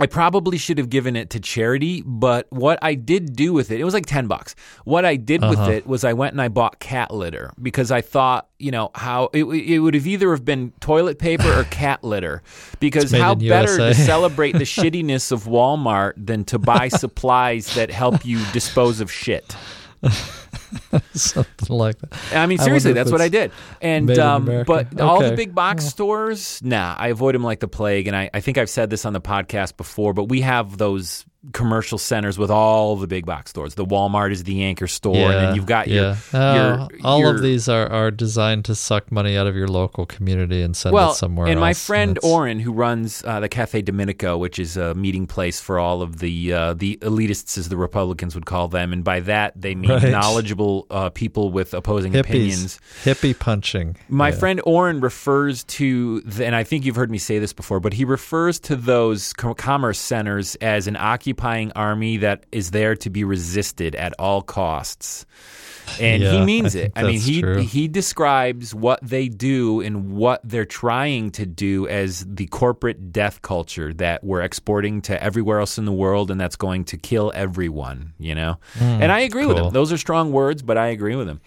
I 0.00 0.06
probably 0.06 0.58
should 0.58 0.78
have 0.78 0.88
given 0.90 1.14
it 1.16 1.30
to 1.30 1.40
charity. 1.40 2.02
But 2.04 2.46
what 2.50 2.78
I 2.82 2.94
did 2.94 3.36
do 3.36 3.52
with 3.52 3.70
it, 3.70 3.80
it 3.80 3.84
was 3.84 3.94
like 3.94 4.06
ten 4.06 4.26
bucks. 4.26 4.54
What 4.84 5.04
I 5.04 5.16
did 5.16 5.42
with 5.42 5.58
Uh-huh. 5.58 5.70
it 5.70 5.86
was 5.86 6.04
I 6.04 6.12
went 6.14 6.32
and 6.32 6.40
I 6.40 6.48
bought 6.48 6.78
cat 6.80 7.12
litter 7.12 7.52
because 7.60 7.90
I 7.90 8.00
thought, 8.00 8.48
you 8.58 8.70
know, 8.70 8.90
how 8.94 9.30
it, 9.32 9.44
it 9.44 9.78
would 9.80 9.94
have 9.94 10.06
either 10.06 10.30
have 10.30 10.44
been 10.44 10.72
toilet 10.80 11.18
paper 11.18 11.52
or 11.52 11.64
cat 11.64 12.02
litter 12.02 12.42
because 12.80 13.12
how 13.12 13.34
better 13.34 13.76
to 13.78 13.94
celebrate 14.06 14.52
the 14.52 14.64
shittiness 14.64 15.30
of 15.32 15.44
Walmart 15.44 16.14
than 16.16 16.44
to 16.46 16.58
buy 16.58 16.88
supplies 17.04 17.74
that 17.74 17.90
help 17.90 18.24
you 18.24 18.42
dispose 18.52 19.00
of 19.00 19.12
shit. 19.12 19.54
something 21.12 21.76
like 21.76 21.98
that. 21.98 22.18
I 22.32 22.46
mean, 22.46 22.58
seriously, 22.58 22.90
if 22.92 22.94
that's 22.94 23.12
what 23.12 23.20
I 23.20 23.28
did. 23.28 23.52
And 23.80 24.18
um, 24.18 24.64
but 24.66 25.00
all 25.00 25.20
the 25.20 25.32
big 25.32 25.54
box 25.54 25.84
stores, 25.86 26.60
nah, 26.62 26.94
I 26.98 27.08
avoid 27.08 27.34
them 27.34 27.42
like 27.42 27.60
the 27.60 27.68
plague. 27.68 28.06
And 28.06 28.16
I, 28.16 28.30
I 28.32 28.40
think 28.40 28.58
I've 28.58 28.70
said 28.70 28.90
this 28.90 29.04
on 29.04 29.12
the 29.12 29.20
podcast 29.20 29.76
before, 29.76 30.14
but 30.14 30.24
we 30.24 30.40
have 30.40 30.78
those 30.78 31.24
commercial 31.52 31.96
centers 31.96 32.36
with 32.38 32.50
all 32.50 32.96
the 32.96 33.06
big 33.06 33.24
box 33.24 33.50
stores. 33.50 33.74
The 33.74 33.84
Walmart 33.86 34.30
is 34.30 34.44
the 34.44 34.62
anchor 34.62 34.86
store, 34.86 35.16
and 35.16 35.34
then 35.34 35.54
you've 35.54 35.64
got 35.66 35.88
your, 35.88 36.16
yeah. 36.34 36.54
your 36.54 36.80
Uh, 36.82 36.88
all 37.02 37.20
your- 37.20 37.34
of 37.34 37.40
these 37.42 37.66
are, 37.68 37.86
are 37.90 38.10
designed 38.10 38.66
to 38.66 38.74
suck 38.74 39.10
money 39.10 39.38
out 39.38 39.46
of 39.46 39.56
your 39.56 39.66
local 39.68 40.04
community 40.04 40.60
and 40.60 40.76
send 40.76 40.92
well, 40.92 41.12
it 41.12 41.14
somewhere 41.14 41.46
else. 41.46 41.52
and 41.52 41.60
my 41.60 41.72
friend 41.72 42.16
That's- 42.16 42.30
Oren, 42.30 42.60
who 42.60 42.72
runs 42.72 43.22
uh, 43.26 43.40
the 43.40 43.48
Cafe 43.48 43.80
Domenico, 43.82 44.36
which 44.36 44.58
is 44.58 44.76
a 44.76 44.94
meeting 44.94 45.26
place 45.26 45.60
for 45.62 45.78
all 45.78 46.02
of 46.02 46.18
the 46.18 46.52
uh, 46.52 46.74
the 46.74 46.98
elitists, 47.00 47.56
as 47.56 47.68
the 47.70 47.76
Republicans 47.78 48.34
would 48.34 48.44
call 48.46 48.68
them, 48.68 48.92
and 48.92 49.02
by 49.02 49.20
that 49.20 49.54
they 49.60 49.74
mean 49.74 49.90
Right. 49.90 50.10
knowledgeable 50.10 50.86
uh, 50.90 51.08
people 51.10 51.50
with 51.50 51.72
opposing 51.72 52.12
hippies, 52.12 52.20
opinions. 52.20 52.80
hippie 53.04 53.38
punching. 53.38 53.96
My 54.10 54.28
Yeah. 54.28 54.34
friend 54.36 54.60
Oren 54.66 55.00
refers 55.00 55.64
to, 55.64 56.20
the, 56.20 56.44
and 56.46 56.54
I 56.54 56.64
think 56.64 56.84
you've 56.84 56.96
heard 56.96 57.10
me 57.10 57.18
say 57.18 57.38
this 57.38 57.52
before, 57.54 57.80
but 57.80 57.94
he 57.94 58.04
refers 58.04 58.60
to 58.60 58.76
those 58.76 59.32
co- 59.32 59.54
commerce 59.54 59.98
centers 59.98 60.54
as 60.56 60.86
an 60.86 60.96
occupying 61.30 61.72
army 61.72 62.18
that 62.18 62.44
is 62.52 62.70
there 62.70 62.96
to 62.96 63.10
be 63.10 63.24
resisted 63.24 63.94
at 63.94 64.12
all 64.18 64.42
costs. 64.42 65.26
And 66.00 66.22
he 66.22 66.44
means 66.44 66.74
it. 66.76 66.92
think 66.94 66.98
I 66.98 67.02
mean, 67.02 67.20
he 67.20 67.40
true. 67.42 67.62
he 67.62 67.88
describes 67.88 68.74
what 68.74 69.00
they 69.02 69.28
do 69.28 69.80
and 69.80 70.12
what 70.12 70.40
they're 70.44 70.64
trying 70.64 71.30
to 71.32 71.46
do 71.46 71.86
as 71.88 72.24
the 72.28 72.46
corporate 72.46 73.12
death 73.12 73.42
culture 73.42 73.92
that 73.94 74.22
we're 74.22 74.42
exporting 74.42 75.02
to 75.02 75.22
everywhere 75.22 75.58
else 75.60 75.78
in 75.78 75.84
the 75.84 75.92
world, 75.92 76.30
and 76.30 76.40
that's 76.40 76.56
going 76.56 76.84
to 76.86 76.96
kill 76.96 77.32
everyone. 77.34 78.12
You 78.18 78.34
know, 78.34 78.58
and 78.78 79.10
I 79.10 79.20
agree 79.20 79.46
with 79.46 79.56
Hmm, 79.56 79.64
him. 79.64 79.72
Those 79.72 79.92
are 79.92 79.98
strong 79.98 80.32
words, 80.32 80.62
but 80.62 80.78
I 80.78 80.88
agree 80.88 81.16
with 81.16 81.28
him 81.28 81.40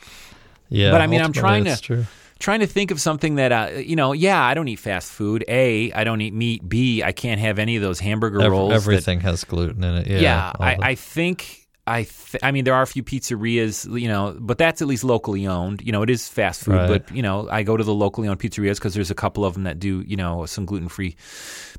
Yeah, 0.70 0.92
but 0.92 1.02
I 1.02 1.08
mean, 1.08 1.22
I'm 1.22 1.34
trying 1.34 1.66
to 1.66 1.78
True. 1.82 2.06
Trying 2.44 2.60
to 2.60 2.68
think 2.68 2.91
of 2.91 3.00
something 3.02 3.36
that 3.36 3.52
uh, 3.52 3.70
you 3.80 3.96
know. 3.96 4.12
Yeah, 4.14 4.39
I 4.44 4.54
don't 4.54 4.68
eat 4.68 4.80
fast 4.80 5.12
food. 5.12 5.44
A, 5.48 5.91
I 5.94 6.04
don't 6.04 6.22
eat 6.22 6.34
meat. 6.34 6.68
B, 6.68 7.02
I 7.02 7.12
can't 7.14 7.39
have 7.41 7.58
any 7.58 7.76
of 7.78 7.82
those 7.82 8.00
hamburger 8.00 8.41
Ev- 8.41 8.52
rolls. 8.52 8.70
that- 8.70 8.76
everything 8.76 9.22
has 9.22 9.44
gluten 9.44 9.84
in 9.84 9.96
it. 9.96 10.08
Yeah, 10.08 10.20
yeah, 10.20 10.52
I, 10.60 10.76
the- 10.76 10.84
I 10.86 10.96
think. 10.96 11.60
I 11.86 12.04
th- 12.04 12.41
I 12.41 12.52
mean, 12.54 12.64
there 12.64 12.76
are 12.76 12.82
a 12.82 12.88
few 12.88 13.04
pizzerias, 13.04 13.84
you 14.00 14.08
know, 14.08 14.38
but 14.39 14.58
that's 14.58 14.82
at 14.82 14.88
least 14.88 15.04
locally 15.04 15.46
owned. 15.48 15.82
You 15.82 15.91
know, 15.91 16.02
it 16.02 16.10
is 16.10 16.30
fast 16.30 16.64
food, 16.64 16.76
Right. 16.76 16.88
but 16.88 17.14
you 17.14 17.22
know, 17.22 17.50
I 17.52 17.64
go 17.64 17.76
to 17.76 17.84
the 17.84 17.94
locally 17.94 18.30
owned 18.30 18.39
pizzerias 18.39 18.76
because 18.76 18.94
there's 18.94 19.12
a 19.12 19.16
couple 19.16 19.44
of 19.44 19.54
them 19.56 19.64
that 19.64 19.80
do, 19.80 20.02
you 20.08 20.16
know, 20.16 20.46
some 20.46 20.64
gluten 20.66 20.88
free 20.88 21.18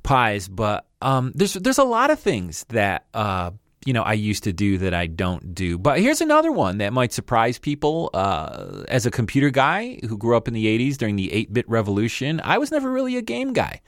pies. 0.03 0.47
But 0.47 0.85
um, 1.01 1.33
there's 1.35 1.55
there's 1.55 1.79
a 1.79 1.85
lot 1.85 2.11
of 2.11 2.21
things 2.21 2.67
that 2.69 3.07
uh, 3.15 3.53
you 3.87 3.93
know 3.93 4.03
I 4.03 4.15
used 4.15 4.45
to 4.45 4.53
do 4.53 4.79
that 4.79 4.95
I 4.95 5.07
don't 5.07 5.55
do. 5.55 5.79
But 5.79 6.01
here's 6.01 6.21
another 6.21 6.53
one 6.53 6.79
that 6.79 6.93
might 6.93 7.13
surprise 7.13 7.59
people. 7.59 8.11
Uh, 8.15 8.85
as 8.89 9.07
a 9.07 9.11
computer 9.11 9.51
guy 9.51 9.99
who 10.09 10.17
grew 10.17 10.37
up 10.37 10.49
in 10.49 10.55
the 10.55 10.67
'80s 10.67 10.97
during 10.97 11.17
the 11.17 11.29
8-bit 11.29 11.69
revolution, 11.69 12.41
I 12.45 12.59
was 12.59 12.71
never 12.71 12.91
really 12.91 13.17
a 13.17 13.23
game 13.23 13.53
guy. 13.53 13.81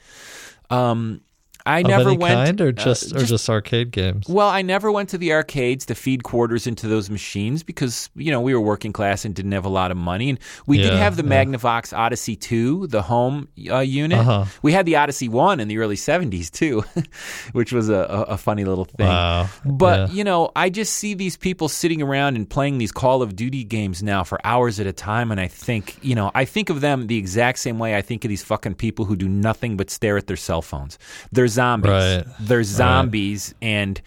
Um, 0.69 1.21
I 1.67 1.79
of 1.79 1.87
never 1.87 2.13
went 2.13 2.33
kind, 2.33 2.61
or 2.61 2.69
uh, 2.69 2.71
just 2.71 3.15
or 3.15 3.23
just 3.23 3.49
arcade 3.49 3.91
games. 3.91 4.27
well, 4.27 4.47
I 4.47 4.61
never 4.61 4.91
went 4.91 5.09
to 5.09 5.17
the 5.17 5.33
arcades 5.33 5.85
to 5.87 5.95
feed 5.95 6.23
quarters 6.23 6.67
into 6.67 6.87
those 6.87 7.09
machines 7.09 7.63
because 7.63 8.09
you 8.15 8.31
know 8.31 8.41
we 8.41 8.53
were 8.53 8.61
working 8.61 8.93
class 8.93 9.25
and 9.25 9.35
didn't 9.35 9.51
have 9.51 9.65
a 9.65 9.69
lot 9.69 9.91
of 9.91 9.97
money, 9.97 10.29
and 10.29 10.39
we 10.65 10.77
did 10.77 10.93
have 10.93 11.15
the 11.17 11.23
yeah. 11.23 11.45
Magnavox 11.45 11.95
Odyssey 11.95 12.35
two, 12.35 12.87
the 12.87 13.01
home 13.01 13.47
uh, 13.69 13.79
unit. 13.79 14.19
Uh-huh. 14.19 14.45
We 14.61 14.71
had 14.71 14.85
the 14.85 14.95
Odyssey 14.95 15.29
one 15.29 15.59
in 15.59 15.67
the 15.67 15.77
early 15.79 15.95
'70s 15.95 16.49
too, 16.49 16.83
which 17.51 17.71
was 17.73 17.89
a, 17.89 17.95
a, 18.29 18.37
funny 18.37 18.63
little 18.65 18.85
thing. 18.85 19.07
Wow. 19.07 19.49
But 19.65 20.09
Yeah. 20.09 20.15
you 20.15 20.23
know, 20.23 20.51
I 20.55 20.69
just 20.69 20.93
see 20.93 21.13
these 21.13 21.37
people 21.37 21.69
sitting 21.69 22.01
around 22.01 22.35
and 22.35 22.49
playing 22.49 22.77
these 22.77 22.91
Call 22.91 23.21
of 23.21 23.35
Duty 23.35 23.63
games 23.63 24.01
now 24.01 24.23
for 24.23 24.39
hours 24.45 24.79
at 24.79 24.87
a 24.87 24.93
time, 24.93 25.31
and 25.31 25.41
I 25.41 25.47
think, 25.47 25.97
you 26.01 26.15
know, 26.15 26.31
I 26.33 26.45
think 26.45 26.69
of 26.69 26.81
them 26.81 27.07
the 27.07 27.17
exact 27.17 27.59
same 27.59 27.79
way 27.79 27.95
I 27.95 28.01
think 28.01 28.23
of 28.23 28.29
these 28.29 28.43
fucking 28.43 28.75
people 28.75 29.05
who 29.05 29.15
do 29.15 29.27
nothing 29.27 29.75
but 29.77 29.89
stare 29.89 30.17
at 30.17 30.27
their 30.27 30.37
cell 30.37 30.61
phones. 30.61 30.97
They're 31.31 31.47
zombies. 31.57 31.91
Right. 31.91 32.23
They're 32.39 32.63
zombies, 32.63 33.53
and 33.61 33.99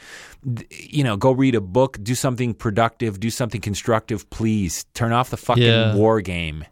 you 0.70 1.04
know, 1.04 1.16
go 1.16 1.32
read 1.32 1.54
a 1.54 1.60
book, 1.60 1.98
do 2.02 2.14
something 2.14 2.54
productive, 2.54 3.20
do 3.20 3.30
something 3.30 3.60
constructive, 3.60 4.28
please. 4.30 4.84
Turn 4.94 5.12
off 5.12 5.28
the 5.30 5.36
fucking 5.36 5.62
Yeah. 5.64 5.94
war 5.94 6.20
game. 6.22 6.64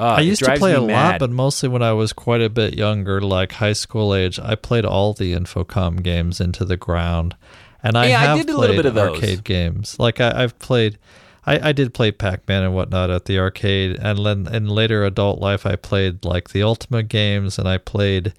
Uh, 0.00 0.16
I 0.18 0.20
used 0.22 0.42
to 0.44 0.56
play 0.56 0.72
a 0.74 0.80
lot, 0.80 1.20
but 1.20 1.30
mostly 1.30 1.68
when 1.68 1.82
I 1.82 1.92
was 1.92 2.12
quite 2.12 2.40
a 2.42 2.48
bit 2.50 2.74
younger, 2.74 3.20
like 3.20 3.52
high 3.52 3.74
school 3.74 4.12
age. 4.14 4.40
I 4.40 4.56
played 4.56 4.84
all 4.84 5.12
the 5.12 5.32
Infocom 5.34 6.02
games 6.02 6.40
into 6.40 6.64
the 6.64 6.76
ground, 6.76 7.36
And 7.84 7.96
I 7.96 8.06
Yeah, 8.08 8.20
I 8.20 8.24
have 8.24 8.38
did 8.38 8.50
a 8.50 8.56
little 8.58 8.74
bit 8.76 8.86
of 8.86 8.94
those. 8.94 9.16
arcade 9.16 9.44
games. 9.44 9.96
Like 10.00 10.20
I, 10.20 10.42
I've 10.42 10.58
played, 10.58 10.98
I, 11.46 11.68
I 11.68 11.72
did 11.72 11.92
play 11.94 12.10
Pac 12.10 12.48
Man 12.48 12.62
and 12.64 12.74
whatnot 12.74 13.10
at 13.10 13.24
the 13.26 13.38
arcade, 13.38 13.96
and 14.00 14.24
then 14.26 14.48
in 14.52 14.66
later 14.68 15.04
adult 15.04 15.38
life, 15.40 15.64
I 15.66 15.76
played 15.76 16.24
like 16.24 16.50
the 16.50 16.62
Ultima 16.64 17.02
games, 17.04 17.58
and 17.58 17.68
I 17.68 17.78
played 17.78 18.32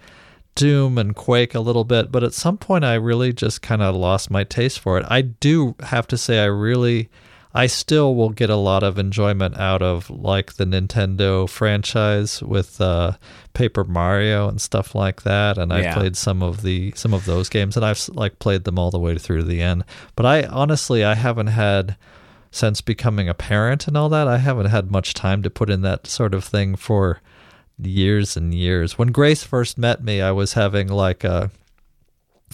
Doom 0.55 0.97
and 0.97 1.15
Quake 1.15 1.55
a 1.55 1.59
little 1.59 1.83
bit. 1.83 2.11
But 2.11 2.23
at 2.23 2.33
some 2.33 2.57
point, 2.57 2.83
I 2.85 2.95
really 2.95 3.33
just 3.33 3.61
kind 3.61 3.81
of 3.81 3.95
lost 3.95 4.29
my 4.31 4.43
taste 4.43 4.79
for 4.79 4.97
it. 4.97 5.05
I 5.09 5.21
do 5.21 5.75
have 5.81 6.07
to 6.07 6.17
say, 6.17 6.39
I 6.41 6.45
really. 6.45 7.09
I 7.55 7.67
still 7.67 8.15
will 8.15 8.31
get 8.31 8.49
a 8.49 8.55
lot 8.55 8.81
of 8.81 8.97
enjoyment 8.97 9.59
out 9.59 9.83
of 9.83 10.09
like 10.09 10.53
the 10.53 10.65
Nintendo 10.65 11.47
franchise 11.47 12.41
with 12.41 12.81
uh, 12.81 13.11
Paper 13.53 13.83
Mario 13.83 14.49
and 14.49 14.59
stuff 14.59 14.95
like 14.95 15.21
that, 15.21 15.59
and 15.59 15.71
I've 15.71 15.83
Yeah. 15.83 15.93
played 15.93 16.17
some 16.17 16.41
of 16.41 16.63
the 16.63 16.93
some 16.95 17.13
of 17.13 17.25
those 17.25 17.49
games, 17.49 17.77
and 17.77 17.85
I've 17.85 18.09
like 18.09 18.39
played 18.39 18.63
them 18.63 18.79
all 18.79 18.89
the 18.89 18.97
way 18.97 19.19
through 19.19 19.37
to 19.37 19.43
the 19.43 19.61
end. 19.61 19.83
But 20.15 20.25
I 20.25 20.43
honestly, 20.47 21.03
I 21.05 21.13
haven't 21.13 21.45
had 21.47 21.95
since 22.49 22.81
becoming 22.81 23.29
a 23.29 23.35
parent 23.35 23.87
and 23.87 23.95
all 23.95 24.09
that. 24.09 24.27
I 24.27 24.37
haven't 24.39 24.67
had 24.71 24.89
much 24.89 25.13
time 25.13 25.43
to 25.43 25.51
put 25.51 25.69
in 25.69 25.81
that 25.83 26.07
sort 26.07 26.33
of 26.33 26.43
thing 26.43 26.75
for 26.75 27.21
years 27.85 28.37
and 28.37 28.53
years. 28.53 28.97
When 28.97 29.11
Grace 29.11 29.43
first 29.43 29.77
met 29.77 30.03
me, 30.03 30.21
I 30.21 30.31
was 30.31 30.53
having 30.53 30.87
like 30.87 31.23
a 31.23 31.51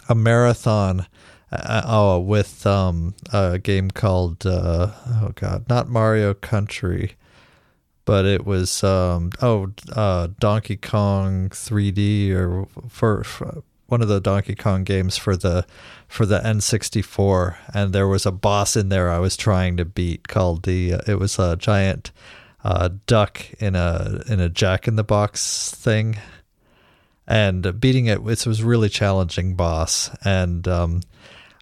a 0.08 0.16
marathon 0.16 1.06
uh, 1.52 1.82
oh 1.86 2.20
with 2.20 2.66
um 2.66 3.14
a 3.34 3.60
game 3.60 3.90
called 3.92 4.46
uh 4.46 4.92
oh 5.08 5.32
god 5.36 5.68
not 5.68 5.88
mario 5.88 6.34
country 6.34 7.16
but 8.06 8.26
it 8.26 8.46
was 8.46 8.84
um 8.84 9.30
oh 9.42 9.72
uh 9.94 10.28
donkey 10.40 10.78
kong 10.78 11.50
3d 11.50 12.32
or 12.32 12.68
for, 12.88 13.24
for 13.24 13.64
one 13.88 14.02
of 14.02 14.08
the 14.08 14.22
donkey 14.22 14.56
kong 14.56 14.84
games 14.84 15.18
for 15.18 15.36
the 15.36 15.66
for 16.08 16.26
the 16.26 16.40
n64 16.40 17.56
and 17.74 17.94
there 17.94 18.08
was 18.08 18.26
a 18.26 18.32
boss 18.32 18.76
in 18.76 18.90
there 18.90 19.10
i 19.10 19.18
was 19.18 19.36
trying 19.36 19.76
to 19.76 19.86
beat 19.86 20.28
called 20.28 20.64
the 20.64 20.94
uh, 20.94 21.02
it 21.08 21.16
was 21.16 21.40
a 21.40 21.56
giant 21.56 22.12
uh 22.64 22.90
duck 23.06 23.46
in 23.60 23.76
a 23.76 24.22
in 24.28 24.40
a 24.40 24.50
jack 24.50 24.88
in 24.88 24.96
the 24.96 25.04
box 25.04 25.72
thing. 25.72 26.18
And 27.28 27.80
beating 27.80 28.08
it 28.08 28.20
it 28.20 28.46
was 28.46 28.64
really 28.64 28.90
challenging 28.90 29.56
boss. 29.56 30.10
And 30.24 30.68
um 30.68 31.02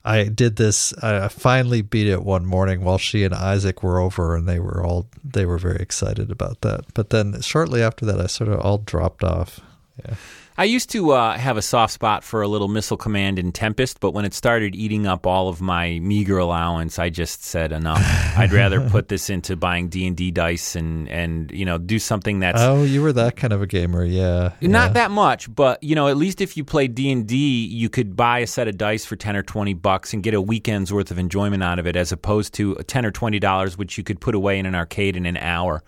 I 0.06 0.24
did 0.26 0.56
this 0.56 0.94
I 1.04 1.28
finally 1.28 1.82
beat 1.82 2.08
it 2.08 2.24
one 2.24 2.46
morning 2.46 2.84
while 2.84 2.98
she 2.98 3.24
and 3.24 3.34
Isaac 3.34 3.84
were 3.84 4.00
over 4.00 4.36
and 4.36 4.48
they 4.48 4.60
were 4.60 4.84
all 4.84 5.10
they 5.24 5.46
were 5.46 5.58
very 5.58 5.82
excited 5.82 6.32
about 6.32 6.62
that. 6.62 6.86
But 6.94 7.10
then 7.10 7.42
shortly 7.42 7.82
after 7.82 8.06
that 8.06 8.20
I 8.20 8.28
sort 8.28 8.50
of 8.50 8.60
all 8.60 8.78
dropped 8.80 9.24
off. 9.24 9.60
Yeah 10.04 10.16
I 10.60 10.64
used 10.64 10.90
to 10.92 11.12
uh, 11.12 11.38
have 11.38 11.56
a 11.56 11.62
soft 11.62 11.94
spot 11.94 12.24
for 12.24 12.42
a 12.42 12.48
little 12.48 12.68
Missile 12.68 12.98
Command 12.98 13.38
in 13.38 13.52
Tempest, 13.52 14.00
but 14.00 14.12
when 14.12 14.26
it 14.26 14.34
started 14.34 14.74
eating 14.74 15.06
up 15.06 15.28
all 15.28 15.50
of 15.50 15.62
my 15.62 16.00
meager 16.00 16.40
allowance, 16.40 16.98
I 16.98 17.12
just 17.12 17.44
said 17.44 17.72
enough. 17.72 18.02
I'd 18.38 18.52
rather 18.52 18.90
put 18.90 19.08
this 19.08 19.30
into 19.30 19.56
buying 19.56 19.90
D 19.90 20.08
and 20.08 20.18
D 20.18 20.32
dice 20.32 20.76
and 20.76 21.08
and 21.10 21.52
you 21.52 21.64
know 21.64 21.78
do 21.78 22.00
something 22.00 22.40
that's 22.40 22.60
oh 22.60 22.84
you 22.84 23.04
were 23.04 23.14
that 23.14 23.36
kind 23.36 23.54
of 23.54 23.62
a 23.62 23.68
gamer 23.68 24.04
yeah 24.04 24.54
Not 24.62 24.90
yeah. 24.90 24.94
that 24.94 25.12
much, 25.12 25.54
but 25.54 25.84
you 25.84 25.94
know, 25.94 26.08
at 26.08 26.18
least 26.18 26.42
if 26.42 26.58
you 26.58 26.64
played 26.64 26.96
D 26.96 27.12
and 27.12 27.28
D, 27.28 27.66
you 27.66 27.88
could 27.88 28.16
buy 28.16 28.40
a 28.40 28.48
set 28.48 28.68
of 28.68 28.78
dice 28.80 29.06
for 29.06 29.16
ten 29.16 29.36
or 29.36 29.44
twenty 29.44 29.76
bucks 29.76 30.12
and 30.12 30.24
get 30.24 30.34
a 30.34 30.42
weekend's 30.42 30.92
worth 30.92 31.12
of 31.12 31.20
enjoyment 31.20 31.62
out 31.62 31.78
of 31.78 31.86
it, 31.86 31.96
as 31.96 32.12
opposed 32.12 32.56
to 32.56 32.74
ten 32.88 33.06
or 33.06 33.12
twenty 33.12 33.38
dollars, 33.38 33.78
which 33.78 33.96
you 33.96 34.04
could 34.04 34.20
put 34.20 34.34
away 34.34 34.58
in 34.58 34.66
an 34.66 34.74
arcade 34.74 35.16
in 35.16 35.28
an 35.28 35.38
hour. 35.38 35.84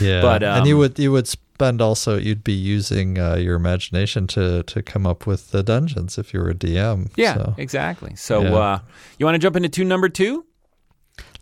yeah 0.00 0.22
but, 0.22 0.42
and 0.42 0.66
you 0.66 0.76
um, 0.76 0.80
would 0.80 0.98
you 0.98 1.12
would 1.12 1.28
spend 1.54 1.80
also 1.80 2.18
you'd 2.18 2.42
be 2.42 2.52
using 2.52 3.16
uh, 3.18 3.36
your 3.36 3.54
imagination 3.54 4.26
to 4.26 4.62
to 4.64 4.82
come 4.82 5.06
up 5.06 5.26
with 5.26 5.50
the 5.52 5.62
dungeons 5.62 6.18
if 6.18 6.34
you 6.34 6.40
were 6.40 6.50
a 6.50 6.54
DM 6.54 7.10
Yeah, 7.16 7.34
so. 7.34 7.54
exactly. 7.56 8.16
So, 8.16 8.42
Yeah. 8.42 8.54
uh, 8.54 8.78
you 9.18 9.26
want 9.26 9.36
to 9.36 9.38
jump 9.38 9.56
into 9.56 9.68
tune 9.68 9.88
number 9.88 10.08
two? 10.08 10.44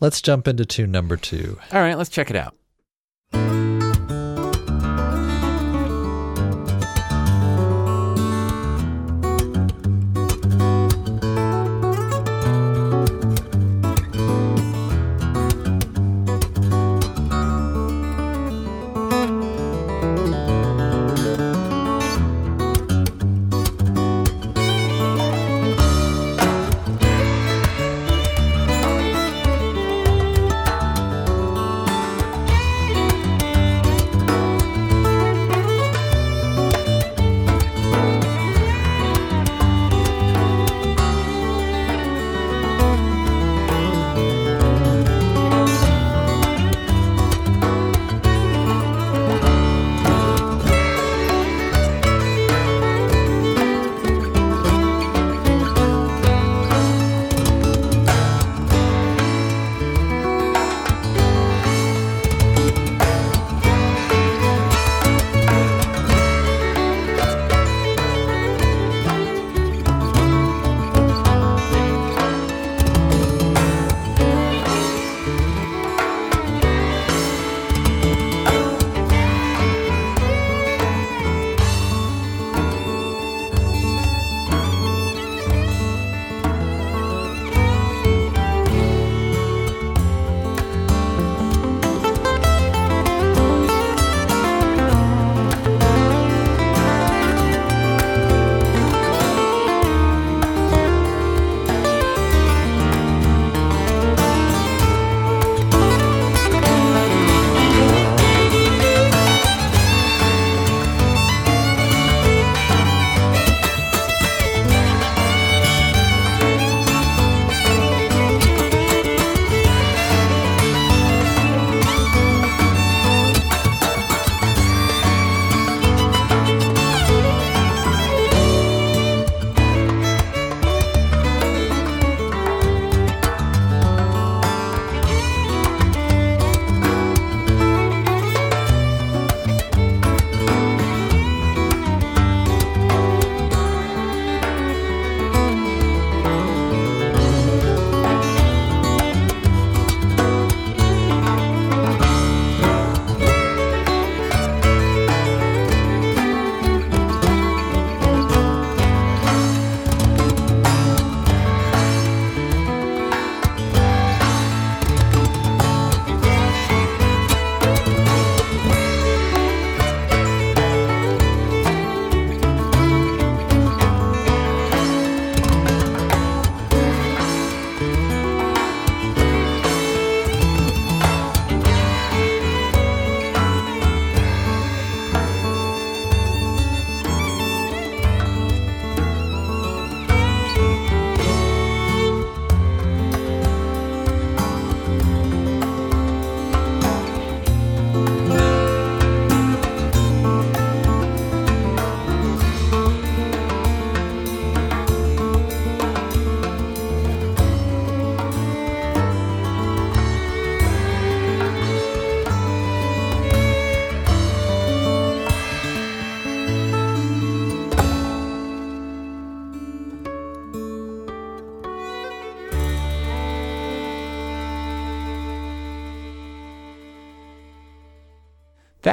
let's 0.00 0.20
jump 0.20 0.46
into 0.48 0.66
tune 0.66 0.90
number 0.92 1.16
two 1.16 1.58
All 1.72 1.80
right, 1.80 1.96
let's 1.96 2.10
check 2.10 2.28
it 2.28 2.36
out. 2.36 2.54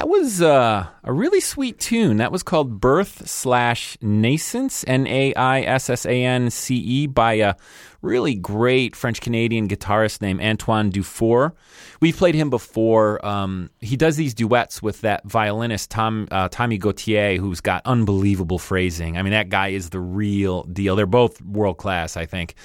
Was 0.10 0.42
uh, 0.42 0.88
a 1.04 1.14
really 1.14 1.40
sweet 1.40 1.80
tune. 1.80 2.18
That 2.18 2.32
was 2.32 2.44
called 2.44 2.82
Birth 2.82 3.30
slash 3.30 3.98
Naissance, 4.02 4.84
N 4.88 5.08
A 5.08 5.34
I 5.36 5.62
S 5.62 5.90
S 5.90 6.06
A 6.06 6.24
N 6.24 6.50
C 6.50 6.76
E, 6.76 7.08
by 7.08 7.34
a 7.34 7.56
really 8.02 8.36
great 8.36 8.96
French 8.96 9.22
Canadian 9.22 9.68
guitarist 9.68 10.22
named 10.22 10.42
Antoine 10.42 10.90
Dufour. 10.90 11.54
We've 12.00 12.16
played 12.16 12.36
him 12.36 12.50
before. 12.50 13.24
Um, 13.26 13.70
he 13.80 13.98
does 13.98 14.16
these 14.16 14.34
duets 14.34 14.82
with 14.82 15.02
that 15.02 15.26
violinist 15.26 15.92
Tom 15.92 16.28
uh, 16.32 16.50
Tommy 16.50 16.78
Gauthier, 16.78 17.38
who's 17.38 17.62
got 17.62 17.82
unbelievable 17.86 18.60
phrasing. 18.60 19.18
I 19.18 19.22
mean, 19.22 19.32
that 19.32 19.50
guy 19.50 19.70
is 19.70 19.90
the 19.90 20.00
real 20.00 20.64
deal. 20.64 20.96
They're 20.96 21.06
both 21.06 21.42
world 21.42 21.78
class, 21.78 22.18
I 22.18 22.26
think. 22.26 22.56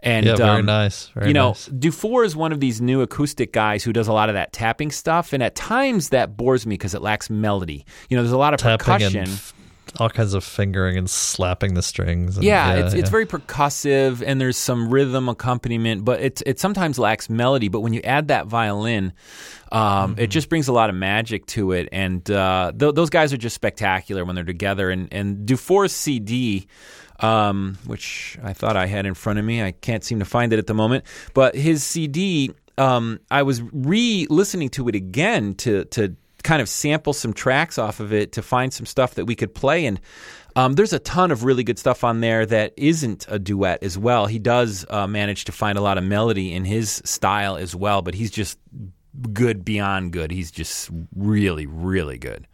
And 0.00 0.26
yeah, 0.26 0.36
very 0.36 0.60
um, 0.60 0.66
nice. 0.66 1.08
Very 1.08 1.28
you 1.28 1.34
know, 1.34 1.48
nice. 1.48 1.66
Dufour 1.66 2.24
is 2.24 2.36
one 2.36 2.52
of 2.52 2.60
these 2.60 2.80
new 2.80 3.02
acoustic 3.02 3.52
guys 3.52 3.82
who 3.82 3.92
does 3.92 4.06
a 4.06 4.12
lot 4.12 4.28
of 4.28 4.34
that 4.34 4.52
tapping 4.52 4.92
stuff, 4.92 5.32
and 5.32 5.42
at 5.42 5.56
times 5.56 6.10
that 6.10 6.36
bores 6.36 6.66
me 6.66 6.74
because 6.74 6.94
it 6.94 7.02
lacks 7.02 7.28
melody. 7.28 7.84
You 8.08 8.16
know, 8.16 8.22
there's 8.22 8.32
a 8.32 8.38
lot 8.38 8.54
of 8.54 8.60
tapping 8.60 8.78
percussion. 8.78 9.24
and 9.24 9.42
all 9.98 10.08
kinds 10.10 10.34
of 10.34 10.44
fingering 10.44 10.96
and 10.96 11.08
slapping 11.08 11.74
the 11.74 11.82
strings. 11.82 12.36
And, 12.36 12.44
yeah, 12.44 12.74
it's 12.74 12.94
it's 12.94 13.04
yeah. 13.04 13.10
very 13.10 13.26
percussive, 13.26 14.22
and 14.24 14.40
there's 14.40 14.56
some 14.56 14.88
rhythm 14.88 15.28
accompaniment, 15.28 16.04
but 16.04 16.20
it 16.20 16.42
it 16.46 16.60
sometimes 16.60 16.98
lacks 16.98 17.28
melody. 17.30 17.68
But 17.68 17.80
when 17.80 17.92
you 17.92 18.00
add 18.02 18.28
that 18.28 18.46
violin, 18.46 19.12
um, 19.72 20.12
Mm-hmm. 20.12 20.20
it 20.20 20.26
just 20.28 20.48
brings 20.48 20.68
a 20.68 20.72
lot 20.72 20.90
of 20.90 20.96
magic 20.96 21.46
to 21.46 21.72
it, 21.72 21.88
and 21.92 22.28
uh, 22.30 22.72
th- 22.78 22.94
those 22.94 23.10
guys 23.10 23.32
are 23.32 23.36
just 23.38 23.54
spectacular 23.54 24.24
when 24.24 24.34
they're 24.34 24.44
together. 24.44 24.90
And 24.90 25.12
and 25.12 25.46
Dufour's 25.46 25.92
CD. 25.92 26.66
Um, 27.20 27.76
which 27.84 28.38
I 28.44 28.52
thought 28.52 28.76
I 28.76 28.86
had 28.86 29.04
in 29.04 29.14
front 29.14 29.40
of 29.40 29.44
me. 29.44 29.60
I 29.60 29.72
can't 29.72 30.04
seem 30.04 30.20
to 30.20 30.24
find 30.24 30.52
it 30.52 30.60
at 30.60 30.68
the 30.68 30.74
moment. 30.74 31.04
But 31.34 31.56
his 31.56 31.82
CD, 31.82 32.52
um, 32.76 33.18
I 33.28 33.42
was 33.42 33.60
re-listening 33.72 34.68
to 34.70 34.86
it 34.88 34.94
again 34.94 35.54
to 35.56 35.84
to 35.86 36.14
kind 36.48 36.62
of 36.62 36.68
sample 36.70 37.12
some 37.12 37.34
tracks 37.34 37.76
off 37.76 38.00
of 38.00 38.10
it 38.10 38.32
to 38.32 38.40
find 38.40 38.72
some 38.72 38.86
stuff 38.86 39.16
that 39.16 39.26
we 39.26 39.34
could 39.34 39.54
play. 39.54 39.84
And 39.84 40.00
um, 40.56 40.72
there's 40.72 40.94
a 40.94 40.98
ton 40.98 41.30
of 41.30 41.44
really 41.44 41.62
good 41.62 41.78
stuff 41.78 42.04
on 42.04 42.20
there 42.20 42.46
that 42.46 42.72
isn't 42.78 43.26
a 43.28 43.38
duet 43.38 43.82
as 43.82 43.98
well. 43.98 44.24
He 44.24 44.38
does 44.38 44.86
uh, 44.88 45.06
manage 45.06 45.44
to 45.44 45.52
find 45.52 45.76
a 45.76 45.82
lot 45.82 45.98
of 45.98 46.04
melody 46.04 46.54
in 46.54 46.64
his 46.64 47.02
style 47.04 47.56
as 47.56 47.76
well, 47.76 48.00
but 48.00 48.14
he's 48.14 48.30
just 48.30 48.58
good 49.30 49.62
beyond 49.62 50.14
good. 50.14 50.30
He's 50.30 50.50
just 50.50 50.88
really, 51.14 51.66
really 51.66 52.16
good. 52.16 52.46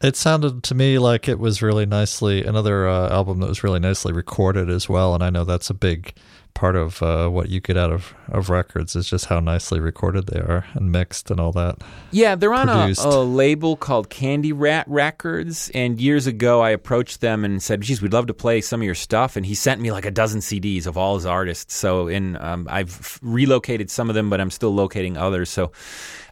It 0.00 0.14
sounded 0.14 0.62
to 0.62 0.76
me 0.76 1.00
like 1.00 1.28
it 1.28 1.40
was 1.40 1.60
really 1.60 1.86
nicely 1.86 2.44
another 2.44 2.88
uh, 2.88 3.10
album 3.10 3.40
that 3.40 3.48
was 3.48 3.64
really 3.64 3.80
nicely 3.80 4.12
recorded 4.12 4.70
as 4.70 4.88
well, 4.88 5.12
and 5.12 5.24
I 5.24 5.30
know 5.30 5.42
that's 5.42 5.70
a 5.70 5.74
big 5.74 6.14
part 6.54 6.76
of 6.76 7.02
uh, 7.02 7.28
what 7.28 7.48
you 7.48 7.60
get 7.60 7.76
out 7.76 7.90
of, 7.90 8.14
of 8.28 8.50
records 8.50 8.94
is 8.96 9.08
just 9.08 9.26
how 9.26 9.40
nicely 9.40 9.80
recorded 9.80 10.26
they 10.26 10.40
are 10.40 10.66
and 10.74 10.90
mixed 10.92 11.30
and 11.30 11.40
all 11.40 11.52
that. 11.52 11.78
Yeah, 12.10 12.34
they're 12.34 12.52
on 12.52 12.68
a, 12.68 12.92
a 12.98 13.22
label 13.22 13.76
called 13.76 14.10
Candy 14.10 14.52
Rat 14.52 14.86
Records. 14.88 15.70
And 15.74 16.00
years 16.00 16.26
ago, 16.26 16.60
I 16.60 16.70
approached 16.70 17.20
them 17.20 17.44
and 17.44 17.62
said, 17.62 17.80
"Geez, 17.80 18.02
we'd 18.02 18.12
love 18.12 18.26
to 18.26 18.34
play 18.34 18.60
some 18.60 18.80
of 18.80 18.84
your 18.84 18.94
stuff." 18.94 19.36
And 19.36 19.46
he 19.46 19.54
sent 19.54 19.80
me 19.80 19.92
like 19.92 20.04
a 20.04 20.10
dozen 20.10 20.40
CDs 20.40 20.86
of 20.86 20.96
all 20.96 21.14
his 21.14 21.26
artists. 21.26 21.74
So, 21.74 22.08
in 22.08 22.36
um, 22.36 22.66
I've 22.70 23.18
relocated 23.22 23.90
some 23.90 24.08
of 24.08 24.14
them, 24.14 24.30
but 24.30 24.40
I'm 24.40 24.50
still 24.50 24.74
locating 24.74 25.16
others. 25.16 25.50
So, 25.50 25.72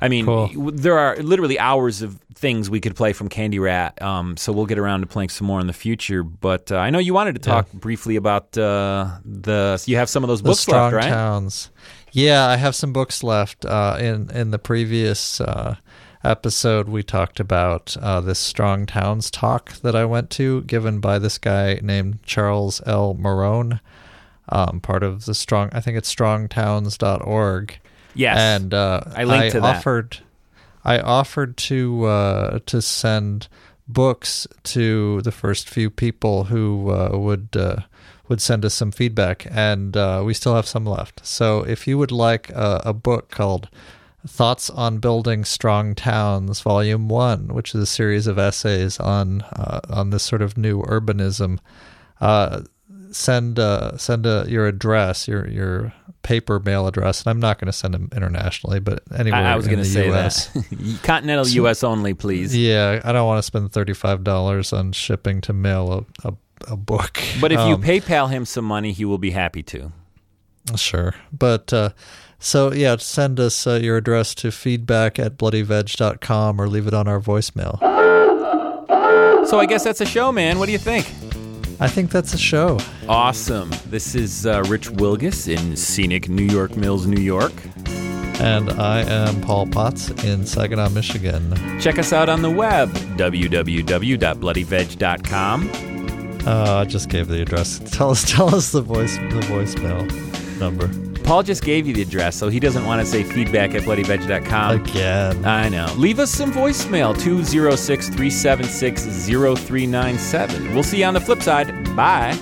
I 0.01 0.09
mean, 0.09 0.27
Cool. 0.27 0.71
there 0.73 0.99
are 0.99 1.17
literally 1.17 1.59
hours 1.59 2.03
of 2.03 2.19
things 2.35 2.71
we 2.71 2.81
could 2.81 2.95
play 2.95 3.13
from 3.13 3.29
Candy 3.29 3.59
Rat. 3.59 4.01
Um, 4.01 4.37
so 4.37 4.53
we'll 4.53 4.67
get 4.67 4.79
around 4.79 5.01
to 5.01 5.07
playing 5.07 5.29
some 5.29 5.47
more 5.47 5.61
in 5.61 5.67
the 5.67 5.73
future. 5.73 6.23
But 6.23 6.71
uh, 6.71 6.77
I 6.77 6.91
know 6.91 6.99
you 6.99 7.13
wanted 7.13 7.35
to 7.35 7.41
talk 7.41 7.71
briefly 7.73 8.17
about 8.17 8.57
uh, 8.57 9.19
the. 9.25 9.83
You 9.87 9.97
have 9.97 10.08
some 10.09 10.25
of 10.25 10.29
those 10.29 10.43
books 10.43 10.61
strong 10.61 10.93
left, 10.93 11.05
right? 11.05 11.13
towns. 11.13 11.71
Yeah, 12.13 12.47
I 12.47 12.57
have 12.57 12.75
some 12.75 12.93
books 12.93 13.23
left. 13.23 13.65
Uh, 13.65 13.97
in 14.01 14.31
in 14.31 14.51
the 14.51 14.59
previous 14.59 15.41
uh, 15.41 15.77
episode, 16.25 16.89
we 16.89 17.03
talked 17.03 17.41
about 17.41 17.97
uh, 18.01 18.21
this 18.21 18.39
strong 18.39 18.87
towns 18.87 19.31
talk 19.31 19.73
that 19.81 19.95
I 19.95 20.05
went 20.05 20.31
to, 20.31 20.63
given 20.63 21.01
by 21.01 21.19
this 21.19 21.39
guy 21.39 21.81
named 21.83 22.23
Charles 22.23 22.81
L. 22.87 23.15
Marohn. 23.15 23.81
Um, 24.51 24.81
part 24.81 25.03
of 25.03 25.27
the 25.27 25.35
strong, 25.35 25.69
I 25.73 25.81
think 25.81 25.99
it's 25.99 26.13
strongtowns.org. 26.15 27.79
Yes. 28.15 28.39
and 28.39 28.75
uh, 28.75 29.03
I 29.15 29.25
linked 29.25 29.53
to 29.53 29.61
that. 29.61 29.77
offered 29.77 30.19
I 30.85 31.01
offered 31.01 31.57
to 31.59 32.05
uh, 32.05 32.59
to 32.67 32.81
send 32.81 33.49
books 33.87 34.47
to 34.65 35.23
the 35.23 35.33
first 35.33 35.69
few 35.69 35.91
people 35.91 36.45
who 36.45 36.91
uh, 36.91 37.11
would 37.13 37.49
uh, 37.55 37.77
would 38.29 38.41
send 38.41 38.65
us 38.65 38.75
some 38.75 38.91
feedback, 38.91 39.47
and 39.51 39.97
uh, 39.97 40.23
we 40.25 40.35
still 40.35 40.55
have 40.55 40.67
some 40.67 40.85
left. 40.85 41.27
So 41.27 41.63
if 41.63 41.87
you 41.87 41.99
would 41.99 42.13
like 42.13 42.51
a, 42.51 42.83
a 42.87 42.93
book 42.93 43.31
called 43.31 43.69
Thoughts 44.27 44.69
on 44.71 44.99
Building 44.99 45.45
Strong 45.45 45.95
Towns, 45.95 46.61
Volume 46.61 47.09
One, 47.09 47.49
which 47.49 47.75
is 47.75 47.83
a 47.83 47.87
series 47.87 48.27
of 48.27 48.39
essays 48.39 48.99
on 49.01 49.43
uh, 49.43 49.81
on 49.89 50.11
this 50.11 50.23
sort 50.23 50.43
of 50.43 50.59
new 50.59 50.83
urbanism. 50.83 51.59
Uh, 52.21 52.63
send 53.11 53.59
uh, 53.59 53.97
send 53.97 54.27
uh 54.27 54.45
your 54.47 54.67
address, 54.67 55.29
your 55.29 55.49
your 55.49 55.93
paper 56.23 56.61
mail 56.61 56.87
address, 56.87 57.23
and 57.23 57.31
I'm 57.31 57.41
not 57.41 57.59
going 57.59 57.67
to 57.67 57.73
send 57.73 57.95
them 57.95 58.09
internationally, 58.15 58.81
but 58.81 59.03
anywhere 59.15 59.41
I, 59.41 59.53
I 59.53 59.57
was 59.57 59.67
in 59.67 59.73
going 59.73 59.85
to 59.85 59.89
the 59.89 59.95
say 59.95 60.07
U.S. 60.09 60.49
that. 60.49 61.01
Continental 61.03 61.47
U.S. 61.49 61.85
only, 61.85 62.15
please. 62.15 62.57
Yeah, 62.57 63.01
I 63.05 63.13
don't 63.13 63.27
want 63.27 63.39
to 63.39 63.43
spend 63.43 63.73
thirty 63.73 63.95
five 63.95 64.25
dollars 64.25 64.73
on 64.73 64.93
shipping 64.93 65.41
to 65.43 65.53
mail 65.53 66.07
a, 66.25 66.29
a, 66.29 66.35
a 66.67 66.77
book. 66.77 67.21
But 67.41 67.53
if 67.53 67.61
you 67.61 67.75
Um, 67.75 67.83
PayPal 67.83 68.29
him 68.31 68.45
some 68.45 68.65
money, 68.65 68.93
he 68.93 69.05
will 69.05 69.19
be 69.19 69.31
happy 69.31 69.63
to. 69.65 69.93
Sure. 70.77 71.15
But 71.33 71.73
uh, 71.73 71.91
so, 72.39 72.73
yeah, 72.73 72.97
send 72.99 73.41
us 73.41 73.67
uh, 73.67 73.79
your 73.83 73.97
address 73.97 74.35
to 74.37 74.51
feedback 74.51 75.19
at 75.19 75.39
bloodyveg.com 75.39 76.61
or 76.61 76.69
leave 76.69 76.87
it 76.87 76.93
on 76.95 77.09
our 77.09 77.21
voicemail. 77.21 77.79
So 79.47 79.59
I 79.59 79.65
guess 79.67 79.83
that's 79.85 80.01
a 80.03 80.07
show, 80.07 80.31
man. 80.31 80.59
What 80.59 80.67
do 80.67 80.73
you 80.73 80.79
think? 80.79 81.07
I 81.81 81.89
think 81.89 82.11
that's 82.11 82.35
a 82.35 82.39
show. 82.39 82.79
Awesome. 83.09 83.71
This 83.87 84.15
is 84.15 84.45
uh, 84.47 84.63
Rich 84.69 84.91
Wilgus 84.91 85.49
in 85.49 85.75
scenic 85.77 86.29
New 86.29 86.45
York 86.45 86.77
Mills, 86.77 87.07
New 87.07 87.23
York. 87.23 87.53
And 88.41 88.69
I 88.71 89.01
am 89.01 89.41
Paul 89.41 89.67
Potts 89.69 90.11
in 90.23 90.45
Saginaw, 90.45 90.91
Michigan. 90.91 91.81
Check 91.81 91.99
us 91.99 92.13
out 92.13 92.29
on 92.29 92.43
the 92.43 92.51
web, 92.51 92.91
www.bloodyveg.com. 93.17 95.71
Uh, 96.49 96.79
I 96.81 96.85
just 96.85 97.09
gave 97.09 97.29
the 97.29 97.43
address. 97.43 97.79
Tell 97.93 98.11
us, 98.11 98.31
tell 98.31 98.55
us 98.55 98.73
the 98.73 98.81
voice, 98.81 99.17
the 99.17 99.41
voicemail 99.49 100.09
number 100.59 100.89
Paul 101.29 101.43
just 101.43 101.63
gave 101.63 101.87
you 101.87 101.93
the 101.93 102.01
address, 102.01 102.37
so 102.37 102.49
he 102.49 102.59
doesn't 102.59 102.87
want 102.87 103.03
to 103.03 103.07
say 103.07 103.23
feedback 103.23 103.75
at 103.75 103.83
bloodyveg.com. 103.83 104.81
again. 104.81 105.45
I 105.45 105.69
know. 105.69 105.93
Leave 105.99 106.21
us 106.21 106.31
some 106.31 106.51
voicemail, 106.51 107.13
206 107.21 108.07
376 108.09 109.27
0397. 109.27 110.73
We'll 110.73 110.83
see 110.83 111.01
you 111.01 111.05
on 111.05 111.13
the 111.13 111.21
flip 111.21 111.43
side. 111.43 111.85
Bye. 111.95 112.35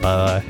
Bye. 0.00 0.44